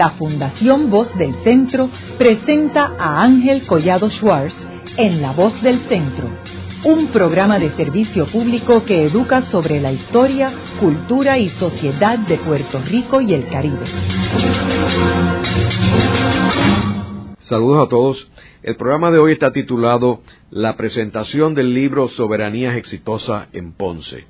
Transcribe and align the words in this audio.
la 0.00 0.12
Fundación 0.12 0.88
Voz 0.88 1.14
del 1.18 1.34
Centro 1.44 1.90
presenta 2.16 2.94
a 2.98 3.22
Ángel 3.22 3.66
Collado 3.66 4.08
Schwartz 4.08 4.56
en 4.96 5.20
La 5.20 5.32
Voz 5.32 5.60
del 5.60 5.78
Centro, 5.90 6.26
un 6.84 7.08
programa 7.08 7.58
de 7.58 7.68
servicio 7.72 8.24
público 8.24 8.82
que 8.86 9.04
educa 9.04 9.42
sobre 9.42 9.78
la 9.78 9.92
historia, 9.92 10.54
cultura 10.80 11.36
y 11.36 11.50
sociedad 11.50 12.18
de 12.18 12.38
Puerto 12.38 12.80
Rico 12.80 13.20
y 13.20 13.34
el 13.34 13.46
Caribe. 13.48 13.84
Saludos 17.40 17.86
a 17.86 17.90
todos. 17.90 18.32
El 18.62 18.76
programa 18.76 19.10
de 19.10 19.18
hoy 19.18 19.32
está 19.32 19.52
titulado 19.52 20.22
La 20.50 20.78
presentación 20.78 21.54
del 21.54 21.74
libro 21.74 22.08
Soberanías 22.08 22.74
Exitosa 22.74 23.48
en 23.52 23.72
Ponce. 23.72 24.24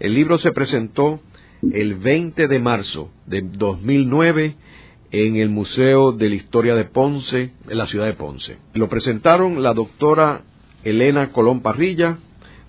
El 0.00 0.14
libro 0.14 0.38
se 0.38 0.52
presentó 0.52 1.20
el 1.70 1.96
20 1.96 2.48
de 2.48 2.58
marzo 2.58 3.10
de 3.26 3.42
2009 3.42 4.56
en 5.12 5.36
el 5.36 5.50
Museo 5.50 6.12
de 6.12 6.30
la 6.30 6.34
Historia 6.34 6.74
de 6.74 6.86
Ponce, 6.86 7.52
en 7.68 7.78
la 7.78 7.86
ciudad 7.86 8.06
de 8.06 8.14
Ponce. 8.14 8.56
Lo 8.72 8.88
presentaron 8.88 9.62
la 9.62 9.74
doctora 9.74 10.40
Elena 10.84 11.28
Colón 11.32 11.60
Parrilla, 11.60 12.16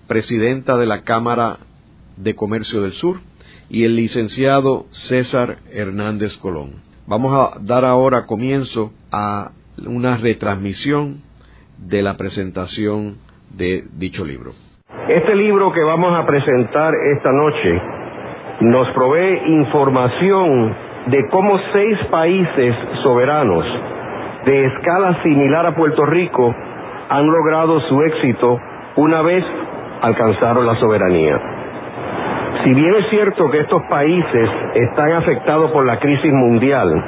presidenta 0.06 0.76
de 0.76 0.86
la 0.86 1.02
Cámara 1.02 1.56
de 2.18 2.34
Comercio 2.34 2.82
del 2.82 2.92
Sur, 2.92 3.16
y 3.70 3.84
el 3.84 3.96
licenciado 3.96 4.84
César 4.90 5.56
Hernández 5.72 6.36
Colón. 6.36 6.74
Vamos 7.06 7.32
a 7.34 7.58
dar 7.60 7.86
ahora 7.86 8.26
comienzo 8.26 8.92
a 9.10 9.52
una 9.86 10.18
retransmisión 10.18 11.22
de 11.78 12.02
la 12.02 12.18
presentación 12.18 13.16
de 13.56 13.84
dicho 13.96 14.24
libro. 14.24 14.52
Este 15.08 15.34
libro 15.34 15.72
que 15.72 15.82
vamos 15.82 16.12
a 16.14 16.26
presentar 16.26 16.92
esta 17.16 17.32
noche 17.32 17.82
nos 18.60 18.88
provee 18.94 19.40
información 19.46 20.93
de 21.06 21.28
cómo 21.28 21.58
seis 21.72 21.98
países 22.10 22.74
soberanos 23.02 23.64
de 24.44 24.66
escala 24.66 25.22
similar 25.22 25.66
a 25.66 25.74
Puerto 25.74 26.04
Rico 26.06 26.54
han 27.08 27.26
logrado 27.26 27.80
su 27.80 28.02
éxito 28.02 28.58
una 28.96 29.22
vez 29.22 29.44
alcanzaron 30.02 30.66
la 30.66 30.76
soberanía. 30.76 31.40
Si 32.62 32.72
bien 32.72 32.94
es 32.94 33.08
cierto 33.10 33.50
que 33.50 33.60
estos 33.60 33.82
países 33.90 34.50
están 34.74 35.12
afectados 35.12 35.70
por 35.72 35.84
la 35.84 35.98
crisis 35.98 36.32
mundial, 36.32 37.04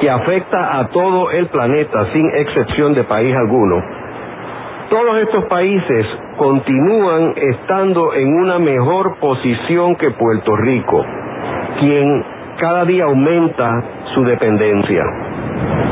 que 0.00 0.10
afecta 0.10 0.78
a 0.78 0.88
todo 0.88 1.30
el 1.30 1.46
planeta 1.48 2.06
sin 2.12 2.26
excepción 2.34 2.94
de 2.94 3.04
país 3.04 3.34
alguno, 3.36 3.82
todos 4.88 5.18
estos 5.18 5.44
países 5.46 6.06
continúan 6.36 7.34
estando 7.36 8.14
en 8.14 8.32
una 8.32 8.58
mejor 8.58 9.16
posición 9.16 9.96
que 9.96 10.10
Puerto 10.12 10.54
Rico, 10.56 11.04
quien 11.80 12.24
cada 12.58 12.84
día 12.84 13.04
aumenta 13.04 13.82
su 14.14 14.24
dependencia. 14.24 15.04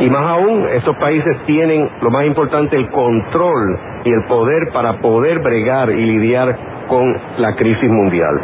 Y 0.01 0.11
más 0.11 0.25
aún, 0.27 0.67
estos 0.73 0.97
países 0.97 1.37
tienen, 1.47 1.89
lo 2.03 2.11
más 2.11 2.27
importante, 2.27 2.77
el 2.77 2.91
control 2.91 3.79
y 4.05 4.11
el 4.11 4.25
poder 4.25 4.73
para 4.73 4.95
poder 4.95 5.39
bregar 5.41 5.91
y 5.91 6.05
lidiar 6.05 6.57
con 6.89 7.17
la 7.39 7.55
crisis 7.55 7.91
mundial. 7.91 8.41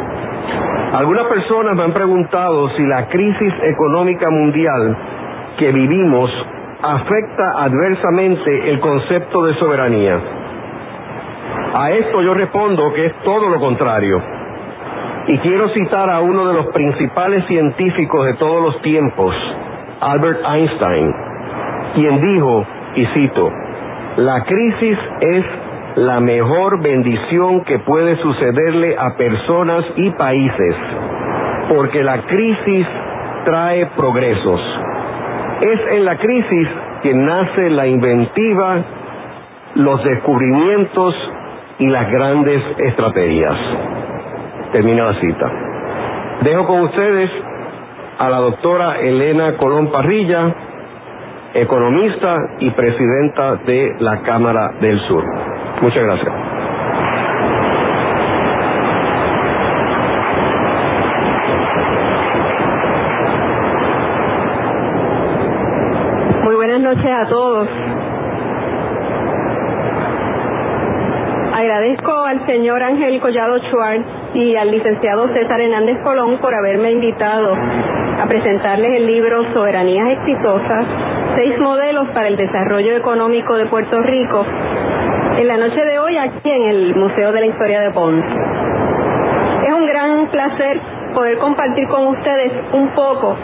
Algunas 0.93 1.27
personas 1.27 1.75
me 1.75 1.83
han 1.83 1.93
preguntado 1.93 2.69
si 2.69 2.85
la 2.85 3.07
crisis 3.07 3.53
económica 3.63 4.29
mundial 4.29 4.97
que 5.57 5.71
vivimos 5.71 6.31
afecta 6.81 7.63
adversamente 7.63 8.71
el 8.71 8.79
concepto 8.79 9.43
de 9.43 9.53
soberanía. 9.55 10.19
A 11.73 11.91
esto 11.91 12.21
yo 12.21 12.33
respondo 12.33 12.91
que 12.93 13.05
es 13.05 13.13
todo 13.23 13.49
lo 13.49 13.59
contrario. 13.59 14.21
Y 15.27 15.37
quiero 15.39 15.69
citar 15.69 16.09
a 16.09 16.19
uno 16.21 16.47
de 16.47 16.53
los 16.53 16.67
principales 16.67 17.45
científicos 17.45 18.25
de 18.25 18.33
todos 18.33 18.61
los 18.61 18.81
tiempos, 18.81 19.35
Albert 19.99 20.39
Einstein, 20.45 21.13
quien 21.93 22.21
dijo, 22.21 22.65
y 22.95 23.05
cito, 23.07 23.51
la 24.17 24.43
crisis 24.43 24.97
es 25.21 25.45
la 25.95 26.19
mejor 26.19 26.81
bendición 26.81 27.63
que 27.65 27.79
puede 27.79 28.17
sucederle 28.17 28.95
a 28.97 29.15
personas 29.15 29.85
y 29.95 30.09
países, 30.11 30.75
porque 31.69 32.03
la 32.03 32.21
crisis 32.23 32.87
trae 33.45 33.85
progresos. 33.97 34.59
Es 35.61 35.79
en 35.97 36.05
la 36.05 36.17
crisis 36.17 36.67
que 37.03 37.13
nace 37.13 37.69
la 37.69 37.87
inventiva, 37.87 38.83
los 39.75 40.03
descubrimientos 40.03 41.15
y 41.79 41.87
las 41.87 42.11
grandes 42.11 42.61
estrategias. 42.79 43.57
Termina 44.71 45.03
la 45.03 45.19
cita. 45.19 45.51
Dejo 46.43 46.65
con 46.65 46.81
ustedes 46.83 47.29
a 48.19 48.29
la 48.29 48.37
doctora 48.37 48.99
Elena 48.99 49.57
Colón 49.57 49.91
Parrilla, 49.91 50.55
economista 51.53 52.37
y 52.59 52.69
presidenta 52.69 53.55
de 53.65 53.95
la 53.99 54.21
Cámara 54.21 54.71
del 54.79 54.99
Sur. 55.01 55.25
Muchas 55.81 56.03
gracias. 56.03 56.33
Muy 66.43 66.55
buenas 66.55 66.79
noches 66.79 67.11
a 67.11 67.27
todos. 67.27 67.67
Agradezco 71.53 72.23
al 72.23 72.45
señor 72.45 72.81
Ángel 72.81 73.19
Collado 73.19 73.59
Schwartz 73.59 74.20
y 74.33 74.55
al 74.55 74.71
licenciado 74.71 75.27
César 75.33 75.59
Hernández 75.59 75.97
Colón 76.03 76.37
por 76.39 76.53
haberme 76.53 76.91
invitado 76.91 77.53
a 77.53 78.25
presentarles 78.27 78.91
el 78.97 79.07
libro 79.07 79.43
Soberanías 79.53 80.09
Exitosas, 80.09 80.85
seis 81.35 81.57
modelos 81.59 82.07
para 82.09 82.27
el 82.27 82.37
desarrollo 82.37 82.95
económico 82.95 83.55
de 83.57 83.65
Puerto 83.65 84.01
Rico, 84.01 84.45
en 85.37 85.47
la 85.47 85.57
noche 85.57 85.83
de 85.83 85.99
hoy 85.99 86.17
aquí 86.17 86.49
en 86.49 86.63
el 86.69 86.95
Museo 86.95 87.31
de 87.31 87.39
la 87.39 87.45
Historia 87.47 87.81
de 87.81 87.91
Ponce. 87.91 88.27
Es 89.67 89.73
un 89.73 89.85
gran 89.87 90.27
placer 90.27 90.79
poder 91.13 91.37
compartir 91.39 91.87
con 91.87 92.07
ustedes 92.07 92.51
un 92.73 92.89
poco 92.89 93.35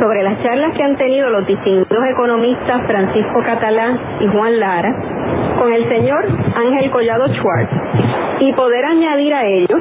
sobre 0.00 0.22
las 0.22 0.42
charlas 0.42 0.72
que 0.74 0.82
han 0.82 0.96
tenido 0.96 1.28
los 1.30 1.46
distintos 1.46 1.98
economistas 2.10 2.82
Francisco 2.86 3.42
Catalán 3.44 4.00
y 4.20 4.26
Juan 4.28 4.58
Lara 4.58 4.94
con 5.58 5.72
el 5.72 5.88
señor 5.88 6.26
Ángel 6.56 6.90
Collado 6.90 7.28
Schwartz 7.34 7.70
y 8.40 8.52
poder 8.54 8.84
añadir 8.84 9.34
a 9.34 9.46
ello 9.46 9.76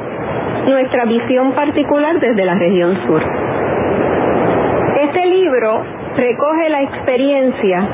nuestra 0.66 1.06
visión 1.06 1.54
particular 1.54 2.20
desde 2.20 2.46
la 2.46 2.56
región 2.56 2.98
sur. 3.06 3.22
Este 5.02 5.26
libro 5.26 5.84
recoge 6.16 6.70
la 6.70 6.82
experiencia 6.84 7.88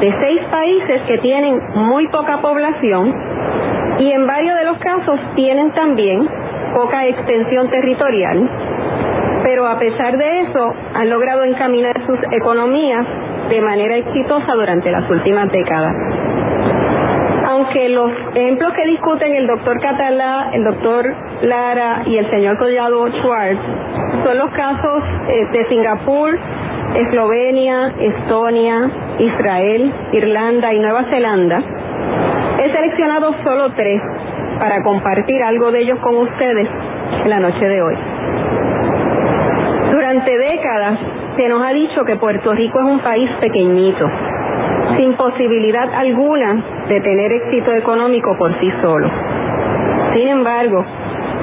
de 0.00 0.14
seis 0.20 0.40
países 0.50 1.02
que 1.06 1.18
tienen 1.18 1.60
muy 1.74 2.06
poca 2.08 2.38
población 2.40 3.14
y 3.98 4.12
en 4.12 4.26
varios 4.26 4.56
de 4.56 4.64
los 4.64 4.78
casos 4.78 5.18
tienen 5.34 5.70
también 5.72 6.28
poca 6.74 7.06
extensión 7.06 7.70
territorial, 7.70 8.50
pero 9.42 9.66
a 9.66 9.78
pesar 9.78 10.16
de 10.18 10.40
eso 10.40 10.74
han 10.94 11.08
logrado 11.08 11.44
encaminar 11.44 11.94
sus 12.06 12.18
economías 12.32 13.06
de 13.48 13.60
manera 13.60 13.96
exitosa 13.96 14.52
durante 14.54 14.90
las 14.90 15.08
últimas 15.08 15.50
décadas. 15.50 16.25
Aunque 17.56 17.88
los 17.88 18.12
ejemplos 18.34 18.70
que 18.74 18.84
discuten 18.84 19.34
el 19.34 19.46
doctor 19.46 19.80
Catalá, 19.80 20.50
el 20.52 20.62
doctor 20.62 21.14
Lara 21.40 22.02
y 22.04 22.18
el 22.18 22.28
señor 22.28 22.58
Collado 22.58 23.08
Schwartz 23.08 23.58
son 24.24 24.36
los 24.36 24.50
casos 24.50 25.02
eh, 25.26 25.46
de 25.52 25.66
Singapur, 25.70 26.38
Eslovenia, 26.96 27.94
Estonia, 27.98 28.90
Israel, 29.18 29.90
Irlanda 30.12 30.74
y 30.74 30.80
Nueva 30.80 31.04
Zelanda, 31.04 31.62
he 32.62 32.72
seleccionado 32.72 33.34
solo 33.42 33.72
tres 33.72 34.02
para 34.58 34.82
compartir 34.82 35.42
algo 35.42 35.72
de 35.72 35.80
ellos 35.80 35.98
con 36.00 36.14
ustedes 36.14 36.68
en 37.24 37.30
la 37.30 37.40
noche 37.40 37.66
de 37.66 37.80
hoy. 37.80 37.96
Durante 39.92 40.36
décadas 40.36 40.98
se 41.38 41.48
nos 41.48 41.62
ha 41.66 41.72
dicho 41.72 42.04
que 42.04 42.16
Puerto 42.16 42.52
Rico 42.52 42.80
es 42.80 42.86
un 42.86 43.00
país 43.00 43.30
pequeñito, 43.40 44.10
sin 44.96 45.14
posibilidad 45.14 45.92
alguna 45.94 46.62
de 46.88 47.00
tener 47.00 47.32
éxito 47.32 47.72
económico 47.72 48.36
por 48.38 48.58
sí 48.60 48.70
solo. 48.80 49.10
Sin 50.14 50.28
embargo, 50.28 50.84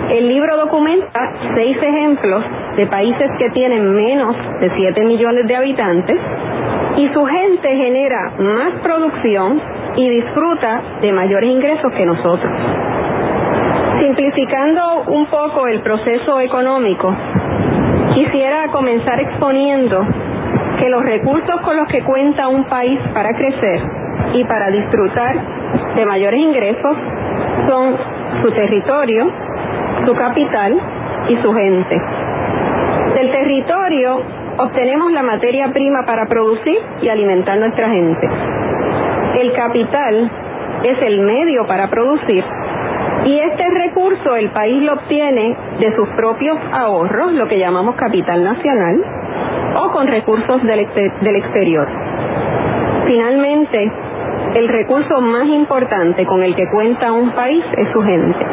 el 0.09 0.27
libro 0.27 0.57
documenta 0.57 1.33
seis 1.55 1.77
ejemplos 1.81 2.43
de 2.75 2.87
países 2.87 3.29
que 3.37 3.49
tienen 3.51 3.95
menos 3.95 4.35
de 4.59 4.69
7 4.75 5.05
millones 5.05 5.47
de 5.47 5.55
habitantes 5.55 6.17
y 6.97 7.07
su 7.09 7.25
gente 7.25 7.75
genera 7.75 8.33
más 8.37 8.73
producción 8.81 9.61
y 9.95 10.09
disfruta 10.09 10.81
de 11.01 11.11
mayores 11.11 11.49
ingresos 11.49 11.91
que 11.93 12.05
nosotros. 12.05 12.51
Simplificando 13.99 15.03
un 15.07 15.25
poco 15.27 15.67
el 15.67 15.79
proceso 15.81 16.39
económico, 16.41 17.15
quisiera 18.13 18.67
comenzar 18.71 19.19
exponiendo 19.19 20.05
que 20.83 20.89
los 20.89 21.01
recursos 21.06 21.62
con 21.62 21.77
los 21.77 21.88
que 21.88 22.03
cuenta 22.03 22.50
un 22.50 22.65
país 22.65 23.00
para 23.13 23.33
crecer 23.33 23.81
y 24.33 24.44
para 24.44 24.69
disfrutar 24.69 25.33
de 25.95 26.06
mayores 26.06 26.41
ingresos 26.41 26.97
son 27.69 27.95
su 28.41 28.51
territorio, 28.51 29.31
su 30.06 30.13
capital 30.13 30.77
y 31.30 31.38
su 31.38 31.53
gente. 31.53 32.01
Del 33.15 33.31
territorio 33.31 34.24
obtenemos 34.57 35.13
la 35.13 35.24
materia 35.24 35.71
prima 35.71 36.06
para 36.06 36.25
producir 36.25 36.77
y 37.01 37.07
alimentar 37.07 37.57
nuestra 37.59 37.88
gente. 37.88 38.29
El 39.39 39.53
capital 39.53 40.31
es 40.83 41.01
el 41.01 41.21
medio 41.21 41.65
para 41.65 41.89
producir 41.89 42.44
y 43.24 43.39
este 43.39 43.69
recurso 43.69 44.36
el 44.36 44.50
país 44.50 44.83
lo 44.83 44.95
obtiene 44.95 45.56
de 45.79 45.95
sus 45.95 46.09
propios 46.09 46.57
ahorros, 46.74 47.31
lo 47.31 47.47
que 47.47 47.57
llamamos 47.57 47.95
capital 47.95 48.44
nacional, 48.44 49.01
o 49.75 49.91
con 49.91 50.07
recursos 50.07 50.63
del, 50.63 50.87
del 51.21 51.35
exterior. 51.35 51.87
Finalmente, 53.05 53.91
el 54.55 54.67
recurso 54.67 55.19
más 55.21 55.47
importante 55.47 56.25
con 56.25 56.43
el 56.43 56.55
que 56.55 56.69
cuenta 56.69 57.11
un 57.11 57.31
país 57.31 57.63
es 57.75 57.89
su 57.91 58.01
gente. 58.01 58.45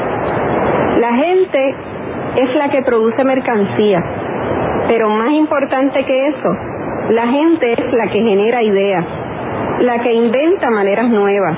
La 0.98 1.14
gente 1.14 1.74
es 2.36 2.54
la 2.54 2.68
que 2.68 2.82
produce 2.82 3.24
mercancía, 3.24 4.02
pero 4.88 5.08
más 5.08 5.30
importante 5.32 6.04
que 6.04 6.28
eso, 6.28 6.56
la 7.10 7.26
gente 7.26 7.72
es 7.72 7.92
la 7.92 8.06
que 8.06 8.20
genera 8.22 8.62
ideas, 8.62 9.04
la 9.80 9.98
que 10.00 10.12
inventa 10.12 10.70
maneras 10.70 11.08
nuevas, 11.10 11.56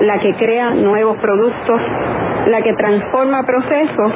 la 0.00 0.18
que 0.20 0.34
crea 0.34 0.70
nuevos 0.70 1.16
productos, 1.18 1.80
la 2.46 2.62
que 2.62 2.72
transforma 2.74 3.44
procesos 3.44 4.12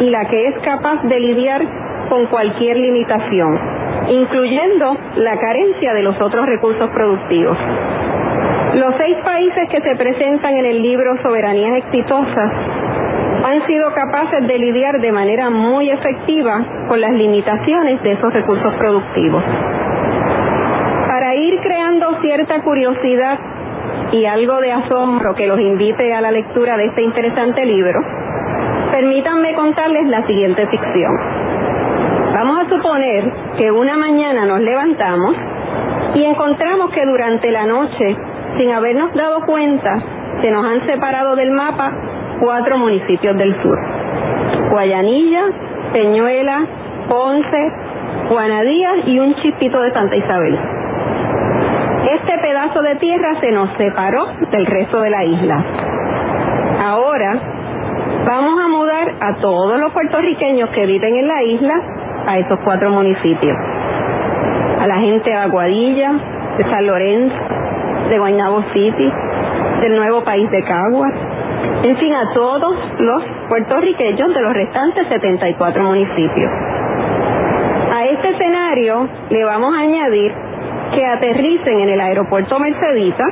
y 0.00 0.10
la 0.10 0.24
que 0.26 0.48
es 0.48 0.58
capaz 0.60 1.02
de 1.02 1.20
lidiar 1.20 1.62
con 2.08 2.26
cualquier 2.26 2.76
limitación, 2.76 3.58
incluyendo 4.08 4.96
la 5.16 5.38
carencia 5.38 5.94
de 5.94 6.02
los 6.02 6.20
otros 6.20 6.46
recursos 6.46 6.90
productivos. 6.90 7.56
Los 8.74 8.94
seis 8.96 9.16
países 9.24 9.68
que 9.70 9.80
se 9.80 9.96
presentan 9.96 10.56
en 10.56 10.66
el 10.66 10.82
libro 10.82 11.16
Soberanías 11.22 11.76
Exitosas 11.76 12.52
han 13.44 13.66
sido 13.66 13.92
capaces 13.94 14.46
de 14.46 14.58
lidiar 14.58 15.00
de 15.00 15.12
manera 15.12 15.50
muy 15.50 15.90
efectiva 15.90 16.64
con 16.88 17.00
las 17.00 17.12
limitaciones 17.12 18.02
de 18.02 18.12
esos 18.12 18.32
recursos 18.32 18.74
productivos. 18.74 19.42
Para 21.08 21.34
ir 21.36 21.60
creando 21.60 22.20
cierta 22.20 22.62
curiosidad 22.62 23.38
y 24.12 24.24
algo 24.24 24.60
de 24.60 24.72
asombro 24.72 25.34
que 25.34 25.46
los 25.46 25.60
invite 25.60 26.12
a 26.12 26.20
la 26.20 26.30
lectura 26.30 26.76
de 26.76 26.86
este 26.86 27.02
interesante 27.02 27.64
libro, 27.64 28.00
permítanme 28.90 29.54
contarles 29.54 30.08
la 30.08 30.26
siguiente 30.26 30.66
ficción. 30.66 31.12
Vamos 32.34 32.58
a 32.58 32.68
suponer 32.68 33.30
que 33.56 33.70
una 33.70 33.96
mañana 33.96 34.46
nos 34.46 34.60
levantamos 34.60 35.36
y 36.14 36.24
encontramos 36.24 36.90
que 36.90 37.04
durante 37.04 37.50
la 37.50 37.66
noche, 37.66 38.16
sin 38.58 38.70
habernos 38.70 39.12
dado 39.14 39.44
cuenta, 39.46 39.98
se 40.40 40.50
nos 40.50 40.64
han 40.64 40.86
separado 40.86 41.36
del 41.36 41.50
mapa 41.50 41.92
cuatro 42.40 42.78
municipios 42.78 43.36
del 43.36 43.60
sur. 43.62 43.78
Guayanilla, 44.70 45.42
Peñuela, 45.92 46.66
Ponce, 47.08 47.72
Juanadías 48.28 49.06
y 49.06 49.18
un 49.18 49.34
chispito 49.36 49.80
de 49.80 49.92
Santa 49.92 50.16
Isabel. 50.16 50.58
Este 52.12 52.38
pedazo 52.38 52.82
de 52.82 52.96
tierra 52.96 53.40
se 53.40 53.50
nos 53.50 53.70
separó 53.76 54.26
del 54.50 54.66
resto 54.66 55.00
de 55.00 55.10
la 55.10 55.24
isla. 55.24 55.64
Ahora 56.84 57.40
vamos 58.26 58.60
a 58.60 58.68
mudar 58.68 59.14
a 59.20 59.34
todos 59.36 59.78
los 59.78 59.92
puertorriqueños 59.92 60.70
que 60.70 60.86
viven 60.86 61.16
en 61.16 61.28
la 61.28 61.42
isla 61.42 62.03
a 62.26 62.38
esos 62.38 62.58
cuatro 62.60 62.90
municipios. 62.90 63.56
A 64.80 64.86
la 64.86 64.96
gente 64.96 65.30
de 65.30 65.36
Aguadilla, 65.36 66.12
de 66.58 66.64
San 66.64 66.86
Lorenzo, 66.86 67.36
de 68.08 68.18
Guaynabo 68.18 68.62
City, 68.72 69.12
del 69.80 69.96
nuevo 69.96 70.22
país 70.24 70.50
de 70.50 70.62
Caguas, 70.62 71.12
en 71.82 71.96
fin, 71.96 72.14
a 72.14 72.32
todos 72.32 72.76
los 72.98 73.22
puertorriqueños 73.48 74.32
de 74.34 74.40
los 74.40 74.52
restantes 74.52 75.06
74 75.08 75.82
municipios. 75.82 76.50
A 77.94 78.04
este 78.06 78.30
escenario 78.30 79.08
le 79.30 79.44
vamos 79.44 79.74
a 79.76 79.80
añadir 79.80 80.32
que 80.94 81.06
aterricen 81.06 81.80
en 81.80 81.88
el 81.90 82.00
aeropuerto 82.00 82.58
Mercedita 82.58 83.24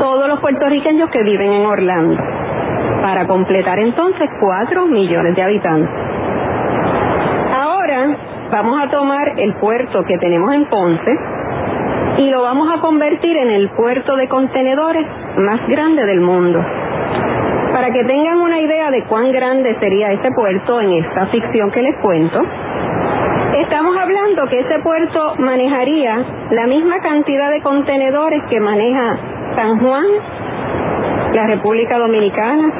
todos 0.00 0.28
los 0.28 0.40
puertorriqueños 0.40 1.10
que 1.10 1.22
viven 1.22 1.52
en 1.52 1.66
Orlando, 1.66 2.22
para 3.02 3.26
completar 3.26 3.78
entonces 3.78 4.28
4 4.40 4.86
millones 4.86 5.34
de 5.34 5.42
habitantes. 5.42 6.05
Vamos 8.50 8.80
a 8.80 8.88
tomar 8.88 9.40
el 9.40 9.54
puerto 9.54 10.04
que 10.04 10.18
tenemos 10.18 10.54
en 10.54 10.66
Ponce 10.66 11.18
y 12.18 12.30
lo 12.30 12.42
vamos 12.42 12.68
a 12.72 12.80
convertir 12.80 13.36
en 13.36 13.50
el 13.50 13.70
puerto 13.70 14.14
de 14.16 14.28
contenedores 14.28 15.06
más 15.36 15.66
grande 15.68 16.06
del 16.06 16.20
mundo. 16.20 16.64
Para 17.72 17.90
que 17.90 18.04
tengan 18.04 18.38
una 18.38 18.60
idea 18.60 18.90
de 18.90 19.02
cuán 19.04 19.32
grande 19.32 19.76
sería 19.80 20.12
ese 20.12 20.30
puerto 20.30 20.80
en 20.80 20.92
esta 20.92 21.26
ficción 21.26 21.70
que 21.72 21.82
les 21.82 21.96
cuento, 21.96 22.40
estamos 23.58 23.96
hablando 23.96 24.46
que 24.46 24.60
ese 24.60 24.78
puerto 24.78 25.34
manejaría 25.38 26.24
la 26.50 26.66
misma 26.66 27.00
cantidad 27.00 27.50
de 27.50 27.60
contenedores 27.62 28.44
que 28.48 28.60
maneja 28.60 29.18
San 29.56 29.80
Juan, 29.80 30.06
la 31.34 31.46
República 31.48 31.98
Dominicana, 31.98 32.72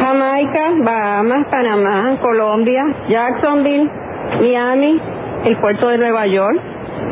Jamaica, 0.00 0.72
Bahamas, 0.78 1.46
Panamá, 1.48 2.16
Colombia, 2.20 2.84
Jacksonville, 3.08 3.99
Miami, 4.40 5.00
el 5.44 5.56
puerto 5.58 5.88
de 5.88 5.98
Nueva 5.98 6.26
York 6.26 6.60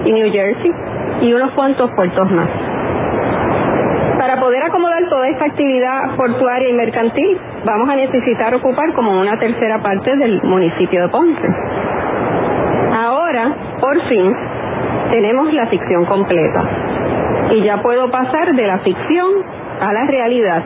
y 0.05 0.13
New 0.13 0.31
Jersey 0.31 0.73
y 1.23 1.33
unos 1.33 1.53
cuantos 1.53 1.91
puertos 1.93 2.31
más 2.31 2.49
poder 4.41 4.63
acomodar 4.63 5.09
toda 5.09 5.29
esta 5.29 5.45
actividad 5.47 6.17
portuaria 6.17 6.69
y 6.69 6.73
mercantil, 6.73 7.39
vamos 7.65 7.89
a 7.89 7.97
necesitar 7.97 8.55
ocupar 8.55 8.93
como 8.95 9.21
una 9.21 9.39
tercera 9.39 9.79
parte 9.83 10.17
del 10.17 10.43
municipio 10.43 11.03
de 11.03 11.09
Ponce. 11.09 11.49
Ahora, 12.97 13.55
por 13.81 14.01
fin, 14.09 14.35
tenemos 15.11 15.53
la 15.53 15.67
ficción 15.67 16.05
completa. 16.07 16.63
Y 17.51 17.63
ya 17.63 17.83
puedo 17.83 18.11
pasar 18.11 18.55
de 18.55 18.67
la 18.67 18.79
ficción 18.79 19.29
a 19.81 19.93
la 19.93 20.07
realidad 20.07 20.63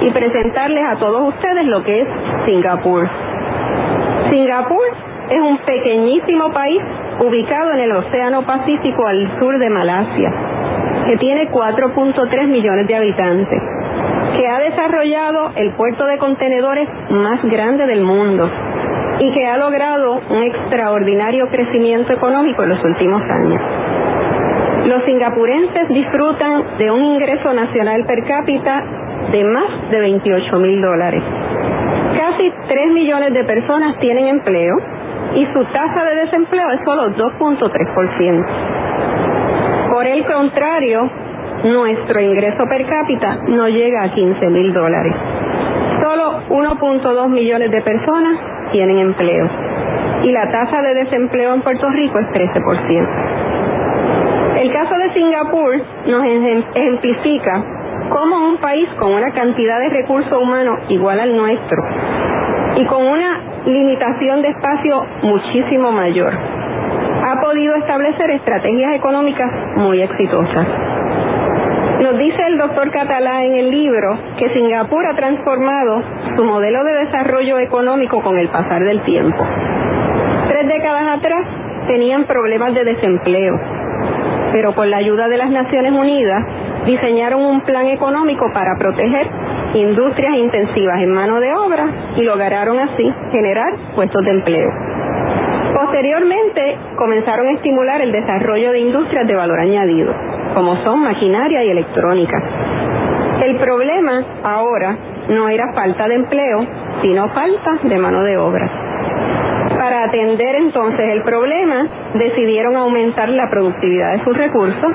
y 0.00 0.10
presentarles 0.10 0.84
a 0.88 0.96
todos 0.96 1.34
ustedes 1.34 1.66
lo 1.66 1.82
que 1.82 2.02
es 2.02 2.08
Singapur. 2.44 3.08
Singapur 4.30 4.86
es 5.30 5.40
un 5.40 5.58
pequeñísimo 5.58 6.52
país 6.52 6.82
ubicado 7.20 7.72
en 7.72 7.80
el 7.80 7.92
Océano 7.92 8.42
Pacífico 8.42 9.06
al 9.06 9.38
sur 9.38 9.58
de 9.58 9.70
Malasia 9.70 10.32
que 11.06 11.16
tiene 11.18 11.48
4.3 11.50 12.48
millones 12.48 12.86
de 12.88 12.96
habitantes, 12.96 13.62
que 14.36 14.48
ha 14.48 14.58
desarrollado 14.58 15.52
el 15.54 15.72
puerto 15.72 16.04
de 16.04 16.18
contenedores 16.18 16.88
más 17.10 17.42
grande 17.44 17.86
del 17.86 18.02
mundo 18.02 18.50
y 19.20 19.32
que 19.32 19.46
ha 19.46 19.56
logrado 19.56 20.20
un 20.28 20.42
extraordinario 20.42 21.48
crecimiento 21.48 22.12
económico 22.12 22.64
en 22.64 22.68
los 22.70 22.84
últimos 22.84 23.22
años. 23.22 23.62
Los 24.86 25.04
singapurenses 25.04 25.88
disfrutan 25.88 26.78
de 26.78 26.90
un 26.90 27.04
ingreso 27.04 27.52
nacional 27.52 28.04
per 28.04 28.24
cápita 28.24 28.84
de 29.32 29.44
más 29.44 29.90
de 29.90 30.00
28 30.00 30.56
mil 30.58 30.80
dólares. 30.80 31.22
Casi 32.16 32.52
3 32.68 32.92
millones 32.92 33.32
de 33.32 33.44
personas 33.44 33.98
tienen 33.98 34.28
empleo 34.28 34.76
y 35.36 35.46
su 35.52 35.64
tasa 35.66 36.04
de 36.04 36.16
desempleo 36.16 36.68
es 36.70 36.80
solo 36.84 37.10
2.3%. 37.10 39.90
Por 39.90 40.06
el 40.06 40.24
contrario, 40.24 41.10
nuestro 41.64 42.20
ingreso 42.20 42.64
per 42.68 42.86
cápita 42.86 43.38
no 43.48 43.66
llega 43.68 44.04
a 44.04 44.12
15 44.12 44.46
mil 44.48 44.72
dólares. 44.72 45.12
Solo 46.02 46.42
1.2 46.48 47.28
millones 47.28 47.70
de 47.70 47.82
personas 47.82 48.38
tienen 48.72 48.98
empleo 48.98 49.48
y 50.22 50.32
la 50.32 50.50
tasa 50.50 50.80
de 50.82 50.94
desempleo 50.94 51.54
en 51.54 51.62
Puerto 51.62 51.88
Rico 51.90 52.18
es 52.18 52.26
13%. 52.28 53.08
El 54.60 54.72
caso 54.72 54.96
de 54.96 55.12
Singapur 55.12 55.76
nos 56.06 56.24
ejemplifica 56.24 57.62
cómo 58.08 58.48
un 58.48 58.56
país 58.56 58.88
con 58.98 59.12
una 59.12 59.30
cantidad 59.32 59.78
de 59.80 59.90
recursos 59.90 60.32
humanos 60.32 60.78
igual 60.88 61.20
al 61.20 61.36
nuestro 61.36 61.84
y 62.76 62.86
con 62.86 63.04
una 63.04 63.35
limitación 63.66 64.42
de 64.42 64.48
espacio 64.48 65.04
muchísimo 65.22 65.92
mayor 65.92 66.32
ha 67.26 67.40
podido 67.40 67.74
establecer 67.74 68.30
estrategias 68.30 68.94
económicas 68.94 69.50
muy 69.76 70.00
exitosas. 70.00 70.66
Nos 72.00 72.18
dice 72.18 72.40
el 72.46 72.58
doctor 72.58 72.90
Catalá 72.92 73.44
en 73.44 73.54
el 73.54 73.70
libro 73.70 74.16
que 74.38 74.48
Singapur 74.50 75.04
ha 75.06 75.16
transformado 75.16 76.02
su 76.36 76.44
modelo 76.44 76.84
de 76.84 76.92
desarrollo 77.04 77.58
económico 77.58 78.22
con 78.22 78.38
el 78.38 78.48
pasar 78.48 78.84
del 78.84 79.00
tiempo. 79.02 79.44
Tres 80.48 80.68
décadas 80.68 81.18
atrás 81.18 81.44
tenían 81.88 82.24
problemas 82.24 82.74
de 82.74 82.84
desempleo, 82.84 83.58
pero 84.52 84.74
con 84.74 84.88
la 84.90 84.98
ayuda 84.98 85.26
de 85.26 85.38
las 85.38 85.50
Naciones 85.50 85.92
Unidas 85.92 86.44
diseñaron 86.84 87.42
un 87.42 87.62
plan 87.62 87.86
económico 87.86 88.52
para 88.52 88.76
proteger 88.78 89.26
industrias 89.76 90.34
intensivas 90.36 91.02
en 91.02 91.12
mano 91.12 91.40
de 91.40 91.54
obra 91.54 91.86
y 92.16 92.22
lograron 92.22 92.78
así 92.78 93.12
generar 93.30 93.74
puestos 93.94 94.24
de 94.24 94.30
empleo. 94.30 94.70
Posteriormente 95.74 96.78
comenzaron 96.96 97.48
a 97.48 97.52
estimular 97.52 98.00
el 98.00 98.12
desarrollo 98.12 98.72
de 98.72 98.78
industrias 98.78 99.26
de 99.26 99.34
valor 99.34 99.60
añadido, 99.60 100.14
como 100.54 100.76
son 100.84 101.02
maquinaria 101.02 101.62
y 101.64 101.70
electrónica. 101.70 102.42
El 103.42 103.56
problema 103.56 104.24
ahora 104.42 104.96
no 105.28 105.48
era 105.48 105.72
falta 105.74 106.08
de 106.08 106.14
empleo, 106.14 106.66
sino 107.02 107.28
falta 107.28 107.78
de 107.82 107.98
mano 107.98 108.22
de 108.22 108.38
obra. 108.38 108.70
Para 109.76 110.04
atender 110.04 110.56
entonces 110.56 111.06
el 111.12 111.22
problema, 111.22 111.86
decidieron 112.14 112.76
aumentar 112.76 113.28
la 113.28 113.50
productividad 113.50 114.12
de 114.12 114.24
sus 114.24 114.36
recursos 114.36 114.92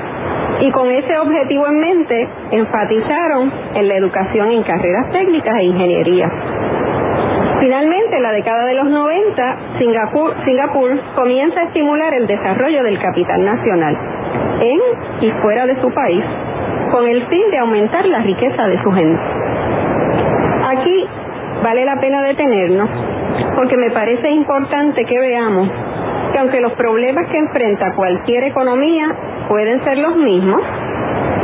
y 0.62 0.72
con 0.72 0.90
ese 0.92 1.18
objetivo 1.18 1.68
en 1.68 1.80
mente 1.80 2.30
enfatizaron 2.52 3.52
en 3.76 3.88
la 3.88 3.96
educación 3.96 4.52
en 4.52 4.64
carreras 4.64 5.12
técnicas 5.12 5.56
e 5.58 5.64
ingeniería. 5.64 6.32
Finalmente, 7.60 8.16
en 8.16 8.24
la 8.24 8.32
década 8.32 8.66
de 8.66 8.74
los 8.76 8.90
90, 8.90 9.58
Singapur, 9.78 10.34
Singapur 10.46 11.00
comienza 11.16 11.60
a 11.60 11.64
estimular 11.66 12.14
el 12.14 12.28
desarrollo 12.28 12.84
del 12.84 13.00
capital 13.00 13.44
nacional 13.46 13.98
en 14.62 14.80
y 15.22 15.32
fuera 15.42 15.66
de 15.66 15.80
su 15.82 15.92
país, 15.92 16.24
con 16.92 17.08
el 17.08 17.26
fin 17.28 17.52
de 17.52 17.58
aumentar 17.60 18.06
la 18.08 18.20
riqueza 18.20 18.68
de 18.68 18.82
su 18.82 18.92
gente. 18.92 19.22
Aquí 20.70 21.08
vale 21.64 21.86
la 21.86 22.00
pena 22.00 22.22
detenernos 22.24 22.90
porque 23.56 23.78
me 23.78 23.92
parece 23.92 24.30
importante 24.30 25.06
que 25.06 25.20
veamos 25.20 25.70
que 26.32 26.40
aunque 26.40 26.62
los 26.62 26.74
problemas 26.74 27.28
que 27.28 27.38
enfrenta 27.38 27.94
cualquier 27.96 28.44
economía 28.46 29.16
pueden 29.48 29.84
ser 29.84 29.98
los 29.98 30.16
mismos, 30.16 30.62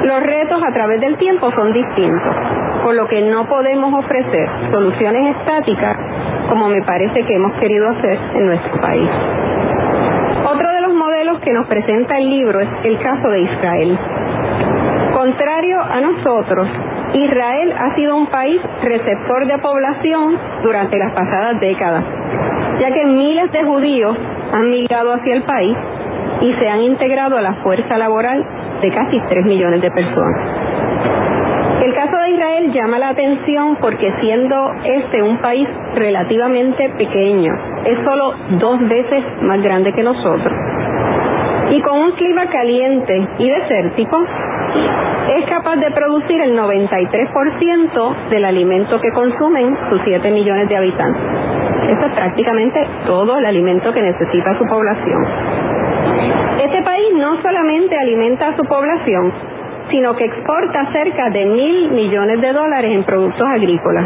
los 0.03 0.23
retos 0.23 0.61
a 0.63 0.73
través 0.73 1.01
del 1.01 1.17
tiempo 1.17 1.51
son 1.51 1.73
distintos, 1.73 2.35
por 2.83 2.95
lo 2.95 3.07
que 3.07 3.21
no 3.21 3.45
podemos 3.47 3.93
ofrecer 3.93 4.49
soluciones 4.71 5.35
estáticas 5.37 5.97
como 6.49 6.69
me 6.69 6.81
parece 6.83 7.23
que 7.23 7.35
hemos 7.35 7.53
querido 7.59 7.89
hacer 7.89 8.17
en 8.35 8.45
nuestro 8.47 8.81
país. 8.81 9.09
Otro 10.45 10.71
de 10.71 10.81
los 10.81 10.93
modelos 10.93 11.39
que 11.39 11.51
nos 11.51 11.67
presenta 11.67 12.17
el 12.17 12.29
libro 12.29 12.59
es 12.59 12.69
el 12.83 12.99
caso 12.99 13.29
de 13.29 13.41
Israel. 13.41 13.99
Contrario 15.13 15.81
a 15.81 16.01
nosotros, 16.01 16.67
Israel 17.13 17.73
ha 17.77 17.95
sido 17.95 18.15
un 18.15 18.27
país 18.27 18.61
receptor 18.83 19.45
de 19.45 19.57
población 19.57 20.37
durante 20.63 20.97
las 20.97 21.11
pasadas 21.13 21.59
décadas, 21.59 22.03
ya 22.79 22.91
que 22.91 23.05
miles 23.05 23.51
de 23.51 23.63
judíos 23.63 24.17
han 24.51 24.69
migrado 24.69 25.13
hacia 25.13 25.35
el 25.35 25.43
país 25.43 25.77
y 26.41 26.53
se 26.53 26.69
han 26.69 26.81
integrado 26.81 27.37
a 27.37 27.41
la 27.41 27.53
fuerza 27.63 27.97
laboral 27.97 28.45
de 28.81 28.91
casi 28.91 29.19
3 29.19 29.45
millones 29.45 29.81
de 29.81 29.91
personas. 29.91 30.41
El 31.83 31.93
caso 31.93 32.17
de 32.17 32.31
Israel 32.31 32.71
llama 32.73 32.99
la 32.99 33.09
atención 33.09 33.77
porque 33.79 34.11
siendo 34.19 34.71
este 34.83 35.21
un 35.21 35.37
país 35.37 35.67
relativamente 35.95 36.89
pequeño, 36.97 37.53
es 37.85 37.97
solo 38.03 38.33
dos 38.59 38.79
veces 38.87 39.23
más 39.41 39.61
grande 39.61 39.93
que 39.93 40.03
nosotros, 40.03 40.53
y 41.69 41.81
con 41.81 41.99
un 41.99 42.11
clima 42.13 42.45
caliente 42.47 43.27
y 43.37 43.49
desértico, 43.49 44.25
es 45.35 45.45
capaz 45.49 45.75
de 45.77 45.91
producir 45.91 46.41
el 46.41 46.57
93% 46.57 48.29
del 48.29 48.45
alimento 48.45 48.99
que 49.01 49.11
consumen 49.11 49.77
sus 49.89 50.01
7 50.03 50.31
millones 50.31 50.69
de 50.69 50.77
habitantes. 50.77 51.56
Eso 51.83 52.05
es 52.05 52.13
prácticamente 52.13 52.87
todo 53.05 53.37
el 53.37 53.45
alimento 53.45 53.93
que 53.93 54.01
necesita 54.01 54.57
su 54.57 54.65
población. 54.65 55.25
Este 56.63 56.81
país 56.81 57.13
no 57.15 57.41
solamente 57.41 57.97
alimenta 57.97 58.49
a 58.49 58.57
su 58.57 58.63
población, 58.63 59.31
sino 59.89 60.15
que 60.15 60.25
exporta 60.25 60.91
cerca 60.91 61.29
de 61.29 61.45
mil 61.45 61.91
millones 61.91 62.41
de 62.41 62.51
dólares 62.51 62.91
en 62.91 63.03
productos 63.03 63.47
agrícolas 63.47 64.05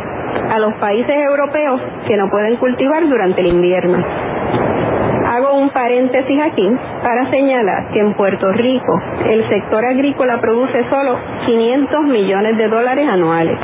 a 0.52 0.60
los 0.60 0.74
países 0.76 1.16
europeos 1.16 1.82
que 2.08 2.18
no 2.18 2.30
pueden 2.30 2.58
cultivar 2.58 3.08
durante 3.08 3.42
el 3.42 3.48
invierno. 3.48 4.04
Hago 5.28 5.54
un 5.54 5.70
paréntesis 5.70 6.42
aquí 6.42 6.70
para 7.02 7.30
señalar 7.30 7.90
que 7.94 8.00
en 8.00 8.14
Puerto 8.14 8.52
Rico 8.52 9.02
el 9.30 9.48
sector 9.48 9.86
agrícola 9.86 10.42
produce 10.42 10.84
solo 10.90 11.18
500 11.46 12.04
millones 12.04 12.58
de 12.58 12.68
dólares 12.68 13.08
anuales, 13.10 13.58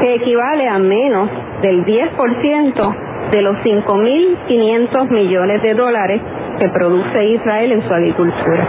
que 0.00 0.14
equivale 0.16 0.68
a 0.68 0.78
menos 0.78 1.30
del 1.62 1.84
10% 1.84 3.09
de 3.30 3.42
los 3.42 3.56
5.500 3.58 5.10
millones 5.10 5.62
de 5.62 5.74
dólares 5.74 6.20
que 6.58 6.68
produce 6.68 7.24
Israel 7.24 7.72
en 7.72 7.82
su 7.86 7.94
agricultura. 7.94 8.68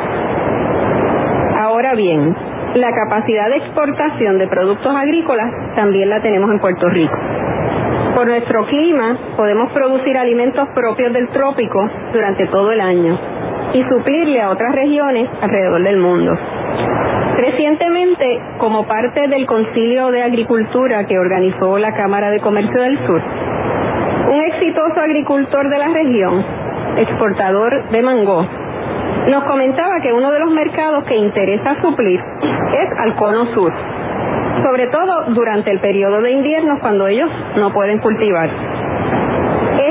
Ahora 1.59 1.95
bien, 1.95 2.35
la 2.75 2.91
capacidad 2.93 3.49
de 3.49 3.57
exportación 3.57 4.37
de 4.37 4.47
productos 4.47 4.95
agrícolas 4.95 5.75
también 5.75 6.09
la 6.09 6.21
tenemos 6.21 6.51
en 6.51 6.59
Puerto 6.59 6.87
Rico. 6.89 7.17
Por 8.15 8.27
nuestro 8.27 8.65
clima 8.65 9.17
podemos 9.35 9.71
producir 9.71 10.17
alimentos 10.17 10.67
propios 10.75 11.11
del 11.13 11.29
trópico 11.29 11.89
durante 12.13 12.45
todo 12.47 12.71
el 12.71 12.81
año 12.81 13.17
y 13.73 13.83
suplirle 13.83 14.41
a 14.41 14.49
otras 14.49 14.75
regiones 14.75 15.29
alrededor 15.41 15.81
del 15.83 15.97
mundo. 15.97 16.37
Recientemente, 17.37 18.39
como 18.57 18.85
parte 18.85 19.27
del 19.27 19.45
Concilio 19.45 20.11
de 20.11 20.23
Agricultura 20.23 21.05
que 21.07 21.17
organizó 21.17 21.77
la 21.77 21.93
Cámara 21.93 22.29
de 22.29 22.39
Comercio 22.39 22.81
del 22.81 23.05
Sur, 23.05 23.21
un 24.31 24.41
exitoso 24.43 24.97
agricultor 24.97 25.69
de 25.69 25.77
la 25.77 25.89
región, 25.89 26.45
exportador 26.97 27.89
de 27.89 28.01
mango, 28.01 28.47
nos 29.27 29.43
comentaba 29.43 29.99
que 30.01 30.13
uno 30.13 30.31
de 30.31 30.39
los 30.39 30.51
mercados 30.51 31.03
que 31.03 31.17
interesa 31.17 31.75
suplir 31.81 32.17
es 32.17 32.99
al 32.99 33.15
cono 33.17 33.45
sur, 33.53 33.73
sobre 34.63 34.87
todo 34.87 35.25
durante 35.33 35.71
el 35.71 35.79
periodo 35.79 36.21
de 36.21 36.31
invierno 36.31 36.79
cuando 36.79 37.07
ellos 37.07 37.29
no 37.57 37.73
pueden 37.73 37.99
cultivar. 37.99 38.49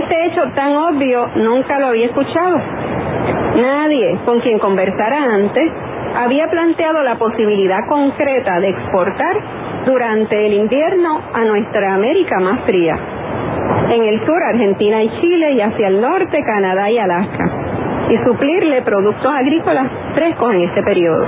Este 0.02 0.26
hecho 0.26 0.42
tan 0.54 0.74
obvio 0.74 1.28
nunca 1.36 1.78
lo 1.78 1.88
había 1.88 2.06
escuchado. 2.06 2.60
Nadie 3.56 4.20
con 4.24 4.40
quien 4.40 4.58
conversara 4.58 5.34
antes 5.34 5.70
había 6.16 6.48
planteado 6.48 7.02
la 7.02 7.16
posibilidad 7.16 7.86
concreta 7.86 8.58
de 8.58 8.70
exportar 8.70 9.36
durante 9.84 10.46
el 10.46 10.54
invierno 10.54 11.20
a 11.34 11.44
nuestra 11.44 11.94
América 11.94 12.40
más 12.40 12.60
fría. 12.60 13.19
En 13.90 14.04
el 14.04 14.24
sur, 14.24 14.42
Argentina 14.42 15.02
y 15.02 15.10
Chile, 15.20 15.52
y 15.52 15.60
hacia 15.60 15.88
el 15.88 16.00
norte, 16.00 16.42
Canadá 16.44 16.90
y 16.90 16.98
Alaska 16.98 17.60
y 18.10 18.18
suplirle 18.24 18.82
productos 18.82 19.32
agrícolas 19.32 19.86
frescos 20.14 20.52
en 20.52 20.62
este 20.62 20.82
periodo. 20.82 21.24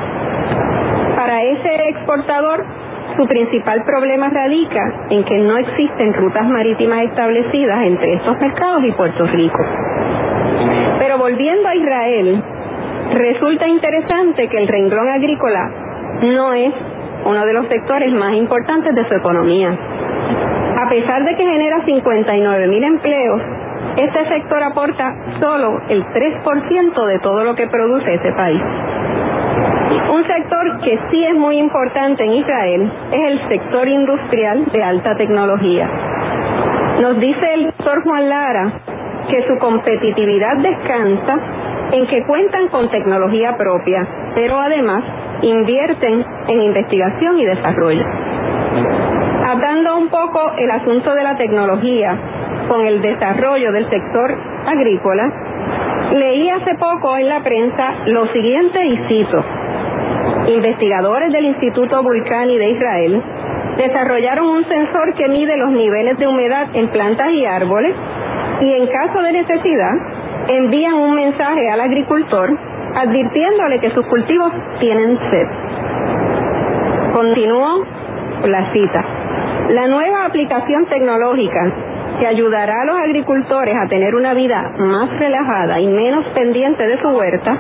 Para 1.16 1.42
ese 1.42 1.88
exportador, 1.90 2.64
su 3.16 3.26
principal 3.26 3.84
problema 3.84 4.28
radica 4.30 5.06
en 5.10 5.24
que 5.24 5.38
no 5.38 5.56
existen 5.58 6.12
rutas 6.14 6.46
marítimas 6.48 7.04
establecidas 7.04 7.84
entre 7.84 8.14
estos 8.14 8.38
mercados 8.40 8.82
y 8.84 8.92
Puerto 8.92 9.26
Rico. 9.26 9.64
Pero 10.98 11.18
volviendo 11.18 11.68
a 11.68 11.74
Israel, 11.76 12.42
resulta 13.12 13.68
interesante 13.68 14.48
que 14.48 14.58
el 14.58 14.66
renglón 14.66 15.08
agrícola 15.08 15.70
no 16.22 16.52
es 16.54 16.72
uno 17.24 17.46
de 17.46 17.52
los 17.52 17.68
sectores 17.68 18.12
más 18.12 18.34
importantes 18.34 18.94
de 18.94 19.08
su 19.08 19.14
economía. 19.14 19.76
A 20.82 20.88
pesar 20.88 21.22
de 21.24 21.36
que 21.36 21.44
genera 21.44 21.84
59 21.84 22.66
mil 22.66 22.82
empleos, 22.82 23.40
este 23.96 24.28
sector 24.28 24.64
aporta 24.64 25.14
solo 25.38 25.80
el 25.88 26.04
3% 26.06 27.06
de 27.06 27.18
todo 27.20 27.44
lo 27.44 27.54
que 27.54 27.68
produce 27.68 28.14
ese 28.14 28.32
país. 28.32 28.60
Un 30.12 30.26
sector 30.26 30.80
que 30.80 30.98
sí 31.08 31.24
es 31.24 31.34
muy 31.36 31.58
importante 31.58 32.24
en 32.24 32.32
Israel 32.32 32.92
es 33.12 33.30
el 33.30 33.48
sector 33.48 33.86
industrial 33.86 34.64
de 34.72 34.82
alta 34.82 35.14
tecnología. 35.16 35.88
Nos 37.00 37.20
dice 37.20 37.54
el 37.54 37.66
doctor 37.66 38.02
Juan 38.02 38.28
Lara 38.28 38.72
que 39.30 39.46
su 39.46 39.56
competitividad 39.58 40.56
descansa 40.56 41.38
en 41.92 42.08
que 42.08 42.24
cuentan 42.26 42.66
con 42.70 42.90
tecnología 42.90 43.56
propia, 43.56 44.04
pero 44.34 44.58
además 44.58 45.04
invierten 45.42 46.24
en 46.48 46.60
investigación 46.60 47.38
y 47.38 47.44
desarrollo. 47.44 48.31
Hablando 49.52 49.98
un 49.98 50.08
poco 50.08 50.54
el 50.56 50.70
asunto 50.70 51.12
de 51.12 51.22
la 51.22 51.36
tecnología, 51.36 52.16
con 52.68 52.86
el 52.86 53.02
desarrollo 53.02 53.70
del 53.70 53.86
sector 53.90 54.34
agrícola, 54.64 55.30
leí 56.14 56.48
hace 56.48 56.74
poco 56.76 57.18
en 57.18 57.28
la 57.28 57.42
prensa 57.42 57.96
lo 58.06 58.28
siguiente 58.28 58.82
y 58.82 58.96
cito. 59.08 59.44
Investigadores 60.46 61.30
del 61.34 61.44
Instituto 61.44 62.02
Vulcani 62.02 62.56
de 62.56 62.70
Israel 62.70 63.22
desarrollaron 63.76 64.46
un 64.46 64.66
sensor 64.66 65.12
que 65.16 65.28
mide 65.28 65.54
los 65.58 65.72
niveles 65.72 66.16
de 66.16 66.26
humedad 66.26 66.68
en 66.72 66.88
plantas 66.88 67.28
y 67.32 67.44
árboles 67.44 67.94
y 68.62 68.72
en 68.72 68.86
caso 68.86 69.20
de 69.20 69.32
necesidad 69.32 69.92
envían 70.48 70.94
un 70.94 71.14
mensaje 71.14 71.68
al 71.68 71.80
agricultor 71.82 72.56
advirtiéndole 72.94 73.80
que 73.80 73.90
sus 73.90 74.06
cultivos 74.06 74.50
tienen 74.80 75.18
sed. 75.30 75.46
Continúo 77.12 77.84
la 78.46 78.72
cita. 78.72 79.21
La 79.68 79.86
nueva 79.86 80.26
aplicación 80.26 80.86
tecnológica 80.86 81.72
que 82.18 82.26
ayudará 82.26 82.82
a 82.82 82.84
los 82.84 82.96
agricultores 82.96 83.74
a 83.76 83.88
tener 83.88 84.14
una 84.14 84.34
vida 84.34 84.72
más 84.78 85.08
relajada 85.18 85.80
y 85.80 85.86
menos 85.86 86.24
pendiente 86.34 86.86
de 86.86 87.00
su 87.00 87.08
huerta, 87.08 87.56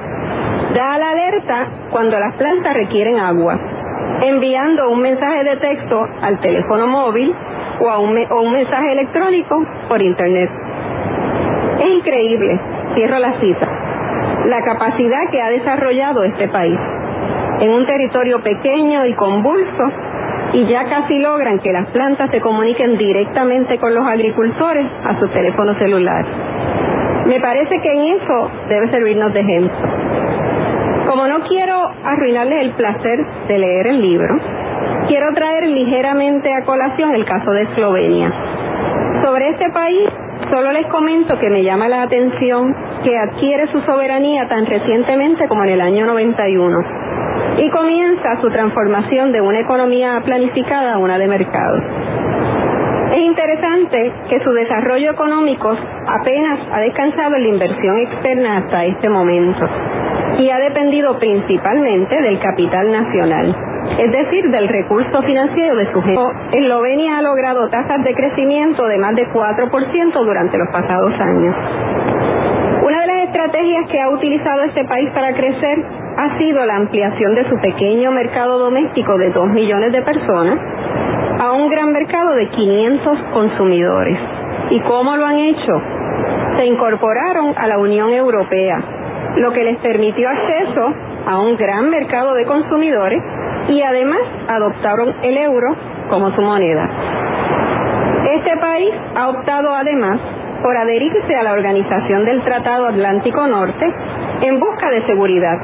da 0.74 0.98
la 0.98 1.10
alerta 1.10 1.66
cuando 1.90 2.18
las 2.18 2.34
plantas 2.34 2.74
requieren 2.74 3.18
agua, 3.18 3.58
enviando 4.22 4.90
un 4.90 5.00
mensaje 5.00 5.44
de 5.44 5.56
texto 5.56 6.06
al 6.22 6.40
teléfono 6.40 6.86
móvil 6.86 7.34
o, 7.80 7.88
a 7.88 7.98
un, 7.98 8.16
un 8.16 8.52
mensaje 8.52 8.92
electrónico 8.92 9.64
por 9.88 10.02
internet. 10.02 10.50
Es 11.80 11.88
increíble, 11.88 12.60
cierro 12.94 13.18
la 13.18 13.40
cita, 13.40 13.68
la 14.46 14.62
capacidad 14.62 15.30
que 15.30 15.40
ha 15.40 15.50
desarrollado 15.50 16.24
este 16.24 16.48
país 16.48 16.78
en 17.60 17.70
un 17.70 17.86
territorio 17.86 18.42
pequeño 18.42 19.06
y 19.06 19.14
convulso 19.14 19.84
y 20.52 20.66
ya 20.66 20.84
casi 20.84 21.18
logran 21.18 21.58
que 21.60 21.72
las 21.72 21.88
plantas 21.88 22.30
se 22.30 22.40
comuniquen 22.40 22.98
directamente 22.98 23.78
con 23.78 23.94
los 23.94 24.06
agricultores 24.06 24.86
a 25.04 25.18
su 25.18 25.28
teléfono 25.28 25.74
celular. 25.78 26.24
Me 27.26 27.40
parece 27.40 27.80
que 27.80 27.92
en 27.92 28.20
eso 28.20 28.50
debe 28.68 28.90
servirnos 28.90 29.32
de 29.32 29.40
ejemplo. 29.40 29.88
Como 31.08 31.26
no 31.26 31.40
quiero 31.48 31.90
arruinarles 32.04 32.62
el 32.62 32.70
placer 32.72 33.24
de 33.48 33.58
leer 33.58 33.86
el 33.86 34.02
libro, 34.02 34.38
quiero 35.08 35.32
traer 35.34 35.68
ligeramente 35.68 36.52
a 36.52 36.64
colación 36.64 37.14
el 37.14 37.24
caso 37.24 37.50
de 37.52 37.62
Eslovenia. 37.62 38.32
Sobre 39.24 39.50
este 39.50 39.70
país, 39.70 40.08
solo 40.50 40.72
les 40.72 40.86
comento 40.88 41.38
que 41.38 41.48
me 41.48 41.62
llama 41.62 41.88
la 41.88 42.02
atención 42.02 42.74
que 43.04 43.16
adquiere 43.16 43.68
su 43.68 43.80
soberanía 43.82 44.48
tan 44.48 44.66
recientemente 44.66 45.48
como 45.48 45.64
en 45.64 45.70
el 45.70 45.80
año 45.80 46.06
91 46.06 47.01
y 47.58 47.70
comienza 47.70 48.40
su 48.40 48.48
transformación 48.50 49.32
de 49.32 49.40
una 49.40 49.60
economía 49.60 50.20
planificada 50.24 50.94
a 50.94 50.98
una 50.98 51.18
de 51.18 51.28
mercado. 51.28 51.78
Es 53.12 53.18
interesante 53.18 54.12
que 54.30 54.40
su 54.40 54.50
desarrollo 54.52 55.10
económico 55.10 55.76
apenas 56.06 56.60
ha 56.72 56.80
descansado 56.80 57.36
en 57.36 57.42
la 57.42 57.48
inversión 57.48 57.98
externa 57.98 58.56
hasta 58.58 58.84
este 58.86 59.08
momento 59.10 59.68
y 60.38 60.48
ha 60.48 60.58
dependido 60.58 61.18
principalmente 61.18 62.20
del 62.22 62.38
capital 62.40 62.90
nacional, 62.90 63.54
es 63.98 64.12
decir, 64.12 64.50
del 64.50 64.66
recurso 64.66 65.22
financiero 65.22 65.76
de 65.76 65.92
su 65.92 66.00
gente. 66.00 66.22
Eslovenia 66.52 67.18
ha 67.18 67.22
logrado 67.22 67.68
tasas 67.68 68.02
de 68.02 68.14
crecimiento 68.14 68.86
de 68.86 68.96
más 68.96 69.14
de 69.14 69.28
4% 69.28 70.24
durante 70.24 70.56
los 70.56 70.68
pasados 70.68 71.12
años. 71.20 71.54
Estrategias 73.32 73.88
que 73.88 73.98
ha 73.98 74.10
utilizado 74.10 74.62
este 74.64 74.84
país 74.84 75.08
para 75.14 75.32
crecer 75.32 75.82
ha 76.18 76.36
sido 76.36 76.66
la 76.66 76.76
ampliación 76.76 77.34
de 77.34 77.48
su 77.48 77.58
pequeño 77.60 78.12
mercado 78.12 78.58
doméstico 78.58 79.16
de 79.16 79.30
2 79.30 79.48
millones 79.48 79.90
de 79.90 80.02
personas 80.02 80.58
a 81.40 81.52
un 81.52 81.70
gran 81.70 81.92
mercado 81.92 82.34
de 82.34 82.50
500 82.50 83.18
consumidores. 83.32 84.18
¿Y 84.68 84.80
cómo 84.80 85.16
lo 85.16 85.24
han 85.24 85.38
hecho? 85.38 85.72
Se 86.58 86.66
incorporaron 86.66 87.54
a 87.56 87.66
la 87.68 87.78
Unión 87.78 88.10
Europea, 88.10 88.78
lo 89.36 89.50
que 89.52 89.64
les 89.64 89.78
permitió 89.78 90.28
acceso 90.28 90.92
a 91.26 91.38
un 91.38 91.56
gran 91.56 91.88
mercado 91.88 92.34
de 92.34 92.44
consumidores 92.44 93.22
y 93.70 93.80
además 93.80 94.20
adoptaron 94.46 95.14
el 95.22 95.38
euro 95.38 95.74
como 96.10 96.30
su 96.32 96.42
moneda. 96.42 96.86
Este 98.30 98.58
país 98.58 98.92
ha 99.16 99.30
optado 99.30 99.74
además 99.74 100.20
por 100.62 100.76
adherirse 100.76 101.34
a 101.34 101.42
la 101.42 101.52
Organización 101.52 102.24
del 102.24 102.42
Tratado 102.42 102.86
Atlántico 102.86 103.46
Norte 103.46 103.92
en 104.42 104.60
busca 104.60 104.90
de 104.90 105.04
seguridad. 105.06 105.58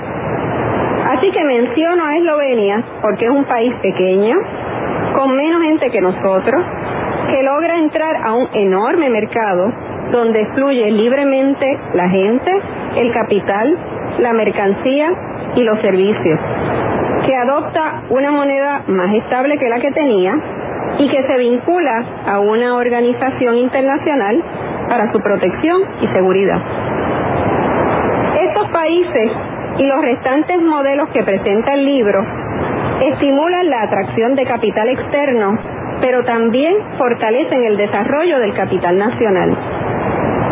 Así 1.16 1.30
que 1.30 1.44
menciono 1.44 2.04
a 2.04 2.16
Eslovenia 2.16 2.82
porque 3.00 3.26
es 3.26 3.30
un 3.30 3.44
país 3.44 3.72
pequeño, 3.80 4.36
con 5.14 5.36
menos 5.36 5.62
gente 5.62 5.90
que 5.90 6.00
nosotros, 6.00 6.64
que 7.30 7.42
logra 7.42 7.78
entrar 7.78 8.16
a 8.24 8.34
un 8.34 8.48
enorme 8.52 9.08
mercado 9.08 9.72
donde 10.10 10.46
fluye 10.54 10.90
libremente 10.90 11.78
la 11.94 12.08
gente, 12.08 12.50
el 12.96 13.12
capital, 13.12 13.78
la 14.18 14.32
mercancía 14.32 15.12
y 15.54 15.62
los 15.62 15.80
servicios, 15.80 16.40
que 17.26 17.36
adopta 17.36 18.02
una 18.10 18.30
moneda 18.30 18.82
más 18.88 19.14
estable 19.14 19.58
que 19.58 19.68
la 19.68 19.80
que 19.80 19.92
tenía 19.92 20.34
y 20.98 21.08
que 21.08 21.22
se 21.26 21.36
vincula 21.38 22.04
a 22.26 22.40
una 22.40 22.76
organización 22.76 23.56
internacional 23.56 24.42
para 24.88 25.12
su 25.12 25.20
protección 25.20 25.82
y 26.00 26.06
seguridad. 26.08 26.60
Estos 28.40 28.68
países 28.70 29.30
y 29.78 29.86
los 29.86 30.00
restantes 30.02 30.60
modelos 30.62 31.08
que 31.10 31.22
presenta 31.22 31.74
el 31.74 31.84
libro 31.84 32.24
estimulan 33.00 33.70
la 33.70 33.82
atracción 33.82 34.34
de 34.34 34.44
capital 34.44 34.88
externo, 34.88 35.58
pero 36.00 36.24
también 36.24 36.74
fortalecen 36.96 37.64
el 37.64 37.76
desarrollo 37.76 38.38
del 38.38 38.54
capital 38.54 38.98
nacional 38.98 39.56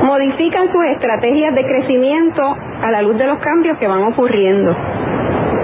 modifican 0.06 0.72
sus 0.72 0.84
estrategias 0.84 1.54
de 1.54 1.64
crecimiento 1.64 2.56
a 2.82 2.90
la 2.90 3.02
luz 3.02 3.18
de 3.18 3.26
los 3.26 3.38
cambios 3.38 3.76
que 3.78 3.88
van 3.88 4.04
ocurriendo. 4.04 4.74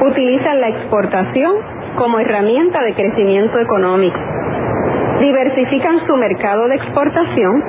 Utilizan 0.03 0.61
la 0.61 0.69
exportación 0.69 1.55
como 1.97 2.19
herramienta 2.19 2.83
de 2.83 2.95
crecimiento 2.95 3.59
económico. 3.59 4.19
Diversifican 5.21 6.05
su 6.07 6.17
mercado 6.17 6.67
de 6.69 6.75
exportación 6.75 7.63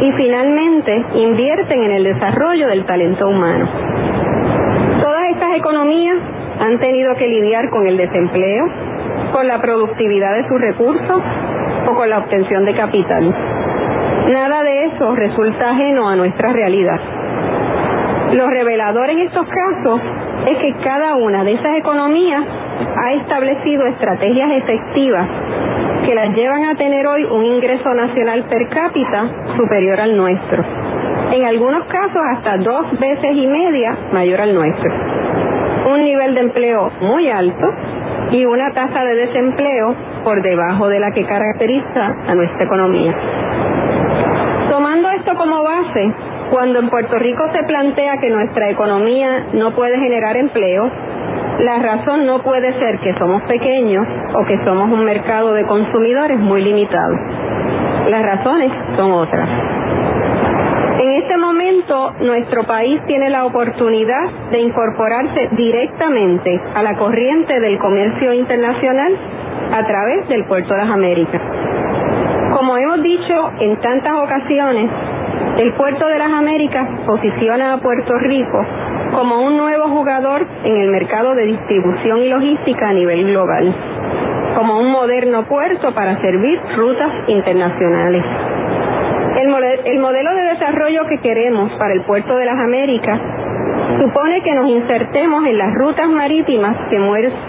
y 0.00 0.12
finalmente 0.12 1.04
invierten 1.14 1.82
en 1.82 1.90
el 1.90 2.04
desarrollo 2.04 2.68
del 2.68 2.84
talento 2.84 3.28
humano. 3.28 3.68
Todas 5.02 5.30
estas 5.30 5.56
economías 5.56 6.16
han 6.60 6.78
tenido 6.78 7.14
que 7.16 7.26
lidiar 7.26 7.70
con 7.70 7.86
el 7.86 7.96
desempleo, 7.96 8.66
con 9.32 9.46
la 9.46 9.60
productividad 9.60 10.34
de 10.34 10.48
sus 10.48 10.60
recursos 10.60 11.22
o 11.86 11.94
con 11.94 12.10
la 12.10 12.18
obtención 12.18 12.64
de 12.64 12.74
capital. 12.74 13.34
Nada 14.32 14.62
de 14.62 14.84
eso 14.86 15.14
resulta 15.14 15.70
ajeno 15.70 16.08
a 16.08 16.16
nuestra 16.16 16.52
realidad. 16.52 17.00
Lo 18.32 18.48
revelador 18.48 19.08
en 19.10 19.20
estos 19.20 19.46
casos 19.48 20.00
es 20.46 20.58
que 20.58 20.74
cada 20.84 21.14
una 21.14 21.44
de 21.44 21.54
esas 21.54 21.76
economías 21.76 22.44
ha 22.96 23.12
establecido 23.14 23.86
estrategias 23.86 24.50
efectivas 24.52 25.26
que 26.08 26.14
las 26.14 26.34
llevan 26.34 26.64
a 26.64 26.74
tener 26.74 27.06
hoy 27.06 27.22
un 27.24 27.44
ingreso 27.44 27.92
nacional 27.92 28.42
per 28.44 28.66
cápita 28.70 29.28
superior 29.58 30.00
al 30.00 30.16
nuestro. 30.16 30.64
En 31.32 31.44
algunos 31.44 31.84
casos 31.84 32.22
hasta 32.34 32.56
dos 32.56 32.98
veces 32.98 33.36
y 33.36 33.46
media 33.46 33.94
mayor 34.10 34.40
al 34.40 34.54
nuestro. 34.54 34.90
Un 35.92 36.04
nivel 36.04 36.34
de 36.34 36.40
empleo 36.40 36.90
muy 37.02 37.28
alto 37.28 37.66
y 38.30 38.42
una 38.46 38.72
tasa 38.72 39.04
de 39.04 39.16
desempleo 39.16 39.94
por 40.24 40.40
debajo 40.40 40.88
de 40.88 40.98
la 40.98 41.10
que 41.10 41.26
caracteriza 41.26 42.06
a 42.26 42.34
nuestra 42.34 42.64
economía 42.64 43.14
como 45.38 45.62
base, 45.62 46.12
cuando 46.50 46.78
en 46.80 46.88
Puerto 46.90 47.18
Rico 47.18 47.44
se 47.52 47.62
plantea 47.64 48.18
que 48.18 48.30
nuestra 48.30 48.70
economía 48.70 49.46
no 49.52 49.74
puede 49.74 49.98
generar 49.98 50.36
empleo, 50.36 50.90
la 51.58 51.78
razón 51.80 52.24
no 52.24 52.40
puede 52.42 52.72
ser 52.78 52.98
que 53.00 53.14
somos 53.18 53.42
pequeños 53.42 54.06
o 54.34 54.46
que 54.46 54.58
somos 54.64 54.90
un 54.90 55.04
mercado 55.04 55.52
de 55.54 55.66
consumidores 55.66 56.38
muy 56.38 56.62
limitado. 56.62 57.14
Las 58.08 58.22
razones 58.22 58.70
son 58.96 59.10
otras. 59.12 59.48
En 61.00 61.12
este 61.14 61.36
momento, 61.36 62.14
nuestro 62.20 62.64
país 62.64 63.00
tiene 63.06 63.30
la 63.30 63.44
oportunidad 63.44 64.30
de 64.50 64.60
incorporarse 64.60 65.48
directamente 65.52 66.60
a 66.74 66.82
la 66.82 66.96
corriente 66.96 67.60
del 67.60 67.78
comercio 67.78 68.32
internacional 68.32 69.16
a 69.72 69.86
través 69.86 70.28
del 70.28 70.44
Puerto 70.44 70.74
de 70.74 70.80
las 70.80 70.90
Américas. 70.90 71.42
Como 72.56 72.76
hemos 72.76 73.02
dicho 73.02 73.52
en 73.60 73.76
tantas 73.80 74.12
ocasiones, 74.14 74.90
el 75.58 75.72
puerto 75.74 76.06
de 76.06 76.18
las 76.18 76.30
Américas 76.30 76.88
posiciona 77.04 77.74
a 77.74 77.78
Puerto 77.78 78.16
Rico 78.18 78.64
como 79.14 79.42
un 79.42 79.56
nuevo 79.56 79.88
jugador 79.88 80.46
en 80.64 80.76
el 80.76 80.90
mercado 80.90 81.34
de 81.34 81.46
distribución 81.46 82.18
y 82.18 82.28
logística 82.28 82.88
a 82.88 82.92
nivel 82.92 83.26
global, 83.26 83.74
como 84.56 84.78
un 84.78 84.90
moderno 84.90 85.44
puerto 85.46 85.92
para 85.94 86.20
servir 86.20 86.60
rutas 86.76 87.10
internacionales. 87.28 88.24
El, 89.36 90.00
modelo 90.00 90.34
de 90.34 90.42
desarrollo 90.42 91.06
que 91.06 91.18
queremos 91.18 91.72
para 91.78 91.94
el 91.94 92.02
puerto 92.02 92.36
de 92.36 92.44
las 92.44 92.58
Américas 92.58 93.20
supone 94.00 94.42
que 94.42 94.54
nos 94.54 94.66
insertemos 94.66 95.46
en 95.46 95.58
las 95.58 95.74
rutas 95.74 96.08
marítimas 96.08 96.76
que, 96.90 96.98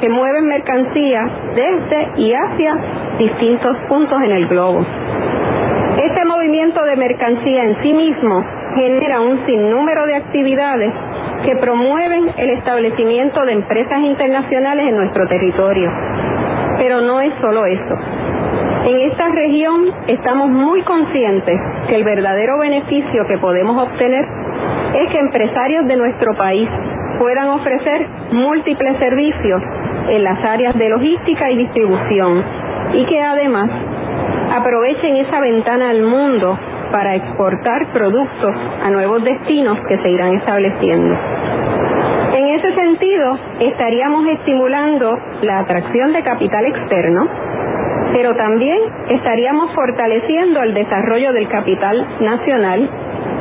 que 0.01 0.09
mueven 0.09 0.45
mercancías 0.45 1.31
desde 1.55 2.09
y 2.17 2.33
hacia 2.33 2.77
distintos 3.17 3.75
puntos 3.87 4.21
en 4.21 4.31
el 4.31 4.47
globo. 4.47 4.85
Este 5.97 6.25
movimiento 6.25 6.83
de 6.83 6.95
mercancía 6.95 7.63
en 7.63 7.81
sí 7.81 7.93
mismo 7.93 8.45
genera 8.75 9.21
un 9.21 9.45
sinnúmero 9.45 10.05
de 10.05 10.15
actividades 10.15 10.93
que 11.45 11.55
promueven 11.55 12.31
el 12.37 12.49
establecimiento 12.51 13.45
de 13.45 13.53
empresas 13.53 13.99
internacionales 13.99 14.89
en 14.89 14.97
nuestro 14.97 15.27
territorio. 15.27 15.91
Pero 16.77 17.01
no 17.01 17.21
es 17.21 17.33
solo 17.41 17.65
eso. 17.65 17.95
En 18.85 19.01
esta 19.11 19.27
región 19.29 19.91
estamos 20.07 20.49
muy 20.49 20.81
conscientes 20.83 21.59
que 21.87 21.95
el 21.95 22.03
verdadero 22.03 22.57
beneficio 22.59 23.25
que 23.27 23.37
podemos 23.37 23.81
obtener 23.81 24.25
es 24.95 25.11
que 25.11 25.19
empresarios 25.19 25.85
de 25.87 25.97
nuestro 25.97 26.33
país 26.35 26.69
puedan 27.19 27.49
ofrecer 27.49 28.07
múltiples 28.31 28.97
servicios 28.97 29.61
en 30.09 30.23
las 30.23 30.43
áreas 30.43 30.77
de 30.77 30.89
logística 30.89 31.51
y 31.51 31.57
distribución 31.57 32.43
y 32.93 33.05
que 33.05 33.21
además 33.21 33.69
aprovechen 34.55 35.17
esa 35.17 35.39
ventana 35.39 35.89
al 35.89 36.01
mundo 36.01 36.57
para 36.91 37.15
exportar 37.15 37.91
productos 37.93 38.55
a 38.83 38.89
nuevos 38.89 39.23
destinos 39.23 39.77
que 39.87 39.97
se 39.97 40.09
irán 40.09 40.35
estableciendo. 40.35 41.15
En 42.33 42.47
ese 42.47 42.73
sentido, 42.73 43.37
estaríamos 43.59 44.27
estimulando 44.27 45.17
la 45.41 45.59
atracción 45.59 46.13
de 46.13 46.23
capital 46.23 46.65
externo, 46.65 47.27
pero 48.13 48.35
también 48.35 48.79
estaríamos 49.09 49.73
fortaleciendo 49.73 50.61
el 50.63 50.73
desarrollo 50.73 51.33
del 51.33 51.47
capital 51.47 52.07
nacional, 52.21 52.89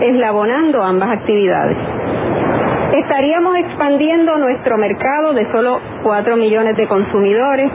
eslabonando 0.00 0.82
ambas 0.82 1.10
actividades. 1.10 1.76
Estaríamos 2.92 3.56
expandiendo 3.56 4.38
nuestro 4.38 4.78
mercado 4.78 5.34
de 5.34 5.50
solo 5.52 5.80
4 6.02 6.36
millones 6.36 6.76
de 6.76 6.88
consumidores 6.88 7.70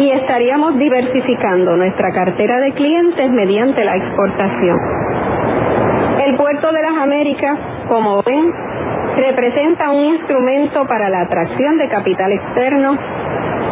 y 0.00 0.10
estaríamos 0.12 0.78
diversificando 0.78 1.76
nuestra 1.76 2.10
cartera 2.12 2.58
de 2.60 2.72
clientes 2.72 3.30
mediante 3.30 3.84
la 3.84 3.96
exportación. 3.96 4.78
El 6.24 6.36
puerto 6.36 6.72
de 6.72 6.82
las 6.82 6.96
Américas, 7.02 7.58
como 7.86 8.22
ven, 8.22 8.50
representa 9.16 9.90
un 9.90 10.04
instrumento 10.14 10.86
para 10.86 11.10
la 11.10 11.20
atracción 11.20 11.76
de 11.76 11.88
capital 11.88 12.32
externo, 12.32 12.96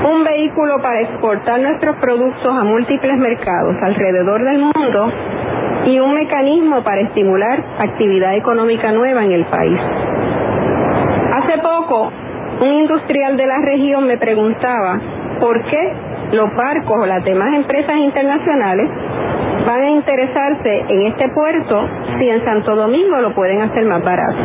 un 0.05 0.25
vehículo 0.25 0.83
para 0.83 1.01
exportar 1.01 1.61
nuestros 1.61 1.97
productos 1.97 2.53
a 2.55 2.63
múltiples 2.63 3.17
mercados 3.17 3.77
alrededor 3.81 4.45
del 4.45 4.59
mundo 4.59 5.13
y 5.87 5.99
un 5.99 6.15
mecanismo 6.15 6.83
para 6.83 7.01
estimular 7.01 7.65
actividad 7.79 8.37
económica 8.37 8.93
nueva 8.93 9.25
en 9.25 9.33
el 9.33 9.47
país. 9.47 9.81
Hace 11.33 11.59
poco, 11.63 12.13
un 12.61 12.73
industrial 12.75 13.39
de 13.39 13.47
la 13.47 13.61
región 13.61 14.07
me 14.07 14.19
preguntaba 14.19 15.01
por 15.41 15.63
qué 15.65 16.08
los 16.33 16.55
barcos 16.55 16.97
o 16.99 17.07
las 17.07 17.25
demás 17.25 17.55
empresas 17.55 17.97
internacionales 17.97 18.91
van 19.67 19.83
a 19.83 19.91
interesarse 19.91 20.85
en 20.89 21.03
este 21.03 21.29
puerto 21.29 21.89
si 22.19 22.29
en 22.29 22.45
Santo 22.45 22.75
Domingo 22.75 23.21
lo 23.21 23.35
pueden 23.35 23.61
hacer 23.63 23.85
más 23.85 24.03
barato. 24.03 24.39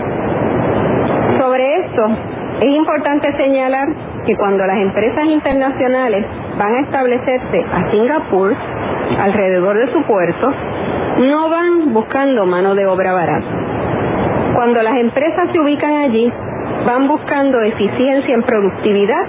Sobre 1.40 1.86
esto, 1.86 2.08
es 2.62 2.70
importante 2.70 3.36
señalar 3.36 3.88
que 4.26 4.36
cuando 4.36 4.66
las 4.66 4.78
empresas 4.78 5.26
internacionales 5.26 6.26
van 6.58 6.76
a 6.76 6.80
establecerse 6.82 7.66
a 7.72 7.92
Singapur, 7.92 8.56
alrededor 9.20 9.78
de 9.78 9.92
su 9.92 10.02
puerto, 10.04 10.52
no 11.20 11.50
van 11.50 11.94
buscando 11.94 12.46
mano 12.46 12.76
de 12.76 12.86
obra 12.86 13.14
barata. 13.14 13.48
Cuando 14.56 14.82
las 14.82 14.96
empresas 14.96 15.50
se 15.52 15.60
ubican 15.60 15.94
allí, 15.94 16.32
van 16.86 17.08
buscando 17.08 17.62
eficiencia 17.62 18.34
en 18.34 18.44
productividad 18.44 19.26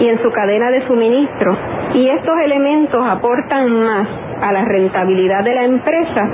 y 0.00 0.08
en 0.08 0.22
su 0.22 0.30
cadena 0.30 0.70
de 0.70 0.86
suministro, 0.86 1.56
y 1.94 2.08
estos 2.08 2.34
elementos 2.44 3.02
aportan 3.06 3.70
más 3.70 4.08
a 4.42 4.52
la 4.52 4.64
rentabilidad 4.64 5.42
de 5.44 5.54
la 5.54 5.64
empresa 5.64 6.28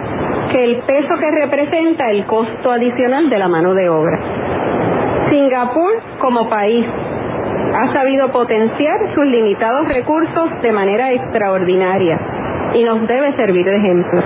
que 0.50 0.64
el 0.64 0.76
peso 0.78 1.14
que 1.18 1.30
representa 1.30 2.10
el 2.10 2.26
costo 2.26 2.72
adicional 2.72 3.30
de 3.30 3.38
la 3.38 3.48
mano 3.48 3.74
de 3.74 3.88
obra. 3.88 4.18
Singapur 5.30 5.92
como 6.18 6.48
país 6.48 6.86
ha 7.74 7.92
sabido 7.92 8.30
potenciar 8.30 9.14
sus 9.14 9.24
limitados 9.24 9.88
recursos 9.88 10.60
de 10.60 10.72
manera 10.72 11.12
extraordinaria 11.12 12.18
y 12.74 12.84
nos 12.84 13.06
debe 13.06 13.34
servir 13.36 13.64
de 13.64 13.76
ejemplo. 13.76 14.20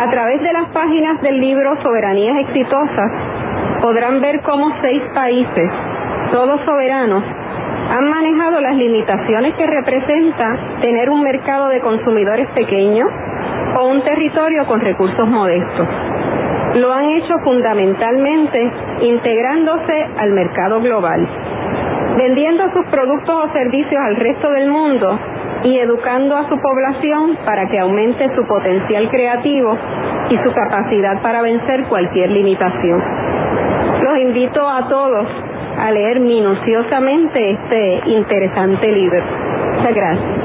A 0.00 0.10
través 0.10 0.40
de 0.42 0.52
las 0.52 0.68
páginas 0.68 1.20
del 1.22 1.40
libro 1.40 1.80
Soberanías 1.82 2.38
Exitosas 2.48 3.12
podrán 3.80 4.20
ver 4.20 4.40
cómo 4.42 4.72
seis 4.82 5.02
países, 5.14 5.70
todos 6.30 6.60
soberanos, 6.64 7.24
han 7.92 8.08
manejado 8.08 8.58
las 8.60 8.74
limitaciones 8.74 9.54
que 9.54 9.66
representa 9.66 10.56
tener 10.80 11.10
un 11.10 11.22
mercado 11.22 11.68
de 11.68 11.80
consumidores 11.80 12.48
pequeño 12.54 13.06
o 13.78 13.84
un 13.84 14.02
territorio 14.02 14.64
con 14.66 14.80
recursos 14.80 15.28
modestos. 15.28 15.86
Lo 16.76 16.90
han 16.90 17.04
hecho 17.10 17.34
fundamentalmente 17.44 18.72
integrándose 19.02 20.06
al 20.16 20.30
mercado 20.30 20.80
global, 20.80 21.28
vendiendo 22.16 22.64
sus 22.72 22.86
productos 22.86 23.44
o 23.44 23.52
servicios 23.52 24.00
al 24.02 24.16
resto 24.16 24.50
del 24.52 24.70
mundo 24.70 25.18
y 25.64 25.78
educando 25.78 26.34
a 26.38 26.48
su 26.48 26.58
población 26.58 27.36
para 27.44 27.68
que 27.68 27.78
aumente 27.78 28.34
su 28.34 28.46
potencial 28.46 29.10
creativo 29.10 29.76
y 30.30 30.38
su 30.38 30.50
capacidad 30.54 31.20
para 31.20 31.42
vencer 31.42 31.84
cualquier 31.88 32.30
limitación. 32.30 33.02
Los 34.02 34.18
invito 34.18 34.66
a 34.66 34.88
todos 34.88 35.28
a 35.78 35.90
leer 35.90 36.20
minuciosamente 36.20 37.50
este 37.52 38.10
interesante 38.10 38.86
libro. 38.92 39.24
Muchas 39.76 39.94
gracias. 39.94 40.42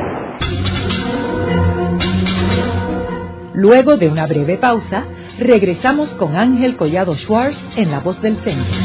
Luego 3.53 3.97
de 3.97 4.07
una 4.07 4.27
breve 4.27 4.57
pausa, 4.57 5.05
regresamos 5.39 6.13
con 6.15 6.35
Ángel 6.35 6.77
Collado 6.77 7.15
Schwartz 7.15 7.57
en 7.75 7.89
La 7.89 8.01
Voz 8.01 8.21
del 8.21 8.35
Centro. 8.37 8.77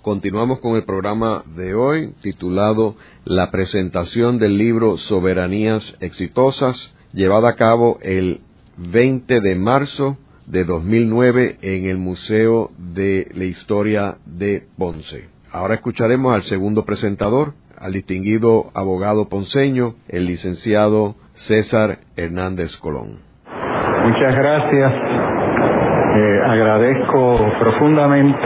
Continuamos 0.02 0.60
con 0.60 0.78
el 0.78 0.86
programa 0.86 1.44
de 1.58 1.76
hoy 1.76 2.14
titulado 2.22 2.96
La 3.26 3.52
presentación 3.52 4.38
del 4.38 4.58
libro 4.58 4.98
Soberanías 5.00 5.98
Exitosas, 6.00 6.96
llevada 7.12 7.50
a 7.50 7.56
cabo 7.56 8.00
el 8.02 8.40
20 8.78 9.42
de 9.42 9.56
marzo 9.56 10.16
de 10.46 10.64
2009 10.64 11.58
en 11.62 11.88
el 11.88 11.98
Museo 11.98 12.72
de 12.78 13.30
la 13.36 13.44
Historia 13.44 14.18
de 14.26 14.66
Ponce. 14.78 15.28
Ahora 15.52 15.76
escucharemos 15.76 16.34
al 16.34 16.44
segundo 16.44 16.86
presentador, 16.86 17.54
al 17.86 17.94
distinguido 17.94 18.72
abogado 18.74 19.30
ponceño, 19.30 19.94
el 20.10 20.26
licenciado 20.26 21.14
César 21.36 22.00
Hernández 22.18 22.76
Colón. 22.78 23.20
Muchas 24.06 24.36
gracias. 24.36 24.92
Eh, 24.92 26.40
agradezco 26.48 27.38
profundamente 27.60 28.40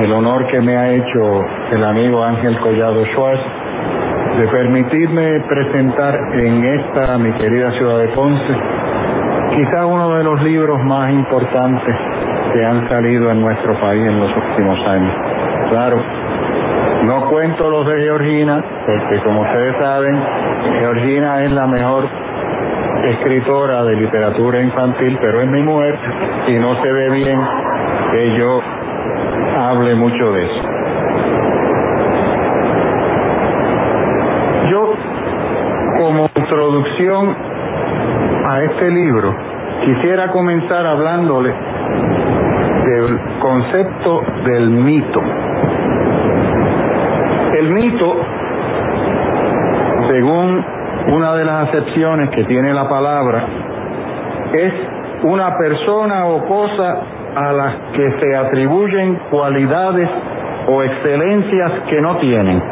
el 0.00 0.12
honor 0.12 0.48
que 0.50 0.60
me 0.60 0.76
ha 0.76 0.92
hecho 0.92 1.44
el 1.70 1.84
amigo 1.84 2.24
Ángel 2.24 2.58
Collado 2.58 3.04
Schwartz 3.06 3.42
de 4.38 4.48
permitirme 4.48 5.40
presentar 5.48 6.18
en 6.34 6.64
esta 6.64 7.18
mi 7.18 7.32
querida 7.34 7.70
ciudad 7.78 7.98
de 8.00 8.08
Ponce 8.08 8.54
quizá 9.54 9.86
uno 9.86 10.16
de 10.16 10.24
los 10.24 10.42
libros 10.42 10.80
más 10.84 11.12
importantes 11.12 11.96
que 12.52 12.64
han 12.64 12.88
salido 12.88 13.30
en 13.30 13.40
nuestro 13.40 13.78
país 13.80 14.02
en 14.02 14.20
los 14.20 14.30
últimos 14.36 14.78
años. 14.86 15.14
Claro, 15.70 16.02
no 17.04 17.28
cuento 17.30 17.70
los 17.70 17.86
de 17.86 18.00
Georgina, 18.02 18.64
porque 18.86 19.20
como 19.20 19.42
ustedes 19.42 19.76
saben, 19.76 20.16
Georgina 20.80 21.44
es 21.44 21.52
la 21.52 21.66
mejor 21.66 22.08
escritora 23.04 23.84
de 23.84 23.96
literatura 23.96 24.60
infantil, 24.60 25.18
pero 25.20 25.40
es 25.40 25.48
mi 25.48 25.62
mujer 25.62 25.98
y 26.48 26.54
no 26.58 26.80
se 26.82 26.92
ve 26.92 27.10
bien 27.10 27.40
que 28.12 28.38
yo 28.38 28.60
hable 29.58 29.94
mucho 29.94 30.32
de 30.32 30.44
eso. 30.44 30.68
Yo, 34.70 34.94
como 35.98 36.28
introducción 36.34 37.36
a 38.46 38.62
este 38.62 38.90
libro, 38.90 39.34
quisiera 39.84 40.30
comenzar 40.30 40.86
hablándole 40.86 41.54
del 42.84 43.20
concepto 43.40 44.22
del 44.44 44.70
mito. 44.70 45.20
El 47.58 47.70
mito, 47.70 48.16
según 50.08 50.64
una 51.08 51.34
de 51.34 51.44
las 51.44 51.68
acepciones 51.68 52.30
que 52.30 52.44
tiene 52.44 52.72
la 52.72 52.88
palabra, 52.88 53.44
es 54.52 54.72
una 55.24 55.58
persona 55.58 56.26
o 56.26 56.44
cosa 56.46 57.00
a 57.34 57.52
las 57.52 57.74
que 57.94 58.12
se 58.20 58.36
atribuyen 58.36 59.16
cualidades 59.28 60.08
o 60.68 60.84
excelencias 60.84 61.72
que 61.90 62.00
no 62.00 62.18
tienen, 62.18 62.62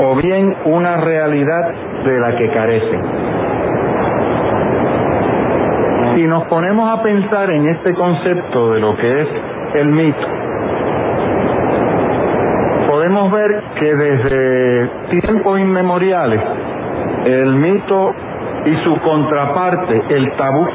o 0.00 0.16
bien 0.16 0.52
una 0.64 0.96
realidad 0.96 1.70
de 2.04 2.18
la 2.18 2.34
que 2.34 2.50
carecen. 2.50 3.00
Si 6.16 6.26
nos 6.26 6.42
ponemos 6.48 6.90
a 6.90 7.04
pensar 7.04 7.50
en 7.50 7.68
este 7.68 7.94
concepto 7.94 8.72
de 8.72 8.80
lo 8.80 8.96
que 8.96 9.20
es 9.22 9.28
el 9.74 9.86
mito, 9.90 10.37
podemos 13.18 13.32
ver 13.32 13.62
que 13.80 13.94
desde 13.94 14.90
tiempos 15.20 15.58
inmemoriales 15.58 16.40
el 17.24 17.54
mito 17.56 18.14
y 18.64 18.76
su 18.84 18.96
contraparte, 19.00 20.02
el 20.10 20.32
tabú, 20.36 20.66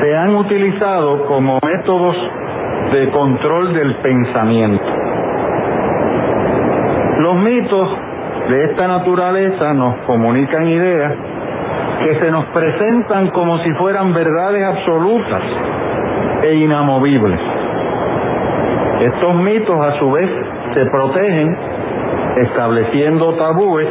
se 0.00 0.16
han 0.16 0.34
utilizado 0.34 1.26
como 1.26 1.58
métodos 1.62 2.16
de 2.92 3.10
control 3.10 3.74
del 3.74 3.94
pensamiento. 3.96 4.84
Los 7.18 7.36
mitos 7.36 7.90
de 8.48 8.64
esta 8.64 8.88
naturaleza 8.88 9.72
nos 9.72 9.98
comunican 10.06 10.66
ideas 10.66 11.12
que 12.00 12.18
se 12.20 12.30
nos 12.30 12.44
presentan 12.46 13.28
como 13.30 13.58
si 13.58 13.72
fueran 13.74 14.12
verdades 14.12 14.64
absolutas 14.64 15.42
e 16.42 16.54
inamovibles. 16.54 17.55
Estos 19.00 19.34
mitos 19.36 19.78
a 19.78 19.98
su 19.98 20.10
vez 20.10 20.30
se 20.74 20.86
protegen 20.86 21.56
estableciendo 22.36 23.34
tabúes 23.34 23.88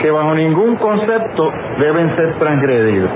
que 0.00 0.10
bajo 0.10 0.34
ningún 0.34 0.76
concepto 0.76 1.52
deben 1.78 2.14
ser 2.16 2.34
transgredidos. 2.38 3.10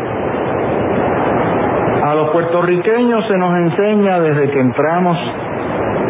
A 2.05 2.15
los 2.15 2.31
puertorriqueños 2.31 3.27
se 3.27 3.37
nos 3.37 3.55
enseña 3.57 4.21
desde 4.21 4.51
que 4.51 4.61
entramos 4.61 5.19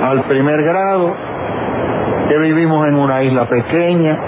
al 0.03 0.23
primer 0.25 0.63
grado 0.63 1.13
que 2.29 2.39
vivimos 2.39 2.87
en 2.87 2.95
una 2.95 3.23
isla 3.25 3.49
pequeña, 3.49 4.19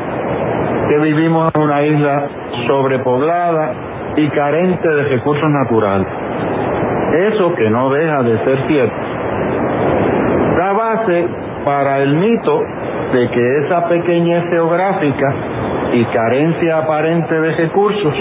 que 0.89 0.99
vivimos 0.99 1.53
en 1.55 1.61
una 1.61 1.83
isla 1.83 2.29
sobrepoblada 2.67 3.73
y 4.17 4.29
carente 4.31 4.89
de 4.89 5.03
recursos 5.05 5.49
naturales. 5.49 6.09
Eso 7.33 7.55
que 7.55 7.71
no 7.71 7.91
deja 7.91 8.23
de 8.23 8.39
ser 8.45 8.67
cierto. 8.67 9.00
Para 11.65 11.99
el 11.99 12.15
mito 12.17 12.63
de 13.13 13.29
que 13.31 13.59
esa 13.65 13.89
pequeñez 13.89 14.45
geográfica 14.51 15.35
y 15.93 16.05
carencia 16.07 16.79
aparente 16.79 17.41
de 17.41 17.53
recursos 17.53 18.15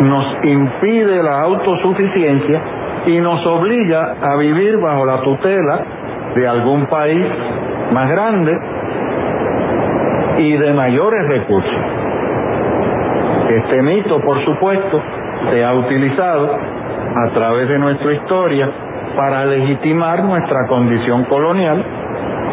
nos 0.00 0.44
impide 0.44 1.22
la 1.22 1.40
autosuficiencia 1.42 2.60
y 3.06 3.18
nos 3.18 3.44
obliga 3.46 4.16
a 4.22 4.36
vivir 4.36 4.78
bajo 4.78 5.04
la 5.04 5.20
tutela 5.22 5.80
de 6.34 6.48
algún 6.48 6.86
país 6.86 7.26
más 7.92 8.10
grande 8.10 8.58
y 10.38 10.52
de 10.56 10.72
mayores 10.72 11.28
recursos. 11.28 11.78
Este 13.50 13.82
mito, 13.82 14.20
por 14.20 14.42
supuesto, 14.44 15.02
se 15.50 15.64
ha 15.64 15.74
utilizado 15.74 16.56
a 17.16 17.28
través 17.34 17.68
de 17.68 17.78
nuestra 17.78 18.12
historia 18.12 18.70
para 19.16 19.44
legitimar 19.44 20.24
nuestra 20.24 20.66
condición 20.68 21.24
colonial 21.24 21.84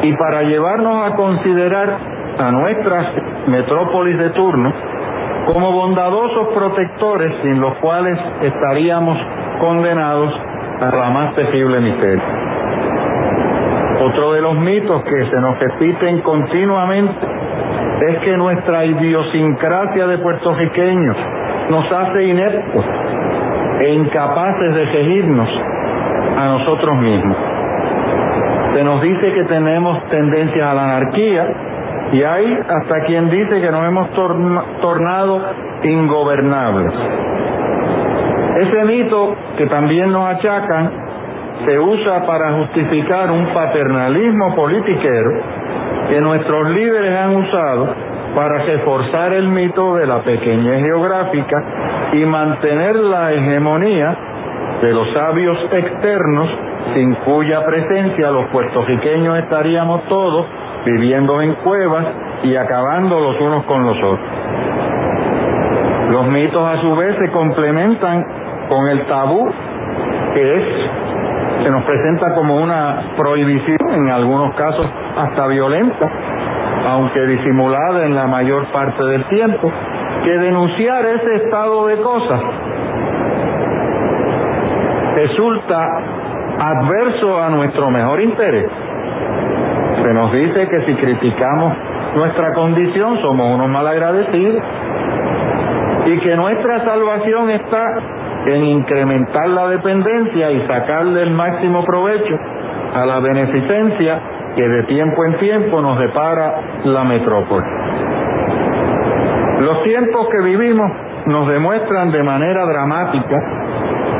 y 0.01 0.13
para 0.13 0.43
llevarnos 0.43 1.11
a 1.11 1.15
considerar 1.15 1.97
a 2.37 2.51
nuestras 2.51 3.07
metrópolis 3.47 4.17
de 4.17 4.29
turno 4.29 4.73
como 5.45 5.71
bondadosos 5.71 6.47
protectores 6.53 7.33
sin 7.43 7.59
los 7.59 7.75
cuales 7.77 8.17
estaríamos 8.41 9.17
condenados 9.59 10.33
a 10.81 10.95
la 10.95 11.09
más 11.09 11.35
terrible 11.35 11.79
miseria. 11.81 12.23
Otro 14.01 14.31
de 14.33 14.41
los 14.41 14.55
mitos 14.59 15.03
que 15.03 15.25
se 15.29 15.41
nos 15.41 15.59
repiten 15.59 16.21
continuamente 16.21 17.27
es 18.07 18.17
que 18.19 18.37
nuestra 18.37 18.85
idiosincrasia 18.85 20.07
de 20.07 20.17
puertorriqueños 20.19 21.17
nos 21.69 21.91
hace 21.91 22.23
ineptos 22.23 22.85
e 23.81 23.93
incapaces 23.93 24.75
de 24.75 24.91
seguirnos 24.91 25.49
a 26.37 26.45
nosotros 26.45 26.95
mismos. 26.97 27.58
Se 28.73 28.83
nos 28.83 29.01
dice 29.01 29.33
que 29.33 29.43
tenemos 29.45 30.03
tendencias 30.09 30.67
a 30.67 30.73
la 30.73 30.83
anarquía 30.83 31.47
y 32.11 32.23
hay 32.23 32.59
hasta 32.67 33.01
quien 33.05 33.29
dice 33.29 33.61
que 33.61 33.71
nos 33.71 33.85
hemos 33.85 34.09
tornado 34.81 35.41
ingobernables. 35.83 36.93
Ese 38.57 38.85
mito 38.85 39.35
que 39.57 39.67
también 39.67 40.11
nos 40.11 40.27
achacan 40.35 40.91
se 41.65 41.79
usa 41.79 42.25
para 42.25 42.53
justificar 42.53 43.31
un 43.31 43.47
paternalismo 43.53 44.55
politiquero 44.55 45.31
que 46.09 46.21
nuestros 46.21 46.69
líderes 46.71 47.15
han 47.15 47.35
usado 47.35 47.89
para 48.35 48.59
reforzar 48.59 49.33
el 49.33 49.47
mito 49.47 49.95
de 49.95 50.05
la 50.05 50.19
pequeñez 50.19 50.83
geográfica 50.83 51.63
y 52.13 52.25
mantener 52.25 52.95
la 52.95 53.33
hegemonía 53.33 54.17
de 54.81 54.93
los 54.93 55.11
sabios 55.13 55.57
externos 55.71 56.49
sin 56.93 57.13
cuya 57.15 57.65
presencia 57.65 58.31
los 58.31 58.47
puertorriqueños 58.47 59.37
estaríamos 59.39 60.03
todos 60.05 60.45
viviendo 60.85 61.41
en 61.41 61.53
cuevas 61.55 62.05
y 62.43 62.55
acabando 62.55 63.19
los 63.19 63.39
unos 63.39 63.65
con 63.65 63.85
los 63.85 63.97
otros. 63.97 64.29
Los 66.11 66.27
mitos 66.27 66.67
a 66.67 66.81
su 66.81 66.95
vez 66.95 67.15
se 67.19 67.29
complementan 67.31 68.25
con 68.69 68.87
el 68.87 69.05
tabú 69.05 69.51
que 70.33 70.55
es 70.55 70.63
se 71.63 71.69
nos 71.69 71.83
presenta 71.83 72.33
como 72.35 72.55
una 72.55 73.13
prohibición 73.17 73.93
en 73.93 74.09
algunos 74.09 74.55
casos 74.55 74.89
hasta 75.17 75.47
violenta, 75.47 76.09
aunque 76.87 77.19
disimulada 77.25 78.05
en 78.05 78.15
la 78.15 78.27
mayor 78.27 78.65
parte 78.71 79.03
del 79.03 79.25
tiempo, 79.25 79.69
que 80.23 80.37
denunciar 80.37 81.05
ese 81.05 81.35
estado 81.35 81.87
de 81.87 81.97
cosas 81.97 82.41
resulta 85.15 86.01
adverso 86.59 87.41
a 87.41 87.49
nuestro 87.49 87.89
mejor 87.89 88.21
interés. 88.21 88.69
Se 90.03 90.13
nos 90.13 90.31
dice 90.31 90.67
que 90.67 90.85
si 90.85 90.95
criticamos 90.95 91.73
nuestra 92.15 92.53
condición 92.53 93.19
somos 93.21 93.55
unos 93.55 93.69
malagradecidos 93.69 94.61
y 96.05 96.19
que 96.19 96.35
nuestra 96.35 96.83
salvación 96.85 97.49
está 97.51 97.85
en 98.47 98.63
incrementar 98.63 99.47
la 99.49 99.67
dependencia 99.67 100.51
y 100.51 100.67
sacarle 100.67 101.23
el 101.23 101.31
máximo 101.31 101.83
provecho 101.83 102.35
a 102.95 103.05
la 103.05 103.19
beneficencia 103.19 104.19
que 104.55 104.67
de 104.67 104.83
tiempo 104.83 105.25
en 105.25 105.37
tiempo 105.37 105.81
nos 105.81 105.99
depara 105.99 106.55
la 106.85 107.03
metrópoli. 107.03 107.65
Los 109.59 109.83
tiempos 109.83 110.27
que 110.29 110.41
vivimos 110.41 110.91
nos 111.25 111.47
demuestran 111.47 112.11
de 112.11 112.23
manera 112.23 112.65
dramática 112.65 113.37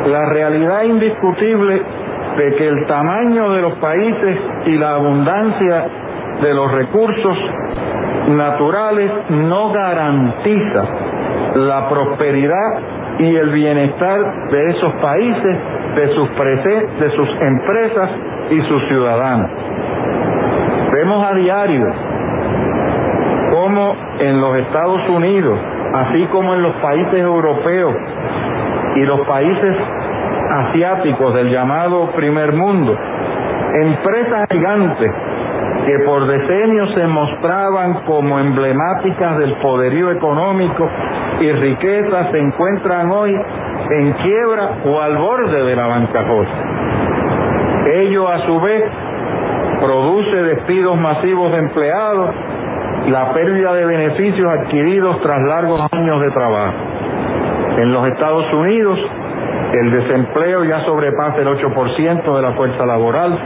la 0.05 0.25
realidad 0.25 0.83
indiscutible 0.83 1.81
de 2.39 2.55
que 2.55 2.67
el 2.67 2.87
tamaño 2.87 3.51
de 3.51 3.61
los 3.61 3.73
países 3.79 4.37
y 4.65 4.77
la 4.77 4.95
abundancia 4.95 5.85
de 6.41 6.53
los 6.53 6.71
recursos 6.71 7.37
naturales 8.29 9.11
no 9.29 9.73
garantiza 9.73 10.83
la 11.55 11.89
prosperidad 11.89 12.79
y 13.19 13.35
el 13.35 13.49
bienestar 13.49 14.49
de 14.51 14.69
esos 14.69 14.93
países, 15.01 15.57
de 15.95 16.15
sus, 16.15 16.29
de 16.29 17.11
sus 17.11 17.29
empresas 17.41 18.09
y 18.51 18.61
sus 18.61 18.87
ciudadanos. 18.87 19.49
Vemos 20.93 21.25
a 21.25 21.33
diario 21.33 21.87
cómo 23.51 23.95
en 24.19 24.39
los 24.39 24.57
Estados 24.59 25.09
Unidos, 25.09 25.59
así 25.93 26.25
como 26.27 26.53
en 26.53 26.61
los 26.61 26.75
países 26.75 27.19
europeos 27.19 27.93
y 28.95 29.01
los 29.01 29.27
países 29.27 29.75
asiáticos 30.49 31.33
del 31.35 31.49
llamado 31.49 32.11
primer 32.11 32.53
mundo, 32.53 32.97
empresas 33.81 34.47
gigantes 34.51 35.11
que 35.85 35.99
por 36.05 36.27
decenios 36.27 36.93
se 36.93 37.07
mostraban 37.07 38.05
como 38.05 38.39
emblemáticas 38.39 39.37
del 39.37 39.53
poderío 39.55 40.11
económico 40.11 40.89
y 41.39 41.51
riqueza 41.51 42.31
se 42.31 42.39
encuentran 42.39 43.09
hoy 43.11 43.33
en 43.91 44.13
quiebra 44.13 44.69
o 44.85 44.99
al 45.01 45.17
borde 45.17 45.63
de 45.63 45.75
la 45.75 45.87
bancarrota. 45.87 46.51
Ello 47.91 48.29
a 48.29 48.39
su 48.45 48.59
vez 48.61 48.83
produce 49.79 50.35
despidos 50.35 50.97
masivos 50.97 51.51
de 51.53 51.57
empleados, 51.57 52.35
la 53.07 53.33
pérdida 53.33 53.73
de 53.73 53.85
beneficios 53.85 54.47
adquiridos 54.51 55.21
tras 55.21 55.41
largos 55.41 55.81
años 55.91 56.21
de 56.21 56.31
trabajo. 56.31 56.75
En 57.77 57.93
los 57.93 58.07
Estados 58.09 58.53
Unidos, 58.53 58.99
el 59.73 59.91
desempleo 59.91 60.63
ya 60.63 60.83
sobrepasa 60.85 61.41
el 61.41 61.47
8% 61.47 62.35
de 62.35 62.41
la 62.41 62.53
fuerza 62.53 62.85
laboral. 62.85 63.37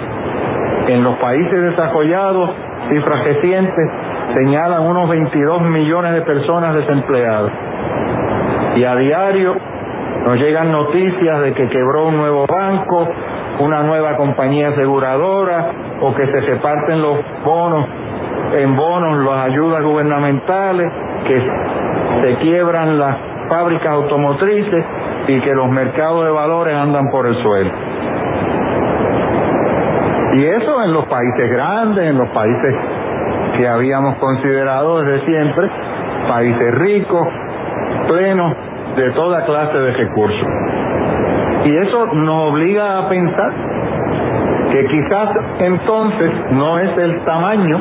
En 0.87 1.03
los 1.03 1.17
países 1.17 1.61
desarrollados, 1.61 2.49
cifras 2.89 3.23
recientes 3.25 3.89
señalan 4.33 4.83
unos 4.83 5.09
22 5.09 5.61
millones 5.63 6.13
de 6.13 6.21
personas 6.21 6.75
desempleadas. 6.75 7.51
Y 8.75 8.83
a 8.83 8.95
diario 8.95 9.55
nos 10.25 10.37
llegan 10.37 10.71
noticias 10.71 11.41
de 11.41 11.53
que 11.53 11.67
quebró 11.67 12.07
un 12.07 12.17
nuevo 12.17 12.45
banco, 12.47 13.07
una 13.59 13.83
nueva 13.83 14.15
compañía 14.15 14.69
aseguradora 14.69 15.71
o 16.01 16.15
que 16.15 16.25
se 16.25 16.39
reparten 16.39 17.01
los 17.01 17.17
bonos 17.43 17.85
en 18.53 18.75
bonos 18.75 19.25
las 19.25 19.45
ayudas 19.47 19.83
gubernamentales, 19.83 20.91
que 21.27 21.41
se 22.21 22.35
quiebran 22.37 22.97
las 22.97 23.17
fábricas 23.49 23.91
automotrices 23.91 24.85
y 25.27 25.39
que 25.41 25.53
los 25.53 25.69
mercados 25.69 26.25
de 26.25 26.31
valores 26.31 26.75
andan 26.75 27.09
por 27.09 27.27
el 27.27 27.35
suelo. 27.41 27.71
Y 30.33 30.45
eso 30.45 30.83
en 30.83 30.93
los 30.93 31.05
países 31.05 31.51
grandes, 31.51 32.09
en 32.09 32.17
los 32.17 32.29
países 32.29 32.75
que 33.57 33.67
habíamos 33.67 34.17
considerado 34.17 35.01
desde 35.01 35.25
siempre, 35.25 35.69
países 36.27 36.75
ricos, 36.75 37.27
plenos 38.07 38.55
de 38.95 39.11
toda 39.11 39.45
clase 39.45 39.77
de 39.77 39.91
recursos. 39.91 40.47
Y 41.65 41.77
eso 41.77 42.07
nos 42.07 42.51
obliga 42.51 42.99
a 42.99 43.09
pensar 43.09 43.51
que 44.71 44.85
quizás 44.87 45.29
entonces 45.59 46.31
no 46.51 46.79
es 46.79 46.97
el 46.97 47.23
tamaño, 47.25 47.79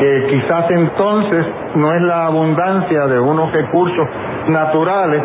que 0.00 0.26
quizás 0.30 0.70
entonces 0.70 1.46
no 1.74 1.92
es 1.92 2.02
la 2.02 2.26
abundancia 2.26 3.06
de 3.06 3.20
unos 3.20 3.52
recursos 3.52 4.08
naturales 4.48 5.22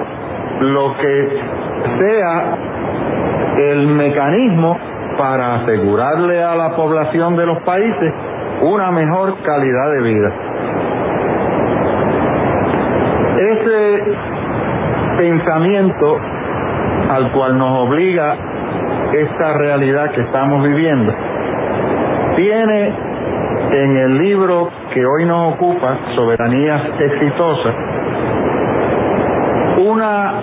lo 0.64 0.98
que 0.98 1.42
sea 2.00 2.58
el 3.58 3.88
mecanismo 3.88 4.78
para 5.18 5.56
asegurarle 5.56 6.42
a 6.42 6.56
la 6.56 6.76
población 6.76 7.36
de 7.36 7.46
los 7.46 7.60
países 7.64 8.14
una 8.62 8.92
mejor 8.92 9.36
calidad 9.44 9.92
de 9.92 10.02
vida. 10.02 10.32
Ese 13.38 14.04
pensamiento 15.18 16.18
al 17.10 17.32
cual 17.32 17.58
nos 17.58 17.88
obliga 17.88 18.36
esta 19.14 19.54
realidad 19.54 20.12
que 20.12 20.22
estamos 20.22 20.64
viviendo 20.64 21.14
tiene 22.36 22.94
en 23.72 23.98
el 23.98 24.18
libro 24.18 24.70
que 24.94 25.06
hoy 25.06 25.26
nos 25.26 25.54
ocupa, 25.56 25.98
Soberanías 26.16 26.82
Exitosas, 27.00 27.76
una 29.78 30.42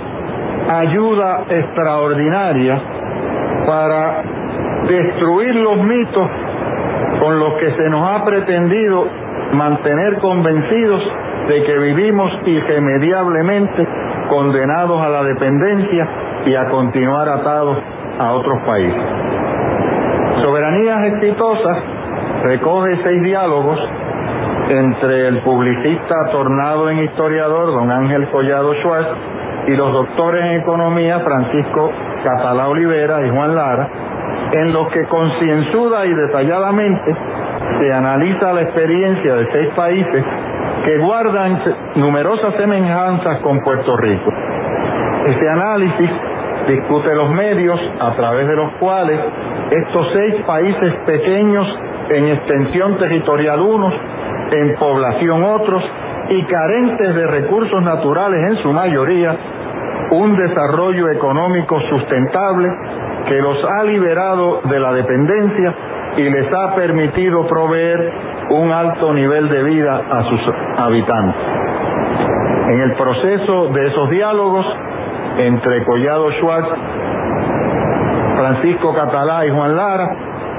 ayuda 0.71 1.45
extraordinaria 1.49 2.81
para 3.67 4.23
destruir 4.87 5.55
los 5.57 5.79
mitos 5.79 6.31
con 7.21 7.39
los 7.41 7.55
que 7.55 7.73
se 7.73 7.91
nos 7.91 8.09
ha 8.09 8.25
pretendido 8.25 9.07
mantener 9.53 10.19
convencidos 10.19 11.03
de 11.49 11.65
que 11.65 11.79
vivimos 11.79 12.31
irremediablemente 12.47 13.87
condenados 14.29 15.03
a 15.03 15.09
la 15.09 15.25
dependencia 15.25 16.09
y 16.47 16.55
a 16.55 16.69
continuar 16.69 17.29
atados 17.29 17.79
a 18.21 18.33
otros 18.33 18.63
países. 18.63 19.03
Soberanías 20.43 21.05
exitosas 21.15 21.79
recoge 22.45 22.97
seis 23.03 23.23
diálogos 23.25 23.79
entre 24.69 25.29
el 25.29 25.39
publicista 25.41 26.15
tornado 26.31 26.91
en 26.91 26.99
historiador 27.01 27.73
don 27.73 27.91
Ángel 27.91 28.29
Collado 28.29 28.73
Schwartz 28.75 29.40
y 29.67 29.77
los 29.77 29.93
doctores 29.93 30.45
en 30.45 30.61
economía 30.61 31.21
Francisco 31.21 31.91
Catalá 32.25 32.69
Olivera 32.69 33.27
y 33.27 33.31
Juan 33.31 33.55
Lara, 33.55 33.89
en 34.53 34.73
los 34.73 34.89
que 34.89 35.05
concienzuda 35.07 36.07
y 36.07 36.15
detalladamente 36.15 37.17
se 37.79 37.93
analiza 37.93 38.53
la 38.53 38.63
experiencia 38.63 39.35
de 39.35 39.53
seis 39.53 39.69
países 39.75 40.25
que 40.85 40.99
guardan 40.99 41.61
numerosas 41.97 42.55
semejanzas 42.57 43.39
con 43.41 43.61
Puerto 43.61 43.97
Rico. 43.97 44.33
Este 45.27 45.49
análisis 45.49 46.11
discute 46.67 47.15
los 47.15 47.31
medios 47.31 47.81
a 48.01 48.15
través 48.17 48.49
de 48.49 48.57
los 48.57 48.73
cuales 48.73 49.21
estos 49.71 50.07
seis 50.13 50.35
países 50.47 50.95
pequeños 51.07 51.67
en 52.09 52.29
extensión 52.29 52.99
territorial 52.99 53.61
unos, 53.61 53.95
en 54.51 54.75
población 54.77 55.45
otros 55.45 55.83
y 56.31 56.45
carentes 56.45 57.15
de 57.15 57.27
recursos 57.27 57.83
naturales 57.83 58.51
en 58.51 58.63
su 58.63 58.73
mayoría, 58.73 59.37
un 60.11 60.37
desarrollo 60.37 61.11
económico 61.11 61.81
sustentable 61.89 62.69
que 63.27 63.41
los 63.41 63.65
ha 63.65 63.85
liberado 63.85 64.61
de 64.65 64.81
la 64.81 64.93
dependencia 64.93 65.75
y 66.17 66.23
les 66.23 66.53
ha 66.53 66.75
permitido 66.75 67.47
proveer 67.47 68.13
un 68.51 68.73
alto 68.73 69.15
nivel 69.15 69.49
de 69.49 69.63
vida 69.63 70.03
a 70.11 70.25
sus 70.25 70.41
habitantes. 70.79 71.43
En 72.69 72.81
el 72.81 72.93
proceso 72.95 73.69
de 73.69 73.87
esos 73.87 74.11
diálogos 74.11 74.67
entre 75.39 75.85
Collado 75.85 76.31
Schwartz, 76.33 76.69
Francisco 78.37 78.95
Catalá 78.95 79.47
y 79.47 79.51
Juan 79.51 79.77
Lara, 79.77 80.17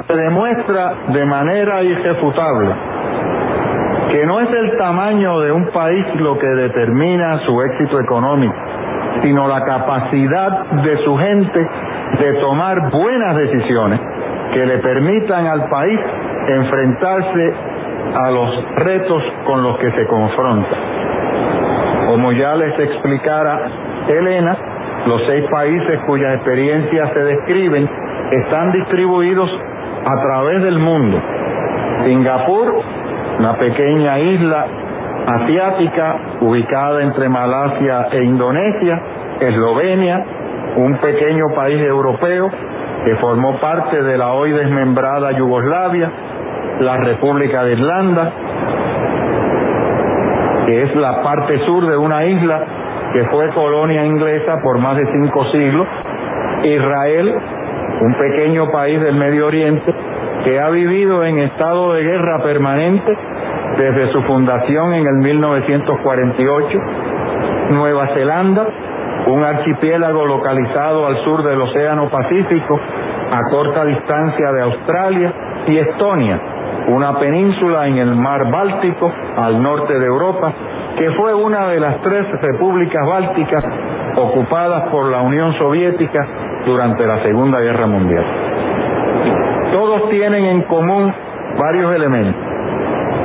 se 0.08 0.16
demuestra 0.16 0.94
de 1.10 1.26
manera 1.26 1.84
irrefutable 1.84 2.70
que 4.12 4.26
no 4.26 4.42
es 4.42 4.50
el 4.50 4.78
tamaño 4.78 5.40
de 5.40 5.52
un 5.54 5.68
país 5.68 6.06
lo 6.16 6.38
que 6.38 6.48
determina 6.48 7.40
su 7.46 7.62
éxito 7.62 8.00
económico, 8.00 8.54
sino 9.22 9.48
la 9.48 9.64
capacidad 9.66 10.66
de 10.84 10.98
su 11.04 11.18
gente 11.18 11.70
de 12.20 12.34
tomar 12.40 12.92
buenas 12.92 13.36
decisiones 13.36 14.00
que 14.54 14.66
le 14.66 14.78
permitan 14.80 15.48
al 15.48 15.70
país 15.70 16.00
enfrentarse 16.48 17.54
a 18.16 18.32
los 18.32 18.76
retos 18.76 19.24
con 19.46 19.64
los 19.64 19.78
que 19.78 19.92
se 19.92 20.06
confronta. 20.08 20.76
Como 22.08 22.32
ya 22.34 22.56
les 22.56 22.78
explicara 22.80 23.60
Elena, 24.08 24.58
los 25.06 25.22
seis 25.28 25.46
países 25.50 26.00
cuyas 26.06 26.36
experiencias 26.36 27.14
se 27.14 27.20
describen 27.24 27.90
están 28.32 28.72
distribuidos 28.72 29.50
a 30.06 30.22
través 30.22 30.62
del 30.64 30.80
mundo. 30.80 31.22
Singapur, 32.06 32.82
una 33.40 33.58
pequeña 33.58 34.20
isla 34.20 34.68
asiática 35.28 36.16
ubicada 36.42 37.02
entre 37.04 37.30
Malasia 37.30 38.08
e 38.12 38.24
Indonesia, 38.24 39.02
Eslovenia, 39.40 40.26
un 40.78 40.98
pequeño 40.98 41.54
país 41.56 41.82
europeo 41.82 42.50
que 43.06 43.16
formó 43.16 43.60
parte 43.60 44.02
de 44.02 44.18
la 44.18 44.34
hoy 44.34 44.52
desmembrada 44.52 45.32
Yugoslavia, 45.32 46.12
la 46.80 46.98
República 46.98 47.64
de 47.64 47.74
Irlanda, 47.74 48.32
que 50.66 50.84
es 50.84 50.96
la 50.96 51.22
parte 51.24 51.60
sur 51.66 51.88
de 51.88 51.98
una 51.98 52.26
isla 52.26 52.64
que 53.14 53.26
fue 53.26 53.50
colonia 53.50 54.06
inglesa 54.06 54.60
por 54.64 54.78
más 54.80 54.96
de 54.98 55.06
cinco 55.12 55.46
siglos, 55.52 55.88
Israel, 56.64 57.36
un 58.02 58.14
pequeño 58.16 58.72
país 58.72 59.02
del 59.02 59.16
Medio 59.16 59.48
Oriente 59.48 59.94
que 60.44 60.60
ha 60.60 60.70
vivido 60.70 61.24
en 61.24 61.40
estado 61.40 61.94
de 61.94 62.04
guerra 62.04 62.42
permanente 62.42 63.18
desde 63.78 64.12
su 64.12 64.22
fundación 64.24 64.94
en 64.94 65.08
el 65.08 65.16
1948, 65.16 66.80
Nueva 67.72 68.08
Zelanda, 68.14 68.68
un 69.28 69.44
archipiélago 69.44 70.26
localizado 70.26 71.08
al 71.08 71.18
sur 71.24 71.44
del 71.44 71.62
Océano 71.62 72.10
Pacífico, 72.10 72.80
a 73.32 73.50
corta 73.50 73.86
distancia 73.86 74.52
de 74.52 74.62
Australia, 74.62 75.34
y 75.68 75.78
Estonia, 75.78 76.40
una 76.88 77.20
península 77.20 77.88
en 77.88 77.98
el 77.98 78.16
mar 78.16 78.50
Báltico, 78.50 79.12
al 79.38 79.62
norte 79.62 79.98
de 79.98 80.06
Europa, 80.06 80.52
que 80.98 81.12
fue 81.12 81.34
una 81.34 81.68
de 81.68 81.80
las 81.80 82.02
tres 82.02 82.26
repúblicas 82.42 83.06
bálticas 83.06 83.66
ocupadas 84.16 84.90
por 84.90 85.10
la 85.10 85.22
Unión 85.22 85.54
Soviética 85.54 86.28
durante 86.66 87.06
la 87.06 87.22
Segunda 87.24 87.60
Guerra 87.60 87.88
Mundial. 87.88 88.26
Todos 89.72 90.10
tienen 90.10 90.46
en 90.46 90.62
común 90.64 91.14
varios 91.58 91.96
elementos, 91.96 92.42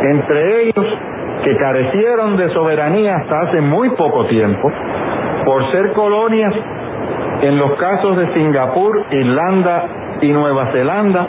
entre 0.03 0.63
ellos 0.63 0.87
que 1.45 1.57
carecieron 1.57 2.37
de 2.37 2.51
soberanía 2.53 3.17
hasta 3.17 3.41
hace 3.43 3.61
muy 3.61 3.91
poco 3.91 4.27
tiempo, 4.27 4.71
por 5.45 5.71
ser 5.71 5.93
colonias 5.93 6.55
en 7.43 7.59
los 7.59 7.73
casos 7.75 8.17
de 8.17 8.35
Singapur, 8.35 9.05
Irlanda 9.11 9.85
y 10.21 10.33
Nueva 10.33 10.73
Zelanda, 10.73 11.29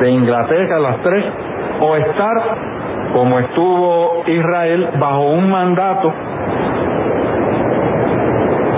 de 0.00 0.10
Inglaterra 0.10 0.78
las 0.78 1.02
tres, 1.02 1.24
o 1.80 1.96
estar, 1.96 2.36
como 3.12 3.38
estuvo 3.38 4.22
Israel, 4.26 4.88
bajo 4.98 5.30
un 5.30 5.50
mandato 5.50 6.12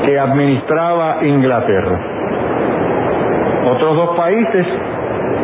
que 0.06 0.18
administraba 0.18 1.18
Inglaterra. 1.22 2.00
Otros 3.72 3.96
dos 3.96 4.16
países 4.16 4.66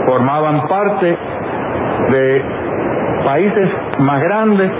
formaban 0.06 0.66
parte 0.68 1.18
de 2.10 2.44
países 3.24 3.68
más 3.98 4.22
grandes, 4.22 4.70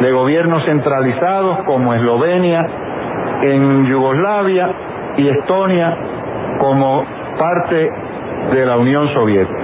de 0.00 0.12
gobiernos 0.12 0.64
centralizados 0.64 1.58
como 1.66 1.94
Eslovenia, 1.94 2.66
en 3.42 3.86
Yugoslavia 3.86 4.70
y 5.16 5.28
Estonia 5.28 5.96
como 6.58 7.04
parte 7.38 7.92
de 8.52 8.66
la 8.66 8.76
Unión 8.76 9.08
Soviética. 9.14 9.60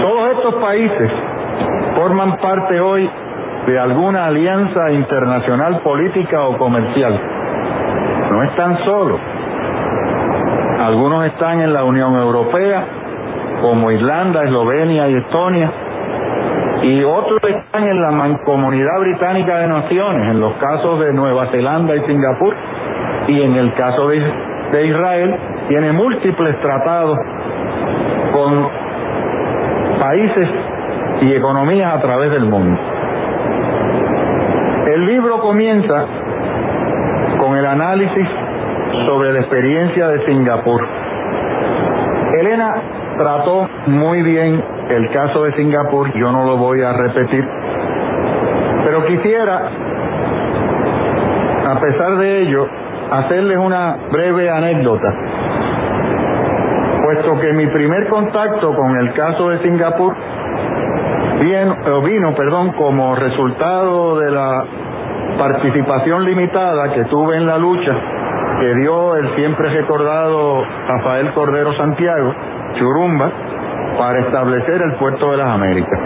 Todos 0.00 0.30
estos 0.32 0.54
países 0.56 1.10
forman 1.96 2.36
parte 2.38 2.80
hoy 2.80 3.08
de 3.66 3.78
alguna 3.78 4.26
alianza 4.26 4.90
internacional 4.90 5.80
política 5.80 6.46
o 6.46 6.56
comercial. 6.58 7.18
No 8.30 8.42
están 8.44 8.78
solos. 8.84 9.20
Algunos 10.80 11.26
están 11.26 11.60
en 11.60 11.72
la 11.72 11.84
Unión 11.84 12.14
Europea, 12.16 12.84
como 13.60 13.90
Irlanda, 13.90 14.42
Eslovenia 14.44 15.08
y 15.08 15.14
Estonia, 15.14 15.70
y 16.82 17.04
otros 17.04 17.40
están 17.44 17.84
en 17.84 18.02
la 18.02 18.10
Mancomunidad 18.10 19.00
Británica 19.00 19.58
de 19.58 19.68
Naciones, 19.68 20.30
en 20.30 20.40
los 20.40 20.54
casos 20.54 20.98
de 21.00 21.12
Nueva 21.12 21.46
Zelanda 21.50 21.94
y 21.94 22.00
Singapur, 22.06 22.54
y 23.28 23.40
en 23.40 23.54
el 23.54 23.72
caso 23.74 24.08
de, 24.08 24.20
de 24.72 24.86
Israel, 24.86 25.36
tiene 25.68 25.92
múltiples 25.92 26.60
tratados 26.60 27.18
con 28.32 28.68
países 30.00 30.48
y 31.20 31.32
economías 31.32 31.94
a 31.94 32.00
través 32.00 32.32
del 32.32 32.46
mundo. 32.46 32.80
El 34.92 35.06
libro 35.06 35.40
comienza 35.40 36.06
con 37.38 37.56
el 37.56 37.64
análisis 37.64 38.28
sobre 39.06 39.32
la 39.32 39.40
experiencia 39.40 40.08
de 40.08 40.26
Singapur. 40.26 40.86
Elena 42.40 42.74
trató 43.16 43.68
muy 43.86 44.22
bien 44.22 44.62
el 44.92 45.10
caso 45.10 45.44
de 45.44 45.54
Singapur, 45.56 46.12
yo 46.14 46.30
no 46.30 46.44
lo 46.44 46.56
voy 46.56 46.82
a 46.82 46.92
repetir, 46.92 47.46
pero 48.84 49.04
quisiera, 49.06 49.70
a 51.68 51.80
pesar 51.80 52.16
de 52.18 52.42
ello, 52.42 52.66
hacerles 53.10 53.58
una 53.58 53.96
breve 54.10 54.50
anécdota, 54.50 55.14
puesto 57.04 57.40
que 57.40 57.52
mi 57.52 57.66
primer 57.68 58.08
contacto 58.08 58.74
con 58.74 58.96
el 58.98 59.12
caso 59.14 59.48
de 59.50 59.58
Singapur 59.62 60.14
vino, 62.04 62.34
perdón, 62.34 62.72
como 62.72 63.14
resultado 63.16 64.18
de 64.18 64.30
la 64.30 64.64
participación 65.38 66.24
limitada 66.24 66.92
que 66.92 67.04
tuve 67.06 67.36
en 67.36 67.46
la 67.46 67.58
lucha 67.58 67.92
que 68.60 68.74
dio 68.76 69.16
el 69.16 69.34
siempre 69.34 69.70
recordado 69.70 70.62
Rafael 70.86 71.32
Cordero 71.32 71.74
Santiago, 71.76 72.32
Churumba, 72.74 73.30
para 73.98 74.20
establecer 74.20 74.82
el 74.82 74.92
puerto 74.94 75.30
de 75.30 75.36
las 75.36 75.48
Américas. 75.48 76.00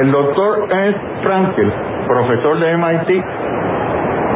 El 0.00 0.12
doctor 0.12 0.68
Ernst 0.70 1.00
Frankel, 1.22 1.72
profesor 2.06 2.58
de 2.60 2.76
MIT, 2.76 3.24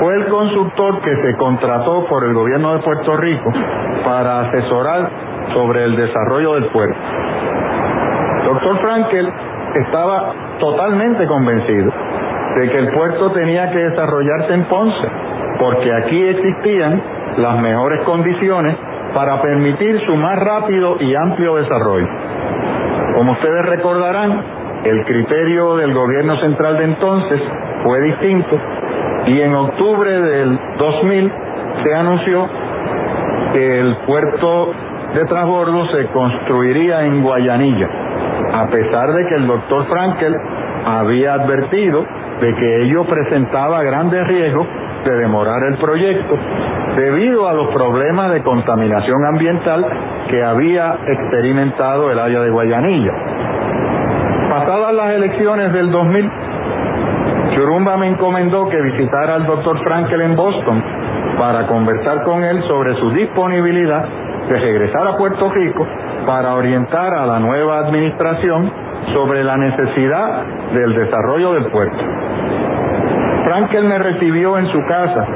fue 0.01 0.15
el 0.15 0.27
consultor 0.29 1.01
que 1.03 1.15
se 1.17 1.37
contrató 1.37 2.07
por 2.07 2.25
el 2.25 2.33
gobierno 2.33 2.73
de 2.73 2.79
Puerto 2.81 3.17
Rico 3.19 3.53
para 4.05 4.41
asesorar 4.41 5.11
sobre 5.53 5.85
el 5.85 5.97
desarrollo 5.97 6.55
del 6.55 6.65
puerto. 6.67 6.99
Doctor 8.45 8.79
Frankel 8.81 9.31
estaba 9.75 10.33
totalmente 10.59 11.27
convencido 11.27 11.93
de 12.57 12.71
que 12.71 12.79
el 12.79 12.89
puerto 12.93 13.31
tenía 13.33 13.71
que 13.71 13.79
desarrollarse 13.79 14.55
en 14.55 14.65
Ponce, 14.65 15.09
porque 15.59 15.93
aquí 15.93 16.23
existían 16.23 17.03
las 17.37 17.61
mejores 17.61 18.01
condiciones 18.05 18.77
para 19.15 19.41
permitir 19.43 20.01
su 20.07 20.15
más 20.17 20.39
rápido 20.39 20.97
y 21.01 21.15
amplio 21.15 21.57
desarrollo. 21.57 22.09
Como 23.17 23.33
ustedes 23.33 23.67
recordarán, 23.67 24.43
el 24.85 25.05
criterio 25.05 25.77
del 25.77 25.93
gobierno 25.93 26.37
central 26.41 26.79
de 26.79 26.85
entonces 26.85 27.41
fue 27.83 28.01
distinto 28.01 28.59
y 29.27 29.41
en 29.41 29.55
octubre 29.55 30.11
del 30.11 30.59
2000 30.79 31.33
se 31.85 31.95
anunció 31.95 32.49
que 33.53 33.81
el 33.81 33.97
puerto 34.07 34.73
de 35.15 35.25
transbordo 35.27 35.87
se 35.89 36.07
construiría 36.07 37.05
en 37.05 37.23
Guayanilla, 37.23 37.89
a 38.55 38.67
pesar 38.69 39.13
de 39.13 39.27
que 39.27 39.35
el 39.35 39.47
doctor 39.47 39.87
Frankel 39.87 40.35
había 40.87 41.35
advertido 41.35 42.05
de 42.41 42.55
que 42.55 42.83
ello 42.85 43.05
presentaba 43.05 43.83
grandes 43.83 44.27
riesgos 44.27 44.67
de 45.05 45.17
demorar 45.17 45.63
el 45.65 45.77
proyecto 45.79 46.39
debido 46.97 47.49
a 47.49 47.53
los 47.53 47.69
problemas 47.69 48.33
de 48.33 48.43
contaminación 48.43 49.25
ambiental 49.27 49.87
que 50.29 50.43
había 50.43 50.99
experimentado 51.07 52.11
el 52.11 52.19
área 52.19 52.41
de 52.41 52.51
Guayanilla. 52.51 53.13
Pasadas 54.51 54.95
las 54.95 55.11
elecciones 55.13 55.73
del 55.73 55.91
2000, 55.91 56.31
Churumba 57.55 57.97
me 57.97 58.09
encomendó 58.09 58.69
que 58.69 58.81
visitara 58.81 59.35
al 59.37 59.47
doctor 59.47 59.79
Frankel 59.83 60.21
en 60.21 60.37
Boston 60.37 60.83
para 61.39 61.67
conversar 61.67 62.23
con 62.25 62.43
él 62.45 62.63
sobre 62.69 62.95
su 62.97 63.11
disponibilidad 63.11 64.05
de 64.49 64.59
regresar 64.59 65.07
a 65.07 65.17
Puerto 65.17 65.51
Rico 65.51 65.87
para 66.27 66.55
orientar 66.55 67.15
a 67.15 67.27
la 67.27 67.39
nueva 67.39 67.79
administración 67.79 68.71
sobre 69.15 69.45
la 69.45 69.57
necesidad 69.57 70.43
del 70.75 70.95
desarrollo 70.95 71.53
del 71.53 71.67
puerto. 71.71 71.99
Frankel 73.45 73.85
me 73.85 73.99
recibió 73.99 74.59
en 74.59 74.67
su 74.67 74.79
casa 74.87 75.27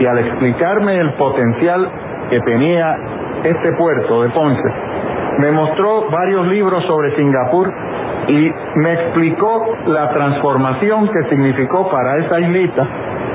y 0.00 0.06
al 0.06 0.18
explicarme 0.18 0.98
el 0.98 1.12
potencial 1.12 1.88
que 2.30 2.40
tenía 2.40 2.96
este 3.44 3.72
puerto 3.72 4.22
de 4.22 4.30
Ponce, 4.30 4.72
me 5.38 5.52
mostró 5.52 6.10
varios 6.10 6.46
libros 6.48 6.84
sobre 6.86 7.14
Singapur 7.16 7.72
y 8.28 8.52
me 8.76 8.92
explicó 8.94 9.76
la 9.86 10.10
transformación 10.10 11.08
que 11.08 11.28
significó 11.28 11.90
para 11.90 12.16
esa 12.18 12.40
islita 12.40 12.86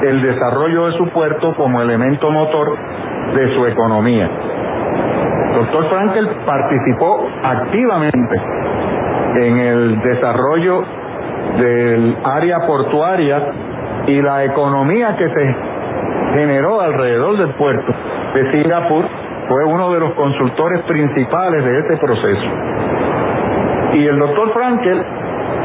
el 0.02 0.22
desarrollo 0.22 0.88
de 0.88 0.98
su 0.98 1.08
puerto 1.10 1.54
como 1.56 1.82
elemento 1.82 2.32
motor 2.32 2.78
de 3.36 3.56
su 3.56 3.66
economía. 3.66 4.30
Doctor 5.56 5.90
Frankel 5.90 6.30
participó 6.46 7.28
activamente 7.44 8.42
en 9.36 9.58
el 9.58 10.02
desarrollo 10.02 10.84
del 11.60 12.18
área 12.24 12.66
portuaria 12.66 13.42
y 14.08 14.22
la 14.22 14.44
economía 14.46 15.16
que 15.16 15.30
se 15.30 15.56
generó 16.36 16.82
alrededor 16.82 17.38
del 17.38 17.50
puerto 17.56 17.94
de 18.34 18.52
Singapur 18.52 19.06
fue 19.48 19.64
uno 19.64 19.92
de 19.94 20.00
los 20.00 20.14
consultores 20.14 20.82
principales 20.84 21.64
de 21.64 21.80
este 21.80 21.98
proceso. 21.98 22.46
Y 23.94 24.06
el 24.08 24.20
doctor 24.20 24.52
Frankel 24.54 25.02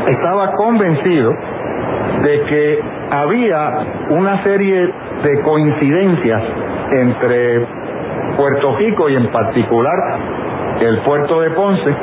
estaba 0.07 0.53
convencido 0.53 1.35
de 2.23 2.43
que 2.43 2.81
había 3.11 3.79
una 4.11 4.43
serie 4.45 4.93
de 5.25 5.41
coincidencias 5.43 6.43
entre 6.93 7.67
Puerto 8.37 8.77
Rico 8.77 9.09
y 9.09 9.17
en 9.17 9.27
particular 9.33 9.97
el 10.81 10.99
puerto 10.99 11.41
de 11.41 11.51
Ponce, 11.51 11.95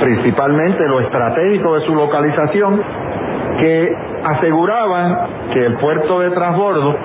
principalmente 0.00 0.86
lo 0.88 1.00
estratégico 1.00 1.76
de 1.76 1.86
su 1.86 1.94
localización, 1.94 2.82
que 3.60 3.96
aseguraban 4.24 5.18
que 5.52 5.66
el 5.66 5.74
puerto 5.74 6.20
de 6.20 6.30
transbordo 6.30 6.96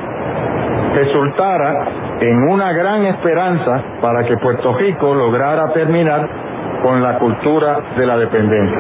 resultara 0.96 1.86
en 2.22 2.38
una 2.50 2.72
gran 2.72 3.06
esperanza 3.06 3.84
para 4.02 4.24
que 4.24 4.38
Puerto 4.38 4.74
Rico 4.78 5.14
lograra 5.14 5.74
terminar 5.74 6.28
con 6.82 7.04
la 7.04 7.18
cultura 7.20 7.80
de 7.98 8.06
la 8.06 8.18
dependencia. 8.18 8.80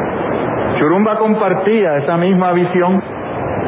Churumba 0.79 1.17
compartía 1.17 1.97
esa 1.97 2.15
misma 2.17 2.53
visión 2.53 3.01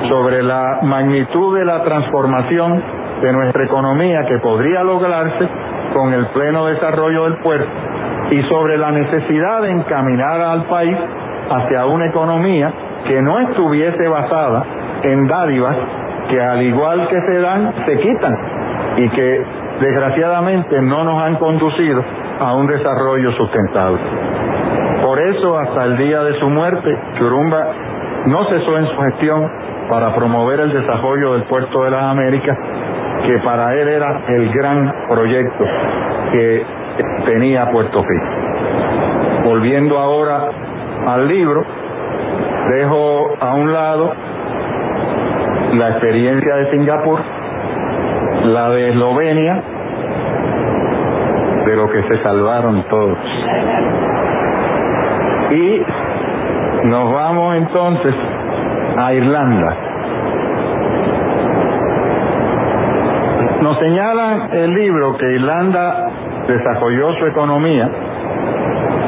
sobre 0.09 0.41
la 0.41 0.79
magnitud 0.83 1.57
de 1.57 1.65
la 1.65 1.83
transformación 1.83 2.81
de 3.21 3.33
nuestra 3.33 3.65
economía 3.65 4.25
que 4.25 4.37
podría 4.37 4.83
lograrse 4.83 5.49
con 5.93 6.13
el 6.13 6.27
pleno 6.27 6.67
desarrollo 6.67 7.25
del 7.25 7.37
puerto 7.37 7.69
y 8.31 8.41
sobre 8.43 8.77
la 8.77 8.91
necesidad 8.91 9.63
de 9.63 9.71
encaminar 9.71 10.39
al 10.41 10.63
país 10.65 10.97
hacia 11.49 11.85
una 11.85 12.07
economía 12.07 12.71
que 13.07 13.21
no 13.21 13.39
estuviese 13.39 14.07
basada 14.07 14.63
en 15.03 15.27
dádivas 15.27 15.77
que 16.29 16.41
al 16.41 16.61
igual 16.61 17.07
que 17.07 17.21
se 17.21 17.39
dan, 17.39 17.73
se 17.85 17.97
quitan 17.99 18.37
y 18.97 19.09
que 19.09 19.45
desgraciadamente 19.79 20.81
no 20.81 21.03
nos 21.03 21.23
han 21.23 21.35
conducido 21.35 22.03
a 22.39 22.53
un 22.53 22.67
desarrollo 22.67 23.31
sustentable. 23.33 23.99
Por 25.03 25.19
eso, 25.19 25.57
hasta 25.57 25.83
el 25.85 25.97
día 25.97 26.21
de 26.23 26.39
su 26.39 26.49
muerte, 26.49 26.97
Churumba 27.17 27.67
no 28.25 28.45
cesó 28.49 28.77
en 28.77 28.87
su 28.87 28.97
gestión 28.97 29.49
para 29.89 30.13
promover 30.13 30.59
el 30.59 30.73
desarrollo 30.73 31.33
del 31.33 31.43
puerto 31.43 31.83
de 31.83 31.91
las 31.91 32.03
Américas, 32.03 32.57
que 33.25 33.37
para 33.39 33.73
él 33.75 33.87
era 33.87 34.21
el 34.27 34.51
gran 34.51 34.93
proyecto 35.07 35.63
que 36.31 36.65
tenía 37.25 37.71
Puerto 37.71 38.03
Rico. 38.03 39.45
Volviendo 39.45 39.97
ahora 39.97 40.49
al 41.07 41.27
libro, 41.27 41.63
dejo 42.69 43.37
a 43.39 43.53
un 43.55 43.73
lado 43.73 44.13
la 45.73 45.89
experiencia 45.89 46.55
de 46.55 46.71
Singapur, 46.71 47.19
la 48.43 48.69
de 48.69 48.89
Eslovenia, 48.89 49.63
de 51.65 51.75
lo 51.75 51.89
que 51.89 52.03
se 52.03 52.23
salvaron 52.23 52.83
todos. 52.89 53.17
Y 55.51 55.81
nos 56.87 57.13
vamos 57.13 57.55
entonces 57.55 58.15
a 58.97 59.13
Irlanda. 59.13 59.77
Nos 63.61 63.79
señala 63.79 64.49
el 64.51 64.73
libro 64.73 65.17
que 65.17 65.25
Irlanda 65.33 66.09
desarrolló 66.47 67.13
su 67.13 67.25
economía. 67.25 67.89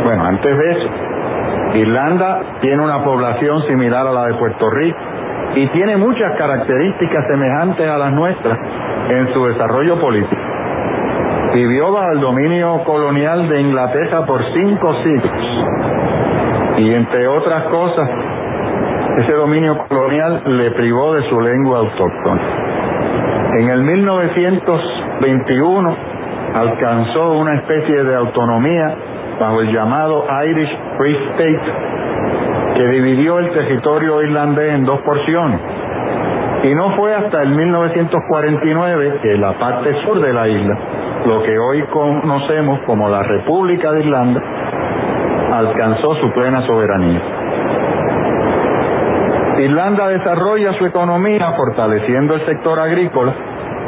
Bueno, 0.03 0.25
antes 0.25 0.57
de 0.57 0.71
eso, 0.71 0.89
Irlanda 1.73 2.41
tiene 2.61 2.83
una 2.83 3.03
población 3.03 3.65
similar 3.67 4.07
a 4.07 4.11
la 4.11 4.27
de 4.27 4.35
Puerto 4.35 4.69
Rico 4.69 4.99
y 5.55 5.65
tiene 5.67 5.97
muchas 5.97 6.37
características 6.37 7.25
semejantes 7.27 7.89
a 7.89 7.97
las 7.97 8.13
nuestras 8.13 8.57
en 9.09 9.33
su 9.33 9.43
desarrollo 9.45 9.99
político. 9.99 10.41
Vivió 11.53 11.91
bajo 11.91 12.11
el 12.11 12.21
dominio 12.21 12.83
colonial 12.83 13.49
de 13.49 13.61
Inglaterra 13.61 14.25
por 14.25 14.41
cinco 14.53 14.93
siglos 15.03 15.33
y 16.77 16.93
entre 16.93 17.27
otras 17.27 17.63
cosas, 17.65 18.09
ese 19.17 19.33
dominio 19.33 19.77
colonial 19.87 20.43
le 20.45 20.71
privó 20.71 21.13
de 21.13 21.29
su 21.29 21.41
lengua 21.41 21.79
autóctona. 21.79 22.41
En 23.57 23.67
el 23.69 23.83
1921 23.83 25.97
alcanzó 26.53 27.33
una 27.33 27.55
especie 27.55 28.03
de 28.03 28.15
autonomía 28.15 28.95
bajo 29.39 29.61
el 29.61 29.71
llamado 29.71 30.25
Irish 30.45 30.77
Free 30.97 31.15
State, 31.31 31.61
que 32.75 32.87
dividió 32.87 33.39
el 33.39 33.49
territorio 33.51 34.21
irlandés 34.21 34.73
en 34.73 34.85
dos 34.85 34.99
porciones. 35.01 35.59
Y 36.63 36.75
no 36.75 36.91
fue 36.97 37.15
hasta 37.15 37.41
el 37.41 37.49
1949 37.49 39.19
que 39.21 39.37
la 39.37 39.53
parte 39.53 39.93
sur 40.03 40.19
de 40.19 40.33
la 40.33 40.47
isla, 40.47 40.77
lo 41.25 41.41
que 41.43 41.57
hoy 41.57 41.81
conocemos 41.83 42.81
como 42.85 43.09
la 43.09 43.23
República 43.23 43.91
de 43.93 44.01
Irlanda, 44.01 44.41
alcanzó 45.53 46.15
su 46.15 46.31
plena 46.33 46.65
soberanía. 46.65 47.21
Irlanda 49.59 50.07
desarrolla 50.07 50.73
su 50.73 50.85
economía 50.85 51.51
fortaleciendo 51.53 52.35
el 52.35 52.45
sector 52.45 52.79
agrícola 52.79 53.33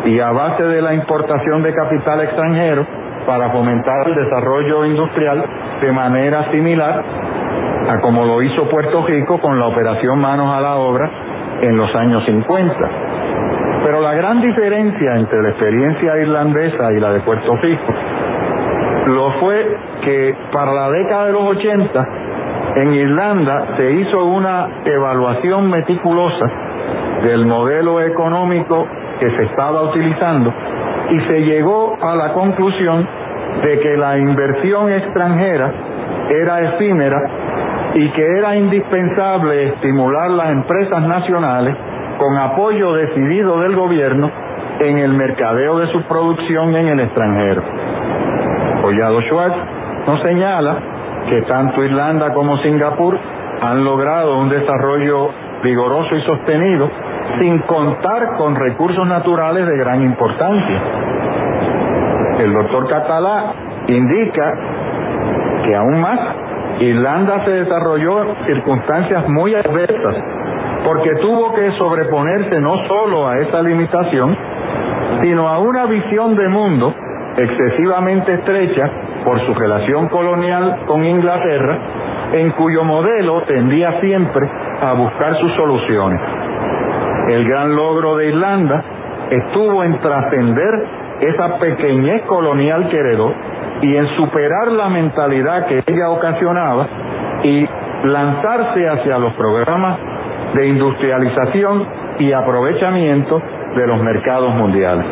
y 0.06 0.20
a 0.20 0.32
base 0.32 0.64
de 0.64 0.82
la 0.82 0.94
importación 0.94 1.64
de 1.64 1.74
capital 1.74 2.22
extranjero 2.22 2.86
para 3.26 3.50
fomentar 3.50 4.08
el 4.08 4.16
desarrollo 4.16 4.86
industrial 4.86 5.44
de 5.82 5.92
manera 5.92 6.52
similar 6.52 7.04
a 7.90 8.00
como 8.00 8.26
lo 8.26 8.42
hizo 8.42 8.70
Puerto 8.70 9.06
Rico 9.06 9.40
con 9.40 9.60
la 9.60 9.68
operación 9.68 10.20
Manos 10.20 10.54
a 10.54 10.62
la 10.62 10.76
Obra 10.76 11.10
en 11.62 11.78
los 11.78 11.94
años 11.96 12.24
50. 12.26 12.76
Pero 13.84 14.02
la 14.02 14.14
gran 14.14 14.42
diferencia 14.42 15.16
entre 15.16 15.42
la 15.42 15.50
experiencia 15.50 16.18
irlandesa 16.18 16.94
y 16.94 17.00
la 17.00 17.12
de 17.12 17.20
Puerto 17.22 17.56
Rico 17.58 17.94
lo 19.08 19.32
fue 19.40 19.78
que 20.02 20.36
para 20.52 20.74
la 20.74 20.90
década 20.92 21.26
de 21.26 21.34
los 21.34 21.44
80 21.44 22.08
En 22.76 22.94
Irlanda 22.94 23.76
se 23.76 23.92
hizo 23.92 24.24
una 24.24 24.68
evaluación 24.86 25.70
meticulosa 25.70 26.46
del 27.24 27.46
modelo 27.46 28.00
económico 28.02 28.88
que 29.20 29.30
se 29.30 29.44
estaba 29.44 29.84
utilizando 29.84 30.54
y 31.12 31.20
se 31.28 31.42
llegó 31.42 31.98
a 32.02 32.16
la 32.16 32.34
conclusión 32.34 33.08
de 33.64 33.80
que 33.80 33.98
la 33.98 34.18
inversión 34.18 34.92
extranjera 34.92 35.72
era 36.30 36.62
efímera 36.62 37.22
y 37.94 38.10
que 38.12 38.26
era 38.38 38.56
indispensable 38.56 39.68
estimular 39.68 40.30
las 40.32 40.52
empresas 40.52 41.02
nacionales 41.04 41.76
con 42.18 42.38
apoyo 42.38 42.94
decidido 42.94 43.60
del 43.60 43.76
gobierno 43.76 44.32
en 44.80 44.98
el 45.00 45.14
mercadeo 45.14 45.80
de 45.80 45.88
su 45.88 46.02
producción 46.04 46.76
en 46.76 46.88
el 46.88 47.00
extranjero. 47.02 47.62
Collado 48.82 49.22
Schwartz 49.24 49.58
nos 50.08 50.22
señala 50.22 50.78
que 51.30 51.42
tanto 51.44 51.84
Irlanda 51.84 52.34
como 52.34 52.58
Singapur 52.60 53.18
han 53.62 53.84
logrado 53.84 54.40
un 54.40 54.50
desarrollo 54.50 55.30
vigoroso 55.62 56.16
y 56.16 56.22
sostenido 56.22 56.90
sin 57.40 57.60
contar 57.60 58.38
con 58.38 58.56
recursos 58.56 59.06
naturales 59.08 59.68
de 59.68 59.78
gran 59.78 60.02
importancia. 60.02 60.82
El 62.42 62.54
doctor 62.54 62.88
Catalá 62.88 63.54
indica 63.88 64.54
que 65.64 65.76
aún 65.76 66.02
más 66.02 66.20
Irlanda 66.80 67.46
se 67.46 67.52
desarrolló 67.52 68.24
en 68.24 68.46
circunstancias 68.48 69.30
muy 69.30 69.54
adversas 69.54 70.16
porque 70.84 71.14
tuvo 71.22 71.54
que 71.54 71.72
sobreponerse 71.78 72.60
no 72.60 72.78
solo 72.88 73.28
a 73.28 73.38
esa 73.38 73.62
limitación, 73.62 74.36
sino 75.22 75.48
a 75.50 75.60
una 75.60 75.86
visión 75.86 76.36
de 76.36 76.48
mundo 76.50 76.92
excesivamente 77.38 78.34
estrecha 78.34 78.90
por 79.24 79.40
su 79.46 79.54
relación 79.54 80.10
colonial 80.10 80.80
con 80.88 81.06
Inglaterra, 81.06 81.78
en 82.34 82.50
cuyo 82.54 82.84
modelo 82.84 83.44
tendía 83.44 84.00
siempre 84.02 84.50
a 84.82 84.94
buscar 84.94 85.38
sus 85.38 85.54
soluciones. 85.54 86.20
El 87.30 87.48
gran 87.48 87.76
logro 87.76 88.18
de 88.18 88.30
Irlanda 88.30 88.84
estuvo 89.30 89.84
en 89.84 90.00
trascender 90.00 91.01
esa 91.22 91.60
pequeñez 91.60 92.24
colonial 92.24 92.90
que 92.90 92.98
heredó 92.98 93.34
y 93.82 93.96
en 93.96 94.08
superar 94.16 94.72
la 94.72 94.90
mentalidad 94.90 95.68
que 95.68 95.84
ella 95.86 96.10
ocasionaba 96.10 96.88
y 97.44 97.68
lanzarse 98.04 98.90
hacia 98.90 99.18
los 99.20 99.34
programas 99.34 99.98
de 100.56 100.68
industrialización 100.68 101.86
y 102.20 102.32
aprovechamiento 102.34 103.42
de 103.76 103.88
los 103.88 104.02
mercados 104.02 104.54
mundiales. 104.56 105.06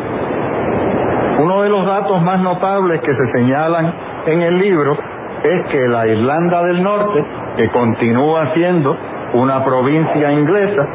Uno 1.38 1.62
de 1.62 1.68
los 1.70 1.86
datos 1.86 2.20
más 2.22 2.40
notables 2.40 3.00
que 3.00 3.14
se 3.14 3.32
señalan 3.32 3.92
en 4.26 4.42
el 4.42 4.58
libro 4.58 4.98
es 5.42 5.66
que 5.70 5.88
la 5.88 6.06
Irlanda 6.06 6.62
del 6.64 6.82
Norte, 6.82 7.24
que 7.56 7.68
continúa 7.70 8.52
siendo 8.52 8.96
una 9.32 9.64
provincia 9.64 10.32
inglesa, 10.32 10.86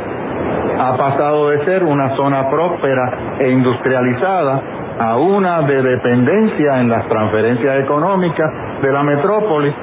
ha 0.78 0.98
pasado 0.98 1.50
de 1.50 1.66
ser 1.66 1.84
una 1.84 2.16
zona 2.16 2.50
próspera 2.50 3.38
e 3.40 3.50
industrializada 3.50 4.62
a 5.00 5.18
una 5.18 5.62
de 5.64 5.82
dependencia 5.82 6.80
en 6.80 6.90
las 6.90 7.08
transferencias 7.08 7.84
económicas 7.84 8.50
de 8.82 8.92
la 8.92 9.04
metrópoli 9.04 9.74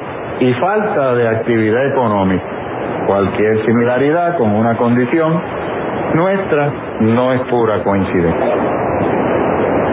y 0.41 0.53
falta 0.55 1.15
de 1.15 1.29
actividad 1.29 1.87
económica. 1.87 2.45
Cualquier 3.07 3.65
similaridad 3.67 4.39
con 4.39 4.55
una 4.55 4.77
condición 4.77 5.41
nuestra 6.15 6.73
no 7.01 7.33
es 7.33 7.41
pura 7.43 7.83
coincidencia. 7.83 8.57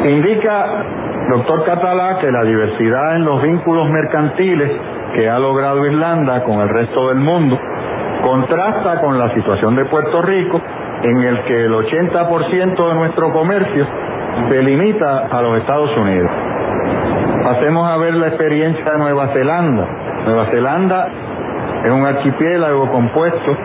Indica 0.06 0.84
doctor 1.30 1.66
Catalá 1.66 2.18
que 2.20 2.32
la 2.32 2.44
diversidad 2.44 3.18
en 3.18 3.26
los 3.26 3.42
vínculos 3.42 3.90
mercantiles 3.90 4.72
que 5.14 5.30
ha 5.30 5.38
logrado 5.38 5.86
Irlanda 5.86 6.44
con 6.44 6.62
el 6.62 6.70
resto 6.70 7.10
del 7.10 7.20
mundo 7.20 7.60
contrasta 8.24 9.02
con 9.02 9.18
la 9.18 9.34
situación 9.34 9.76
de 9.76 9.86
Puerto 9.86 10.22
Rico 10.22 10.62
en 11.04 11.18
el 11.24 11.44
que 11.44 11.66
el 11.66 11.74
80% 11.74 12.90
de 12.90 12.96
nuestro 12.96 13.32
comercio 13.32 13.88
se 14.48 14.64
limita 14.64 15.28
a 15.32 15.42
los 15.42 15.58
Estados 15.60 15.96
Unidos. 15.98 16.30
Pasemos 17.44 17.90
a 17.90 17.98
ver 17.98 18.14
la 18.16 18.28
experiencia 18.28 18.84
de 18.92 18.98
Nueva 18.98 19.28
Zelanda. 19.34 19.88
Nueva 20.26 20.46
Zelanda 20.52 21.08
es 21.84 21.92
un 21.92 22.06
archipiélago 22.06 22.92
compuesto 22.92 23.58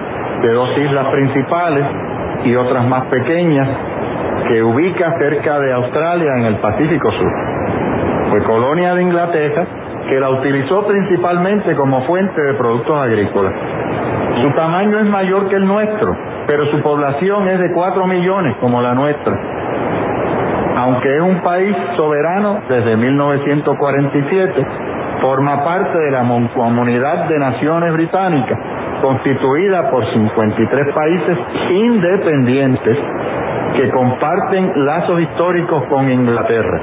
de 0.42 0.52
dos 0.52 0.70
islas 0.78 1.06
principales 1.08 1.84
y 2.44 2.54
otras 2.56 2.86
más 2.86 3.04
pequeñas 3.06 3.68
que 4.48 4.62
ubica 4.62 5.16
cerca 5.18 5.58
de 5.58 5.72
Australia 5.72 6.36
en 6.36 6.44
el 6.44 6.56
Pacífico 6.56 7.10
Sur. 7.12 7.32
Fue 8.30 8.42
colonia 8.44 8.94
de 8.94 9.02
Inglaterra 9.02 9.66
que 10.08 10.20
la 10.20 10.30
utilizó 10.30 10.86
principalmente 10.86 11.74
como 11.76 12.02
fuente 12.02 12.40
de 12.40 12.54
productos 12.54 12.96
agrícolas. 12.96 13.54
Su 14.42 14.50
tamaño 14.50 14.98
es 14.98 15.06
mayor 15.06 15.48
que 15.48 15.56
el 15.56 15.66
nuestro, 15.66 16.14
pero 16.46 16.66
su 16.66 16.80
población 16.82 17.48
es 17.48 17.58
de 17.60 17.72
4 17.72 18.06
millones 18.06 18.56
como 18.60 18.82
la 18.82 18.94
nuestra. 18.94 19.34
Aunque 20.76 21.16
es 21.16 21.22
un 21.22 21.40
país 21.40 21.76
soberano 21.96 22.60
desde 22.68 22.96
1947, 22.96 24.66
forma 25.20 25.62
parte 25.62 25.96
de 25.98 26.10
la 26.10 26.26
Comunidad 26.52 27.28
de 27.28 27.38
Naciones 27.38 27.92
Británicas, 27.92 28.58
constituida 29.00 29.88
por 29.90 30.04
53 30.12 30.94
países 30.94 31.38
independientes 31.70 32.98
que 33.76 33.90
comparten 33.90 34.84
lazos 34.84 35.20
históricos 35.20 35.84
con 35.88 36.10
Inglaterra. 36.10 36.80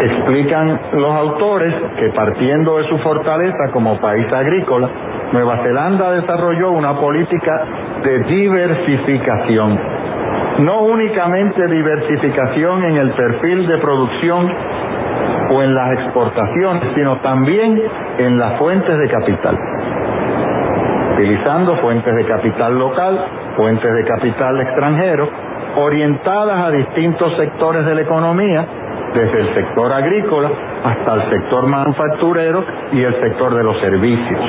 Explican 0.00 0.80
los 0.92 1.14
autores 1.16 1.74
que 1.98 2.08
partiendo 2.10 2.78
de 2.78 2.88
su 2.88 2.98
fortaleza 2.98 3.70
como 3.72 3.98
país 4.00 4.30
agrícola, 4.32 4.88
Nueva 5.32 5.58
Zelanda 5.62 6.12
desarrolló 6.12 6.72
una 6.72 6.94
política 6.98 7.64
de 8.02 8.18
diversificación. 8.24 9.93
No 10.58 10.82
únicamente 10.82 11.66
diversificación 11.66 12.84
en 12.84 12.96
el 12.96 13.10
perfil 13.10 13.66
de 13.66 13.78
producción 13.78 14.52
o 15.50 15.62
en 15.62 15.74
las 15.74 15.92
exportaciones, 15.92 16.82
sino 16.94 17.16
también 17.18 17.82
en 18.18 18.38
las 18.38 18.58
fuentes 18.58 18.98
de 18.98 19.08
capital. 19.08 19.58
Utilizando 21.14 21.76
fuentes 21.76 22.14
de 22.14 22.24
capital 22.24 22.78
local, 22.78 23.24
fuentes 23.56 23.92
de 23.92 24.04
capital 24.04 24.60
extranjero, 24.60 25.28
orientadas 25.76 26.66
a 26.66 26.70
distintos 26.70 27.36
sectores 27.36 27.84
de 27.84 27.94
la 27.94 28.02
economía, 28.02 28.66
desde 29.14 29.40
el 29.40 29.54
sector 29.54 29.92
agrícola 29.92 30.50
hasta 30.84 31.14
el 31.14 31.30
sector 31.30 31.66
manufacturero 31.66 32.64
y 32.92 33.02
el 33.02 33.20
sector 33.20 33.54
de 33.54 33.62
los 33.62 33.78
servicios. 33.80 34.40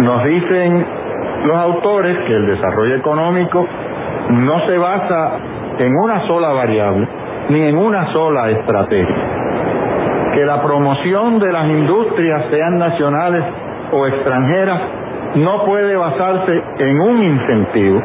Nos 0.00 0.24
dicen 0.24 0.86
los 1.44 1.56
autores 1.56 2.18
que 2.26 2.34
el 2.34 2.46
desarrollo 2.46 2.96
económico 2.96 3.66
no 4.30 4.66
se 4.66 4.78
basa 4.78 5.32
en 5.78 5.94
una 5.96 6.26
sola 6.26 6.48
variable 6.52 7.06
ni 7.50 7.60
en 7.60 7.76
una 7.76 8.12
sola 8.12 8.50
estrategia. 8.50 9.16
Que 10.32 10.44
la 10.44 10.62
promoción 10.62 11.38
de 11.38 11.52
las 11.52 11.66
industrias, 11.66 12.46
sean 12.50 12.78
nacionales 12.78 13.44
o 13.92 14.06
extranjeras, 14.06 14.80
no 15.36 15.64
puede 15.64 15.94
basarse 15.96 16.62
en 16.78 17.00
un 17.00 17.22
incentivo, 17.22 18.02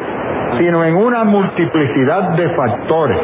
sino 0.58 0.84
en 0.84 0.96
una 0.96 1.24
multiplicidad 1.24 2.30
de 2.36 2.48
factores. 2.50 3.18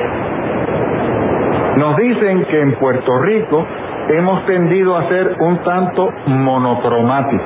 Nos 1.77 1.97
dicen 1.97 2.45
que 2.47 2.61
en 2.61 2.73
Puerto 2.77 3.19
Rico 3.19 3.67
hemos 4.09 4.47
tendido 4.47 4.97
a 4.97 5.09
ser 5.09 5.37
un 5.41 5.59
tanto 5.59 6.11
monocromático. 6.27 7.45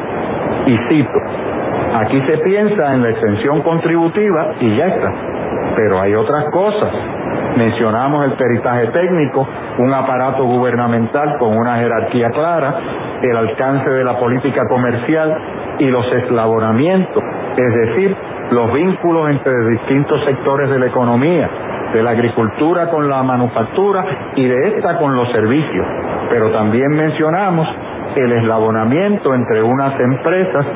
Y 0.66 0.78
cito, 0.88 1.18
aquí 1.94 2.20
se 2.22 2.38
piensa 2.38 2.94
en 2.94 3.02
la 3.02 3.10
exención 3.10 3.62
contributiva 3.62 4.54
y 4.60 4.76
ya 4.76 4.86
está, 4.86 5.12
pero 5.76 6.00
hay 6.00 6.14
otras 6.14 6.44
cosas. 6.50 6.90
Mencionamos 7.56 8.24
el 8.26 8.32
peritaje 8.32 8.86
técnico, 8.88 9.46
un 9.78 9.92
aparato 9.92 10.44
gubernamental 10.44 11.36
con 11.38 11.56
una 11.56 11.76
jerarquía 11.76 12.30
clara, 12.30 12.74
el 13.22 13.36
alcance 13.36 13.90
de 13.90 14.04
la 14.04 14.18
política 14.18 14.66
comercial 14.68 15.36
y 15.78 15.86
los 15.86 16.06
eslabonamientos, 16.12 17.22
es 17.56 17.74
decir, 17.74 18.16
los 18.50 18.72
vínculos 18.72 19.30
entre 19.30 19.52
distintos 19.70 20.24
sectores 20.24 20.70
de 20.70 20.78
la 20.78 20.86
economía, 20.86 21.48
de 21.92 22.02
la 22.02 22.10
agricultura 22.10 22.88
con 22.88 23.08
la 23.08 23.22
manufactura 23.22 24.04
y 24.36 24.46
de 24.46 24.68
esta 24.68 24.98
con 24.98 25.16
los 25.16 25.30
servicios. 25.32 25.86
Pero 26.30 26.50
también 26.50 26.90
mencionamos 26.92 27.68
el 28.16 28.32
eslabonamiento 28.32 29.34
entre 29.34 29.62
unas 29.62 29.98
empresas 30.00 30.66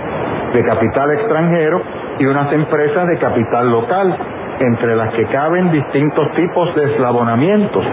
de 0.54 0.64
capital 0.64 1.10
extranjero 1.10 1.82
y 2.18 2.26
unas 2.26 2.50
empresas 2.52 3.08
de 3.08 3.18
capital 3.18 3.70
local, 3.70 4.16
entre 4.60 4.94
las 4.94 5.12
que 5.14 5.26
caben 5.26 5.72
distintos 5.72 6.32
tipos 6.34 6.74
de 6.76 6.94
eslabonamientos, 6.94 7.84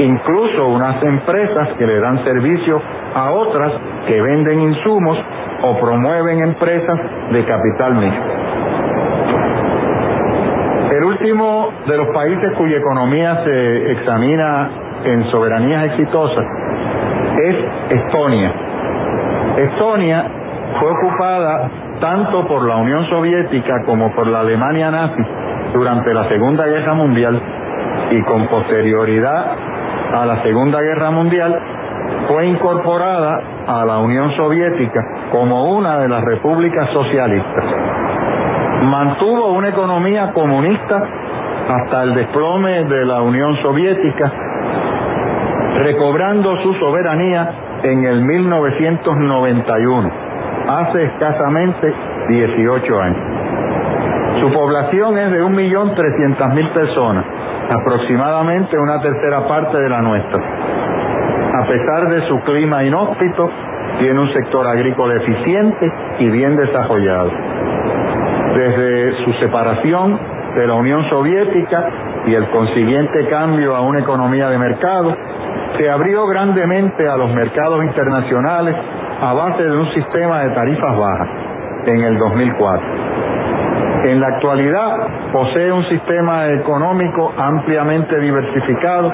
incluso 0.00 0.66
unas 0.66 1.00
empresas 1.04 1.68
que 1.78 1.86
le 1.86 2.00
dan 2.00 2.24
servicio 2.24 2.82
a 3.14 3.30
otras 3.30 3.72
que 4.08 4.20
venden 4.20 4.60
insumos 4.60 5.18
o 5.62 5.78
promueven 5.78 6.40
empresas 6.40 6.98
de 7.30 7.44
capital 7.44 7.94
mixto. 7.94 8.30
El 10.90 11.04
último 11.04 11.72
de 11.86 11.96
los 11.96 12.08
países 12.08 12.52
cuya 12.58 12.78
economía 12.78 13.44
se 13.44 13.92
examina 13.92 14.70
en 15.04 15.30
soberanías 15.30 15.84
exitosas 15.84 16.44
es 17.38 17.56
Estonia, 17.90 18.52
Estonia 19.56 20.24
fue 20.78 20.90
ocupada 20.90 21.70
tanto 22.00 22.46
por 22.46 22.66
la 22.66 22.76
Unión 22.76 23.08
Soviética 23.08 23.82
como 23.84 24.12
por 24.12 24.26
la 24.26 24.40
Alemania 24.40 24.90
nazi 24.90 25.22
durante 25.72 26.12
la 26.12 26.28
Segunda 26.28 26.66
Guerra 26.66 26.94
Mundial 26.94 27.40
y 28.10 28.22
con 28.22 28.48
posterioridad 28.48 29.52
a 30.14 30.26
la 30.26 30.42
Segunda 30.42 30.80
Guerra 30.80 31.10
Mundial 31.10 31.60
fue 32.26 32.46
incorporada 32.46 33.40
a 33.66 33.84
la 33.84 33.98
Unión 33.98 34.34
Soviética 34.36 35.00
como 35.30 35.76
una 35.76 35.98
de 35.98 36.08
las 36.08 36.24
repúblicas 36.24 36.90
socialistas. 36.90 37.64
Mantuvo 38.82 39.52
una 39.52 39.68
economía 39.68 40.32
comunista 40.32 41.02
hasta 41.68 42.02
el 42.02 42.14
desplome 42.14 42.84
de 42.84 43.04
la 43.04 43.22
Unión 43.22 43.56
Soviética, 43.62 44.32
recobrando 45.84 46.56
su 46.62 46.74
soberanía 46.74 47.52
en 47.82 48.04
el 48.04 48.22
1991, 48.22 50.29
hace 50.78 51.04
escasamente 51.04 51.92
18 52.28 53.00
años. 53.00 53.18
Su 54.40 54.52
población 54.52 55.18
es 55.18 55.30
de 55.32 55.42
1.300.000 55.42 56.72
personas, 56.72 57.24
aproximadamente 57.70 58.78
una 58.78 59.00
tercera 59.02 59.46
parte 59.46 59.76
de 59.78 59.88
la 59.88 60.00
nuestra. 60.00 60.40
A 61.52 61.66
pesar 61.66 62.08
de 62.08 62.28
su 62.28 62.40
clima 62.42 62.84
inhóspito, 62.84 63.50
tiene 63.98 64.18
un 64.18 64.32
sector 64.32 64.66
agrícola 64.66 65.16
eficiente 65.16 65.92
y 66.20 66.30
bien 66.30 66.56
desarrollado. 66.56 67.30
Desde 68.54 69.24
su 69.24 69.32
separación 69.34 70.18
de 70.54 70.66
la 70.66 70.74
Unión 70.74 71.08
Soviética 71.10 71.88
y 72.26 72.34
el 72.34 72.48
consiguiente 72.50 73.28
cambio 73.28 73.74
a 73.76 73.82
una 73.82 74.00
economía 74.00 74.48
de 74.48 74.58
mercado, 74.58 75.16
se 75.76 75.90
abrió 75.90 76.26
grandemente 76.26 77.08
a 77.08 77.16
los 77.16 77.32
mercados 77.34 77.84
internacionales 77.84 78.76
a 79.20 79.34
base 79.34 79.62
de 79.62 79.76
un 79.76 79.92
sistema 79.92 80.44
de 80.44 80.50
tarifas 80.50 80.96
bajas 80.96 81.28
en 81.86 82.02
el 82.02 82.18
2004. 82.18 82.86
En 84.04 84.18
la 84.18 84.28
actualidad 84.28 84.96
posee 85.30 85.70
un 85.70 85.84
sistema 85.84 86.48
económico 86.48 87.34
ampliamente 87.36 88.18
diversificado 88.18 89.12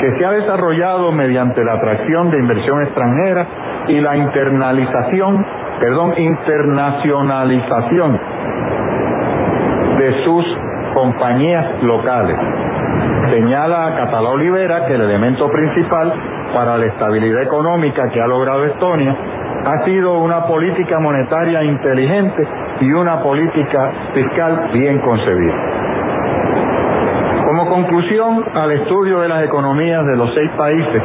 que 0.00 0.18
se 0.18 0.24
ha 0.24 0.32
desarrollado 0.32 1.12
mediante 1.12 1.64
la 1.64 1.74
atracción 1.74 2.30
de 2.30 2.40
inversión 2.40 2.82
extranjera 2.82 3.46
y 3.88 4.00
la 4.00 4.16
internalización, 4.16 5.46
perdón, 5.78 6.14
internacionalización 6.16 8.20
de 9.98 10.24
sus 10.24 10.44
compañías 10.92 11.82
locales. 11.82 12.36
Señala 13.30 13.94
Catalá 13.96 14.30
Olivera 14.30 14.86
que 14.86 14.94
el 14.94 15.02
elemento 15.02 15.48
principal 15.50 16.12
para 16.52 16.78
la 16.78 16.86
estabilidad 16.86 17.42
económica 17.42 18.08
que 18.10 18.20
ha 18.20 18.26
logrado 18.26 18.64
Estonia 18.64 19.16
ha 19.66 19.84
sido 19.84 20.18
una 20.18 20.46
política 20.46 21.00
monetaria 21.00 21.64
inteligente 21.64 22.46
y 22.80 22.92
una 22.92 23.20
política 23.20 23.90
fiscal 24.14 24.70
bien 24.72 25.00
concebida. 25.00 25.54
Como 27.46 27.68
conclusión 27.68 28.44
al 28.54 28.70
estudio 28.70 29.20
de 29.20 29.28
las 29.28 29.42
economías 29.42 30.06
de 30.06 30.16
los 30.16 30.32
seis 30.34 30.50
países, 30.56 31.02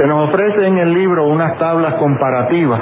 se 0.00 0.06
nos 0.08 0.28
ofrece 0.28 0.66
en 0.66 0.78
el 0.78 0.92
libro 0.92 1.28
unas 1.28 1.56
tablas 1.58 1.94
comparativas 1.94 2.80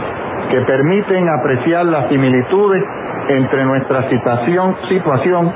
que 0.51 0.61
permiten 0.62 1.29
apreciar 1.29 1.85
las 1.85 2.09
similitudes 2.09 2.83
entre 3.29 3.64
nuestra 3.66 4.09
situación, 4.09 4.77
situación 4.89 5.53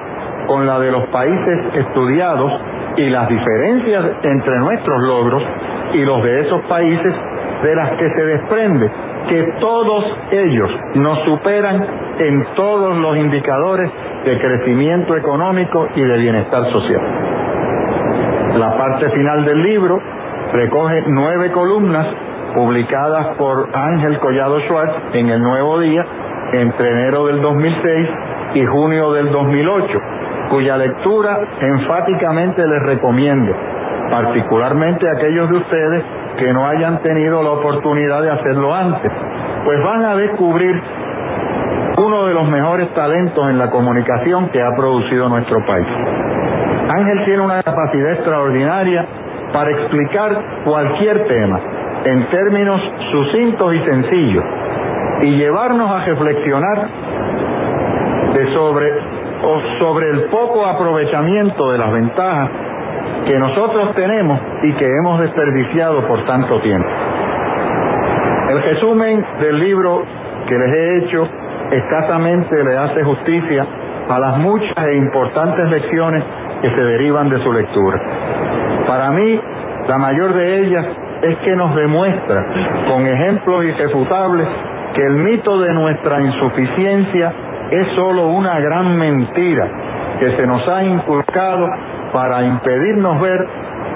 con 0.47 0.67
la 0.67 0.79
de 0.79 0.93
los 0.93 1.07
países 1.09 1.75
estudiados 1.75 2.53
y 2.97 3.09
las 3.09 3.29
diferencias 3.29 4.05
entre 4.23 4.59
nuestros 4.59 5.03
logros 5.03 5.43
y 5.95 6.05
los 6.05 6.23
de 6.23 6.41
esos 6.41 6.61
países 6.62 7.14
de 7.63 7.75
las 7.75 7.91
que 7.93 8.11
se 8.11 8.25
desprende 8.25 8.91
que 9.29 9.43
todos 9.61 10.05
ellos 10.31 10.71
nos 10.95 11.19
superan 11.25 11.87
en 12.19 12.47
todos 12.55 12.97
los 12.97 13.17
indicadores 13.17 13.91
de 14.25 14.39
crecimiento 14.39 15.17
económico 15.17 15.89
y 15.95 16.03
de 16.03 16.19
bienestar 16.19 16.71
social. 16.71 17.03
La 18.59 18.77
parte 18.77 19.11
final 19.11 19.45
del 19.45 19.63
libro 19.63 20.01
recoge 20.53 21.05
nueve 21.09 21.51
columnas 21.53 22.07
publicadas 22.55 23.37
por 23.37 23.69
Ángel 23.75 24.19
Collado 24.19 24.61
Schwartz 24.61 24.95
en 25.13 25.29
el 25.29 25.43
Nuevo 25.43 25.81
Día 25.81 26.07
entre 26.53 26.91
enero 26.91 27.27
del 27.27 27.43
2006 27.43 28.09
y 28.55 28.65
junio 28.65 29.13
del 29.13 29.31
2008 29.31 30.01
cuya 30.49 30.77
lectura 30.77 31.41
enfáticamente 31.61 32.67
les 32.67 32.83
recomiendo, 32.83 33.53
particularmente 34.11 35.09
a 35.09 35.13
aquellos 35.13 35.51
de 35.51 35.57
ustedes 35.57 36.05
que 36.37 36.53
no 36.53 36.66
hayan 36.66 37.03
tenido 37.03 37.43
la 37.43 37.51
oportunidad 37.51 38.22
de 38.22 38.30
hacerlo 38.30 38.74
antes, 38.74 39.11
pues 39.64 39.82
van 39.82 40.05
a 40.05 40.16
descubrir 40.16 40.80
uno 41.99 42.26
de 42.26 42.34
los 42.34 42.49
mejores 42.49 42.93
talentos 42.95 43.49
en 43.49 43.59
la 43.59 43.70
comunicación 43.70 44.51
que 44.51 44.62
ha 44.62 44.70
producido 44.76 45.28
nuestro 45.28 45.64
país. 45.64 45.87
Ángel 46.89 47.24
tiene 47.24 47.43
una 47.43 47.62
capacidad 47.62 48.12
extraordinaria 48.12 49.07
para 49.53 49.70
explicar 49.70 50.62
cualquier 50.64 51.26
tema 51.26 51.61
en 52.05 52.28
términos 52.28 52.80
sucintos 53.11 53.74
y 53.74 53.78
sencillos 53.80 54.45
y 55.22 55.37
llevarnos 55.37 55.91
a 55.91 56.05
reflexionar 56.05 56.89
sobre 58.53 58.93
o 59.43 59.61
sobre 59.78 60.11
el 60.11 60.24
poco 60.24 60.66
aprovechamiento 60.66 61.70
de 61.70 61.78
las 61.78 61.93
ventajas 61.93 62.51
que 63.27 63.39
nosotros 63.39 63.95
tenemos 63.95 64.41
y 64.63 64.73
que 64.75 64.87
hemos 64.87 65.21
desperdiciado 65.21 66.07
por 66.07 66.25
tanto 66.27 66.61
tiempo. 66.61 66.89
El 68.51 68.63
resumen 68.63 69.25
del 69.41 69.59
libro 69.59 70.03
que 70.49 70.57
les 70.57 70.73
he 70.73 70.99
hecho 70.99 71.29
escasamente 71.73 72.63
le 72.63 72.77
hace 72.77 73.03
justicia 73.03 73.67
a 74.09 74.19
las 74.19 74.39
muchas 74.39 74.87
e 74.87 74.95
importantes 74.97 75.69
lecciones 75.69 76.23
que 76.63 76.71
se 76.71 76.81
derivan 76.81 77.29
de 77.29 77.43
su 77.43 77.53
lectura. 77.53 78.01
Para 78.87 79.11
mí, 79.11 79.41
la 79.89 79.99
mayor 79.99 80.33
de 80.35 80.61
ellas 80.61 80.87
es 81.23 81.37
que 81.39 81.57
nos 81.57 81.75
demuestra 81.75 82.47
con 82.89 83.07
ejemplos 83.07 83.65
irrefutables 83.65 84.47
que 84.95 85.05
el 85.05 85.15
mito 85.15 85.61
de 85.61 85.73
nuestra 85.73 86.21
insuficiencia 86.23 87.33
es 87.71 87.89
solo 87.97 88.29
una 88.29 88.61
gran 88.61 88.97
mentira 88.97 89.69
que 90.21 90.37
se 90.37 90.47
nos 90.47 90.67
ha 90.69 90.85
inculcado 90.85 91.69
para 92.17 92.43
impedirnos 92.45 93.21
ver 93.21 93.47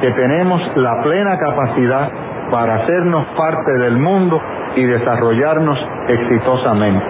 que 0.02 0.10
tenemos 0.10 0.60
la 0.76 1.02
plena 1.02 1.38
capacidad 1.38 2.10
para 2.50 2.74
hacernos 2.74 3.24
parte 3.34 3.72
del 3.78 3.96
mundo 3.96 4.38
y 4.76 4.84
desarrollarnos 4.84 5.78
exitosamente. 6.06 7.02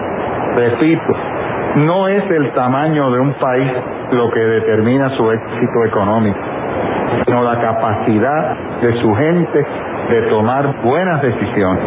Repito, 0.55 1.13
no 1.75 2.07
es 2.07 2.23
el 2.31 2.53
tamaño 2.53 3.11
de 3.11 3.19
un 3.19 3.33
país 3.33 3.73
lo 4.11 4.31
que 4.31 4.39
determina 4.39 5.09
su 5.17 5.29
éxito 5.31 5.83
económico, 5.85 6.39
sino 7.25 7.43
la 7.43 7.59
capacidad 7.59 8.55
de 8.81 9.01
su 9.01 9.13
gente 9.13 9.65
de 10.11 10.21
tomar 10.29 10.81
buenas 10.81 11.21
decisiones. 11.21 11.83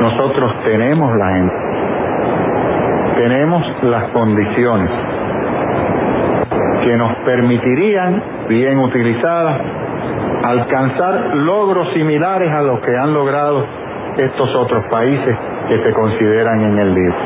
Nosotros 0.00 0.56
tenemos 0.64 1.16
la 1.16 1.28
gente 1.34 1.54
tenemos 3.16 3.64
las 3.84 4.10
condiciones 4.10 4.90
que 6.84 6.96
nos 6.96 7.16
permitirían, 7.24 8.22
bien 8.48 8.78
utilizadas, 8.78 9.60
alcanzar 10.44 11.34
logros 11.36 11.92
similares 11.94 12.52
a 12.52 12.60
los 12.62 12.80
que 12.80 12.94
han 12.96 13.14
logrado 13.14 13.64
estos 14.18 14.54
otros 14.54 14.84
países 14.90 15.36
que 15.68 15.82
se 15.82 15.92
consideran 15.94 16.60
en 16.60 16.78
el 16.78 16.94
libro. 16.94 17.16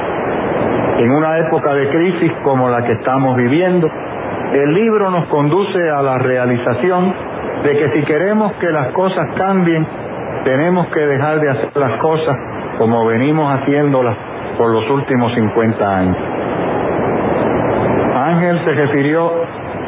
En 0.99 1.11
una 1.11 1.39
época 1.39 1.75
de 1.75 1.89
crisis 1.89 2.33
como 2.45 2.69
la 2.69 2.85
que 2.85 2.93
estamos 2.93 3.37
viviendo, 3.37 3.91
el 4.53 4.75
libro 4.75 5.11
nos 5.11 5.27
conduce 5.27 5.91
a 5.91 6.03
la 6.03 6.19
realización 6.19 7.13
de 7.65 7.77
que 7.77 7.91
si 7.91 8.03
queremos 8.05 8.53
que 8.55 8.71
las 8.71 8.93
cosas 8.93 9.29
cambien, 9.37 9.87
tenemos 10.45 10.87
que 10.89 11.01
dejar 11.01 11.41
de 11.41 11.51
hacer 11.51 11.77
las 11.77 12.01
cosas 12.01 12.37
como 12.79 13.05
venimos 13.07 13.53
haciéndolas 13.53 14.17
por 14.57 14.71
los 14.71 14.89
últimos 14.89 15.35
50 15.35 15.97
años. 15.97 16.17
Ángel 18.27 18.65
se 18.65 18.73
refirió 18.73 19.31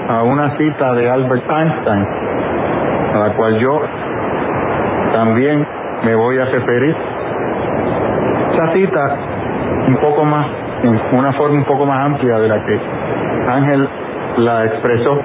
a 0.08 0.22
una 0.22 0.56
cita 0.56 0.94
de 0.94 1.10
Albert 1.10 1.44
Einstein, 1.50 2.06
a 3.14 3.18
la 3.18 3.34
cual 3.34 3.58
yo 3.58 3.80
también 5.12 5.66
me 6.04 6.14
voy 6.14 6.38
a 6.38 6.44
referir. 6.44 6.96
Esa 8.52 8.72
cita, 8.72 9.16
un 9.88 9.96
poco 9.96 10.24
más, 10.24 10.46
en 10.82 11.18
una 11.18 11.32
forma 11.32 11.58
un 11.58 11.64
poco 11.64 11.86
más 11.86 12.06
amplia 12.06 12.38
de 12.38 12.48
la 12.48 12.64
que 12.64 12.80
Ángel 13.48 13.88
la 14.38 14.64
expresó, 14.66 15.20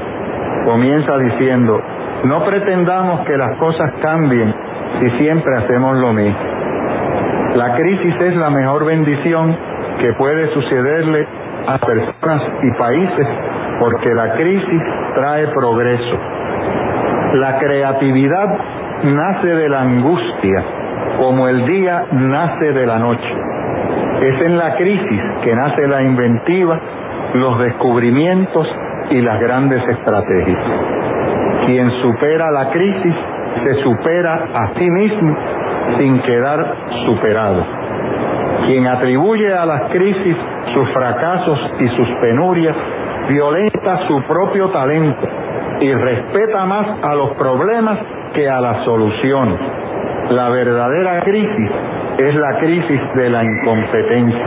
comienza 0.66 1.18
diciendo, 1.18 1.80
no 2.24 2.43
pretendamos 2.43 3.22
que 3.26 3.38
las 3.38 3.56
cosas 3.58 3.91
cambien 4.01 4.53
si 4.99 5.10
siempre 5.18 5.56
hacemos 5.58 5.97
lo 5.97 6.12
mismo. 6.14 6.39
La 7.56 7.76
crisis 7.76 8.16
es 8.20 8.36
la 8.36 8.49
mejor 8.49 8.86
bendición 8.86 9.56
que 10.00 10.14
puede 10.14 10.54
sucederle 10.54 11.28
a 11.68 11.78
personas 11.78 12.41
y 12.62 12.72
países 12.78 13.28
porque 13.80 14.14
la 14.14 14.34
crisis 14.34 14.82
trae 15.16 15.48
progreso. 15.48 16.18
La 17.34 17.58
creatividad 17.60 18.58
nace 19.04 19.48
de 19.48 19.70
la 19.70 19.82
angustia 19.82 20.64
como 21.18 21.48
el 21.48 21.66
día 21.66 22.06
nace 22.12 22.72
de 22.74 22.86
la 22.86 23.00
noche. 23.00 23.34
Es 24.22 24.41
en 24.41 24.58
la 24.58 24.76
crisis 24.76 25.22
que 25.43 25.56
nace 25.56 25.88
la 25.88 26.02
inventiva, 26.02 26.80
los 27.34 27.60
descubrimientos 27.60 28.68
y 29.12 29.22
las 29.22 29.39
grandes 29.39 29.88
estrategias. 29.88 30.64
Quien 31.66 31.91
supera 32.02 32.52
la 32.52 32.70
crisis 32.72 33.16
se 33.64 33.84
supera 33.84 34.48
a 34.54 34.74
sí 34.78 34.89
mismo 34.89 35.36
sin 35.98 36.20
quedar 36.22 36.76
superado. 37.06 37.85
Quien 38.66 38.88
atribuye 38.88 39.53
a 39.53 39.66
las 39.66 39.91
crisis 39.91 40.36
sus 40.74 40.89
fracasos 40.89 41.59
y 41.80 41.88
sus 41.89 42.07
penurias, 42.20 42.76
violenta 43.30 44.07
su 44.07 44.22
propio 44.24 44.70
talento 44.70 45.28
y 45.80 45.93
respeta 45.93 46.66
más 46.66 46.88
a 47.03 47.16
los 47.16 47.32
problemas 47.32 47.99
que 48.34 48.49
a 48.49 48.59
las 48.59 48.84
soluciones. 48.86 49.59
La 50.30 50.49
verdadera 50.49 51.22
crisis 51.22 51.70
es 52.18 52.36
la 52.36 52.57
crisis 52.57 53.01
de 53.16 53.30
la 53.30 53.43
incompetencia. 53.43 54.45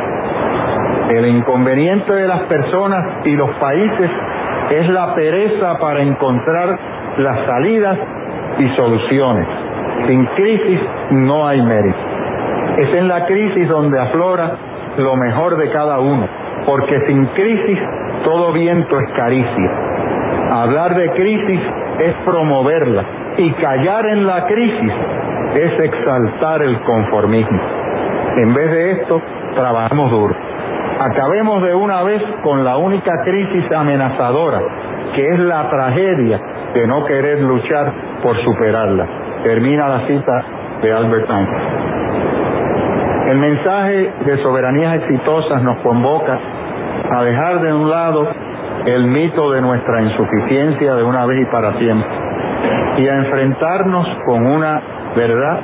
El 1.10 1.26
inconveniente 1.26 2.12
de 2.12 2.26
las 2.26 2.40
personas 2.42 3.24
y 3.24 3.36
los 3.36 3.50
países 3.56 4.10
es 4.70 4.88
la 4.88 5.14
pereza 5.14 5.78
para 5.78 6.02
encontrar 6.02 6.78
las 7.18 7.46
salidas 7.46 7.98
y 8.58 8.68
soluciones. 8.76 9.46
Sin 10.06 10.26
crisis 10.26 10.80
no 11.10 11.46
hay 11.46 11.62
mérito. 11.62 12.07
Es 12.78 12.94
en 12.94 13.08
la 13.08 13.26
crisis 13.26 13.68
donde 13.68 13.98
aflora 13.98 14.52
lo 14.98 15.16
mejor 15.16 15.56
de 15.56 15.70
cada 15.70 15.98
uno, 15.98 16.26
porque 16.66 17.00
sin 17.06 17.26
crisis 17.26 17.78
todo 18.24 18.52
viento 18.52 18.98
es 19.00 19.10
caricia. 19.16 19.70
Hablar 20.50 20.94
de 20.94 21.10
crisis 21.10 21.60
es 21.98 22.14
promoverla 22.24 23.04
y 23.36 23.50
callar 23.52 24.06
en 24.06 24.26
la 24.26 24.46
crisis 24.46 24.92
es 25.54 25.80
exaltar 25.80 26.62
el 26.62 26.78
conformismo. 26.80 27.60
En 28.36 28.54
vez 28.54 28.70
de 28.70 28.90
esto, 28.92 29.20
trabajamos 29.54 30.10
duro. 30.10 30.34
Acabemos 31.00 31.62
de 31.62 31.74
una 31.74 32.02
vez 32.02 32.22
con 32.42 32.64
la 32.64 32.76
única 32.76 33.12
crisis 33.24 33.70
amenazadora, 33.72 34.60
que 35.14 35.28
es 35.28 35.38
la 35.40 35.68
tragedia 35.68 36.40
de 36.74 36.86
no 36.86 37.04
querer 37.04 37.40
luchar 37.40 37.92
por 38.22 38.36
superarla. 38.44 39.06
Termina 39.42 39.88
la 39.88 40.06
cita 40.06 40.44
de 40.82 40.92
Albert 40.92 41.30
Einstein. 41.30 42.07
El 43.28 43.36
mensaje 43.36 44.10
de 44.24 44.42
soberanías 44.42 45.02
exitosas 45.02 45.62
nos 45.62 45.76
convoca 45.82 46.38
a 47.10 47.22
dejar 47.24 47.60
de 47.60 47.74
un 47.74 47.90
lado 47.90 48.26
el 48.86 49.06
mito 49.06 49.50
de 49.50 49.60
nuestra 49.60 50.00
insuficiencia 50.00 50.94
de 50.94 51.02
una 51.02 51.26
vez 51.26 51.42
y 51.42 51.44
para 51.52 51.74
siempre 51.74 52.08
y 52.96 53.06
a 53.06 53.16
enfrentarnos 53.16 54.08
con 54.24 54.46
una 54.46 54.80
verdad 55.14 55.60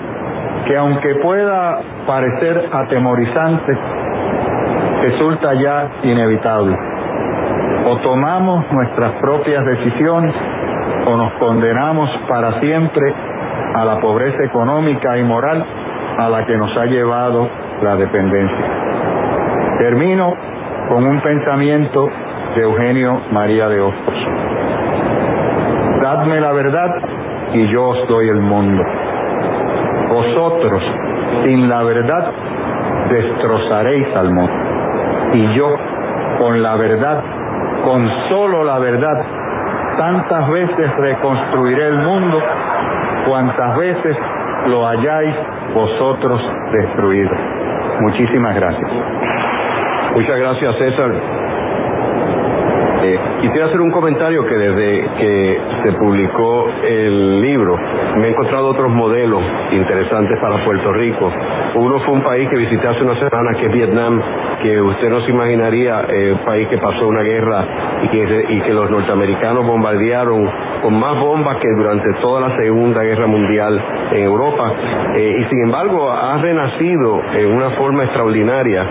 que 0.67 0.77
aunque 0.77 1.15
pueda 1.17 1.81
parecer 2.07 2.69
atemorizante, 2.71 3.79
resulta 5.03 5.55
ya 5.55 5.89
inevitable. 6.03 6.77
O 7.87 7.97
tomamos 7.97 8.71
nuestras 8.73 9.13
propias 9.23 9.65
decisiones 9.65 10.35
o 11.07 11.17
nos 11.17 11.33
condenamos 11.35 12.11
para 12.29 12.61
siempre 12.61 13.15
a 13.75 13.85
la 13.87 14.01
pobreza 14.01 14.45
económica 14.45 15.17
y 15.17 15.25
moral 15.25 15.65
a 16.19 16.29
la 16.29 16.45
que 16.47 16.57
nos 16.57 16.77
ha 16.77 16.87
llevado 16.87 17.49
la 17.83 17.97
dependencia. 17.97 18.67
Termino 19.79 20.35
con 20.89 21.05
un 21.05 21.21
pensamiento 21.21 22.09
de 22.55 22.63
Eugenio 22.63 23.21
María 23.33 23.69
de 23.69 23.81
Hostos. 23.81 24.15
Dadme 26.03 26.41
la 26.41 26.53
verdad 26.53 26.95
y 27.55 27.67
yo 27.69 27.89
os 27.89 28.09
doy 28.09 28.29
el 28.29 28.41
mundo. 28.41 28.83
Vosotros, 30.11 30.83
sin 31.45 31.69
la 31.69 31.83
verdad, 31.83 32.33
destrozaréis 33.11 34.15
al 34.15 34.31
mundo. 34.33 34.53
Y 35.33 35.55
yo, 35.55 35.75
con 36.39 36.63
la 36.63 36.77
verdad, 36.77 37.23
con 37.85 38.09
solo 38.29 38.65
la 38.65 38.79
verdad, 38.79 39.25
tantas 39.99 40.51
veces 40.51 40.97
reconstruiré 40.97 41.89
el 41.89 41.99
mundo, 41.99 42.39
cuantas 43.27 43.77
veces 43.77 44.17
lo 44.67 44.87
hayáis 44.87 45.35
vosotros 45.75 46.41
destruido. 46.73 47.31
Muchísimas 48.01 48.55
gracias. 48.55 48.91
Muchas 50.15 50.39
gracias, 50.39 50.77
César. 50.77 51.13
Eh, 53.05 53.19
quisiera 53.43 53.67
hacer 53.67 53.81
un 53.83 53.91
comentario 53.91 54.47
que 54.47 54.55
desde 54.55 55.11
que 55.19 55.61
se 55.83 55.93
publicó 55.93 56.71
el 56.83 57.43
libro 57.43 57.77
me 58.17 58.29
he 58.29 58.31
encontrado 58.31 58.69
otros 58.69 58.91
modelos 58.91 59.43
interesantes 59.73 60.39
para 60.41 60.65
Puerto 60.65 60.91
Rico. 60.93 61.31
Uno 61.75 61.99
fue 62.01 62.15
un 62.15 62.23
país 62.23 62.49
que 62.49 62.57
visité 62.57 62.89
hace 62.89 63.03
una 63.03 63.19
semana 63.19 63.53
que 63.59 63.67
es 63.67 63.73
Vietnam, 63.73 64.23
que 64.65 64.81
usted 64.81 65.11
no 65.11 65.21
se 65.21 65.31
imaginaría, 65.31 66.07
eh, 66.09 66.33
un 66.33 66.39
país 66.39 66.67
que 66.69 66.79
pasó 66.79 67.07
una 67.07 67.21
guerra 67.21 67.67
y 68.03 68.09
que, 68.09 68.47
y 68.49 68.61
que 68.63 68.73
los 68.73 68.91
norteamericanos 68.91 69.67
bombardearon 69.67 70.51
con 70.81 70.99
más 70.99 71.21
bombas 71.21 71.59
que 71.59 71.69
durante 71.77 72.15
toda 72.23 72.49
la 72.49 72.57
Segunda 72.57 73.03
Guerra 73.03 73.27
Mundial 73.27 73.79
en 74.13 74.23
Europa. 74.23 74.73
Eh, 75.17 75.37
y 75.39 75.45
sin 75.51 75.65
embargo 75.65 76.11
ha 76.11 76.39
renacido 76.39 77.23
en 77.35 77.55
una 77.55 77.71
forma 77.73 78.05
extraordinaria 78.05 78.87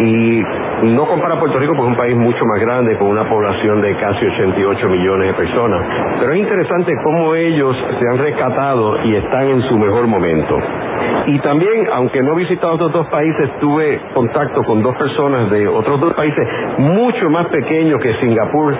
y 0.00 0.42
no 0.82 1.06
compara 1.06 1.38
Puerto 1.38 1.58
Rico 1.58 1.74
porque 1.76 1.92
es 1.92 1.96
un 1.96 2.02
país 2.02 2.16
mucho 2.16 2.44
más 2.44 2.60
grande, 2.60 2.96
con 2.98 3.08
una 3.08 3.28
población 3.28 3.80
de 3.80 3.96
casi 3.96 4.26
88 4.26 4.88
millones 4.88 5.28
de 5.28 5.34
personas. 5.34 5.86
Pero 6.20 6.32
es 6.32 6.38
interesante 6.40 6.92
cómo 7.04 7.34
ellos 7.34 7.76
se 7.98 8.08
han 8.08 8.18
rescatado 8.18 9.04
y 9.04 9.14
están 9.16 9.48
en 9.48 9.62
su 9.62 9.78
mejor 9.78 10.06
momento. 10.06 10.58
Y 11.26 11.38
también, 11.40 11.88
aunque 11.92 12.22
no 12.22 12.32
he 12.32 12.36
visitado 12.36 12.74
otros 12.74 12.92
dos 12.92 13.06
países, 13.08 13.50
tuve 13.60 14.00
contacto 14.12 14.62
con 14.64 14.82
dos 14.82 14.96
personas 14.96 15.50
de 15.50 15.68
otros 15.68 16.00
dos 16.00 16.14
países 16.14 16.46
mucho 16.78 17.30
más 17.30 17.46
pequeños 17.46 18.00
que 18.00 18.14
Singapur, 18.14 18.76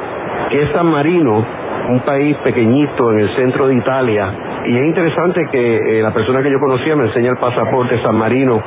que 0.51 0.63
es 0.63 0.71
San 0.73 0.87
Marino, 0.87 1.45
un 1.89 2.01
país 2.01 2.37
pequeñito 2.39 3.13
en 3.13 3.21
el 3.21 3.37
centro 3.37 3.69
de 3.69 3.75
Italia, 3.75 4.33
y 4.65 4.77
es 4.77 4.85
interesante 4.85 5.49
que 5.51 5.99
eh, 5.99 6.03
la 6.03 6.13
persona 6.13 6.43
que 6.43 6.51
yo 6.51 6.61
conocía 6.61 6.95
me 6.95 7.07
enseña 7.07 7.31
el 7.31 7.39
pasaporte 7.39 8.01
San 8.03 8.17
Marino 8.17 8.63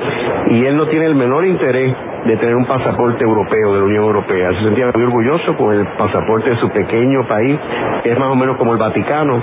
y 0.48 0.66
él 0.66 0.76
no 0.76 0.88
tiene 0.88 1.06
el 1.06 1.16
menor 1.16 1.46
interés 1.46 1.96
de 2.26 2.38
tener 2.38 2.56
un 2.56 2.66
pasaporte 2.66 3.24
europeo 3.24 3.74
de 3.74 3.80
la 3.80 3.86
Unión 3.86 4.04
Europea. 4.04 4.50
Se 4.54 4.64
sentía 4.66 4.92
muy 4.94 5.04
orgulloso 5.04 5.56
con 5.56 5.74
el 5.74 5.86
pasaporte 5.98 6.50
de 6.50 6.58
su 6.58 6.70
pequeño 6.70 7.28
país, 7.28 7.60
que 8.04 8.12
es 8.12 8.20
más 8.20 8.30
o 8.30 8.36
menos 8.36 8.58
como 8.58 8.74
el 8.74 8.80
Vaticano. 8.80 9.42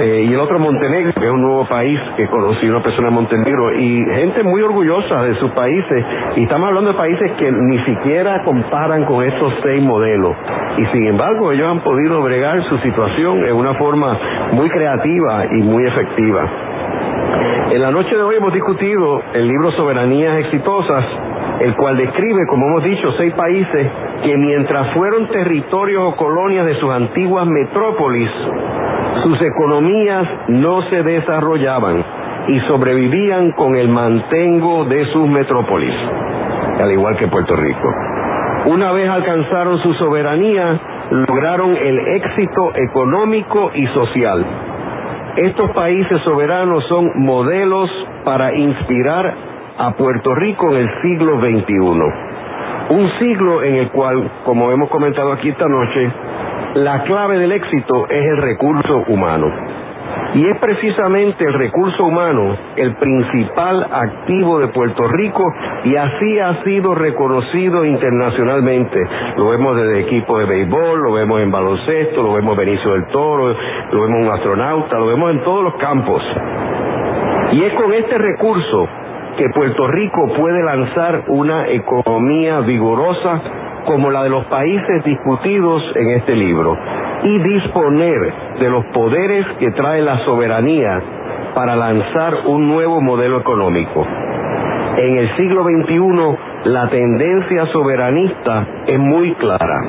Eh, 0.00 0.26
y 0.28 0.32
el 0.32 0.40
otro 0.40 0.58
Montenegro, 0.58 1.12
que 1.12 1.24
es 1.24 1.30
un 1.30 1.42
nuevo 1.42 1.66
país 1.66 1.98
que 2.16 2.26
conocí 2.28 2.68
una 2.68 2.82
persona 2.82 3.08
de 3.08 3.14
Montenegro, 3.14 3.74
y 3.74 4.04
gente 4.14 4.42
muy 4.44 4.62
orgullosa 4.62 5.22
de 5.22 5.34
sus 5.36 5.50
países. 5.52 6.04
Y 6.36 6.44
estamos 6.44 6.68
hablando 6.68 6.92
de 6.92 6.96
países 6.96 7.32
que 7.32 7.50
ni 7.50 7.78
siquiera 7.84 8.42
comparan 8.44 9.04
con 9.04 9.24
estos 9.24 9.52
seis 9.62 9.82
modelos. 9.82 10.36
Y 10.78 10.86
sin 10.86 11.06
embargo, 11.06 11.52
ellos 11.52 11.68
han 11.68 11.80
podido 11.80 12.22
bregar 12.22 12.62
su 12.64 12.78
situación 12.78 13.44
en 13.44 13.54
una 13.54 13.74
forma 13.74 14.18
muy 14.52 14.68
creativa 14.70 15.46
y 15.50 15.62
muy 15.62 15.84
efectiva. 15.84 16.48
En 17.70 17.82
la 17.82 17.90
noche 17.90 18.14
de 18.14 18.22
hoy 18.22 18.36
hemos 18.36 18.52
discutido 18.52 19.22
el 19.32 19.48
libro 19.48 19.72
Soberanías 19.72 20.38
Exitosas, 20.38 21.04
el 21.60 21.74
cual 21.76 21.96
describe, 21.96 22.46
como 22.46 22.66
hemos 22.66 22.84
dicho, 22.84 23.12
seis 23.12 23.32
países 23.34 23.90
que 24.24 24.36
mientras 24.36 24.92
fueron 24.94 25.28
territorios 25.28 26.02
o 26.04 26.16
colonias 26.16 26.66
de 26.66 26.74
sus 26.76 26.90
antiguas 26.90 27.46
metrópolis, 27.46 28.30
sus 29.22 29.40
economías 29.40 30.26
no 30.48 30.82
se 30.82 31.02
desarrollaban 31.02 32.04
y 32.48 32.60
sobrevivían 32.60 33.52
con 33.52 33.76
el 33.76 33.88
mantengo 33.88 34.84
de 34.84 35.06
sus 35.06 35.28
metrópolis, 35.28 35.94
al 36.80 36.92
igual 36.92 37.16
que 37.16 37.28
Puerto 37.28 37.56
Rico. 37.56 37.88
Una 38.66 38.92
vez 38.92 39.08
alcanzaron 39.08 39.78
su 39.78 39.94
soberanía, 39.94 40.78
lograron 41.10 41.76
el 41.76 41.98
éxito 42.16 42.72
económico 42.74 43.70
y 43.74 43.86
social. 43.88 44.44
Estos 45.36 45.70
países 45.72 46.20
soberanos 46.22 46.84
son 46.88 47.10
modelos 47.16 47.90
para 48.24 48.54
inspirar 48.54 49.53
a 49.78 49.92
Puerto 49.92 50.34
Rico 50.34 50.70
en 50.70 50.76
el 50.76 51.02
siglo 51.02 51.40
XXI. 51.40 51.74
Un 52.90 53.10
siglo 53.18 53.62
en 53.62 53.74
el 53.76 53.90
cual, 53.90 54.30
como 54.44 54.70
hemos 54.70 54.88
comentado 54.90 55.32
aquí 55.32 55.48
esta 55.48 55.66
noche, 55.66 56.10
la 56.74 57.02
clave 57.04 57.38
del 57.38 57.52
éxito 57.52 58.06
es 58.08 58.24
el 58.24 58.36
recurso 58.38 59.04
humano. 59.08 59.50
Y 60.34 60.46
es 60.46 60.58
precisamente 60.58 61.44
el 61.44 61.54
recurso 61.54 62.04
humano 62.04 62.56
el 62.76 62.94
principal 62.96 63.86
activo 63.90 64.58
de 64.58 64.68
Puerto 64.68 65.08
Rico 65.08 65.42
y 65.84 65.96
así 65.96 66.38
ha 66.38 66.62
sido 66.64 66.94
reconocido 66.94 67.84
internacionalmente. 67.84 68.98
Lo 69.36 69.50
vemos 69.50 69.76
desde 69.76 70.00
equipo 70.00 70.38
de 70.38 70.44
béisbol, 70.44 71.02
lo 71.02 71.12
vemos 71.12 71.40
en 71.40 71.50
baloncesto, 71.50 72.22
lo 72.22 72.34
vemos 72.34 72.52
en 72.52 72.66
Benicio 72.66 72.92
del 72.92 73.06
Toro, 73.06 73.56
lo 73.90 74.02
vemos 74.02 74.18
en 74.18 74.26
un 74.26 74.32
astronauta, 74.32 74.98
lo 74.98 75.06
vemos 75.06 75.30
en 75.32 75.42
todos 75.42 75.64
los 75.64 75.74
campos. 75.76 76.22
Y 77.52 77.62
es 77.62 77.72
con 77.74 77.92
este 77.92 78.18
recurso 78.18 78.88
que 79.36 79.48
Puerto 79.50 79.86
Rico 79.88 80.32
puede 80.36 80.62
lanzar 80.62 81.24
una 81.28 81.68
economía 81.68 82.60
vigorosa 82.60 83.40
como 83.86 84.10
la 84.10 84.22
de 84.22 84.30
los 84.30 84.44
países 84.46 85.04
discutidos 85.04 85.82
en 85.96 86.10
este 86.10 86.34
libro 86.34 86.76
y 87.22 87.38
disponer 87.38 88.32
de 88.60 88.70
los 88.70 88.84
poderes 88.86 89.46
que 89.58 89.70
trae 89.72 90.02
la 90.02 90.24
soberanía 90.24 91.02
para 91.54 91.76
lanzar 91.76 92.34
un 92.46 92.68
nuevo 92.68 93.00
modelo 93.00 93.38
económico. 93.38 94.06
En 94.96 95.18
el 95.18 95.36
siglo 95.36 95.64
XXI 95.64 96.70
la 96.70 96.88
tendencia 96.88 97.66
soberanista 97.66 98.66
es 98.86 98.98
muy 98.98 99.34
clara. 99.34 99.84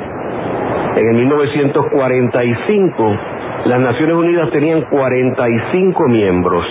En 0.96 1.08
el 1.08 1.16
1945 1.16 3.18
las 3.66 3.80
Naciones 3.80 4.16
Unidas 4.16 4.50
tenían 4.52 4.82
45 4.82 6.08
miembros. 6.08 6.66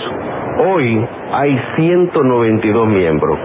Hoy 0.57 1.05
hay 1.33 1.59
192 1.75 2.87
miembros 2.87 3.37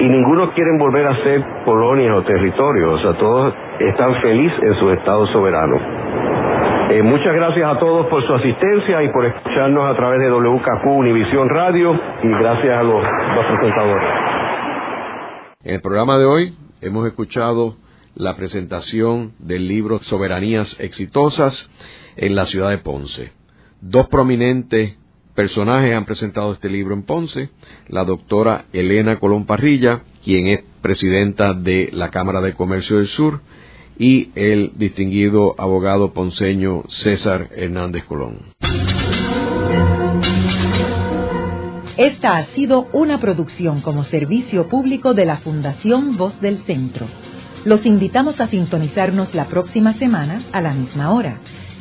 y 0.00 0.08
ninguno 0.08 0.52
quiere 0.52 0.76
volver 0.78 1.06
a 1.06 1.16
ser 1.22 1.44
colonias 1.64 2.16
o 2.16 2.22
territorios, 2.22 2.94
o 2.94 2.98
sea, 2.98 3.18
todos 3.18 3.54
están 3.78 4.14
felices 4.20 4.58
en 4.62 4.74
sus 4.74 4.92
estados 4.94 5.30
soberanos. 5.30 5.80
Eh, 6.90 7.02
muchas 7.02 7.34
gracias 7.34 7.76
a 7.76 7.78
todos 7.78 8.06
por 8.06 8.24
su 8.26 8.34
asistencia 8.34 9.02
y 9.02 9.08
por 9.10 9.26
escucharnos 9.26 9.90
a 9.90 9.96
través 9.96 10.20
de 10.20 10.30
WKQ 10.30 10.86
Univisión 10.86 11.48
Radio 11.48 11.98
y 12.22 12.28
gracias 12.28 12.78
a 12.78 12.82
los, 12.82 13.02
los 13.02 13.46
presentadores. 13.46 14.08
En 15.62 15.74
el 15.74 15.80
programa 15.80 16.18
de 16.18 16.24
hoy 16.24 16.52
hemos 16.80 17.06
escuchado 17.06 17.76
la 18.14 18.34
presentación 18.34 19.32
del 19.38 19.68
libro 19.68 19.98
Soberanías 19.98 20.78
Exitosas 20.80 21.70
en 22.16 22.34
la 22.34 22.46
ciudad 22.46 22.70
de 22.70 22.78
Ponce. 22.78 23.32
Dos 23.80 24.08
prominentes 24.08 24.96
personajes 25.36 25.94
han 25.94 26.06
presentado 26.06 26.52
este 26.52 26.68
libro 26.68 26.94
en 26.94 27.04
Ponce, 27.04 27.50
la 27.88 28.04
doctora 28.04 28.64
Elena 28.72 29.20
Colón 29.20 29.46
Parrilla, 29.46 30.00
quien 30.24 30.48
es 30.48 30.64
presidenta 30.82 31.54
de 31.54 31.90
la 31.92 32.10
Cámara 32.10 32.40
de 32.40 32.54
Comercio 32.54 32.96
del 32.96 33.06
Sur, 33.06 33.40
y 33.98 34.30
el 34.34 34.72
distinguido 34.76 35.54
abogado 35.58 36.12
ponceño 36.12 36.82
César 36.88 37.50
Hernández 37.54 38.04
Colón. 38.04 38.38
Esta 41.96 42.36
ha 42.36 42.44
sido 42.46 42.88
una 42.92 43.20
producción 43.20 43.80
como 43.80 44.04
servicio 44.04 44.68
público 44.68 45.14
de 45.14 45.24
la 45.24 45.38
Fundación 45.38 46.16
Voz 46.16 46.38
del 46.40 46.58
Centro. 46.64 47.06
Los 47.64 47.86
invitamos 47.86 48.38
a 48.38 48.48
sintonizarnos 48.48 49.34
la 49.34 49.46
próxima 49.46 49.94
semana 49.94 50.44
a 50.52 50.60
la 50.60 50.72
misma 50.72 51.12
hora. 51.12 51.40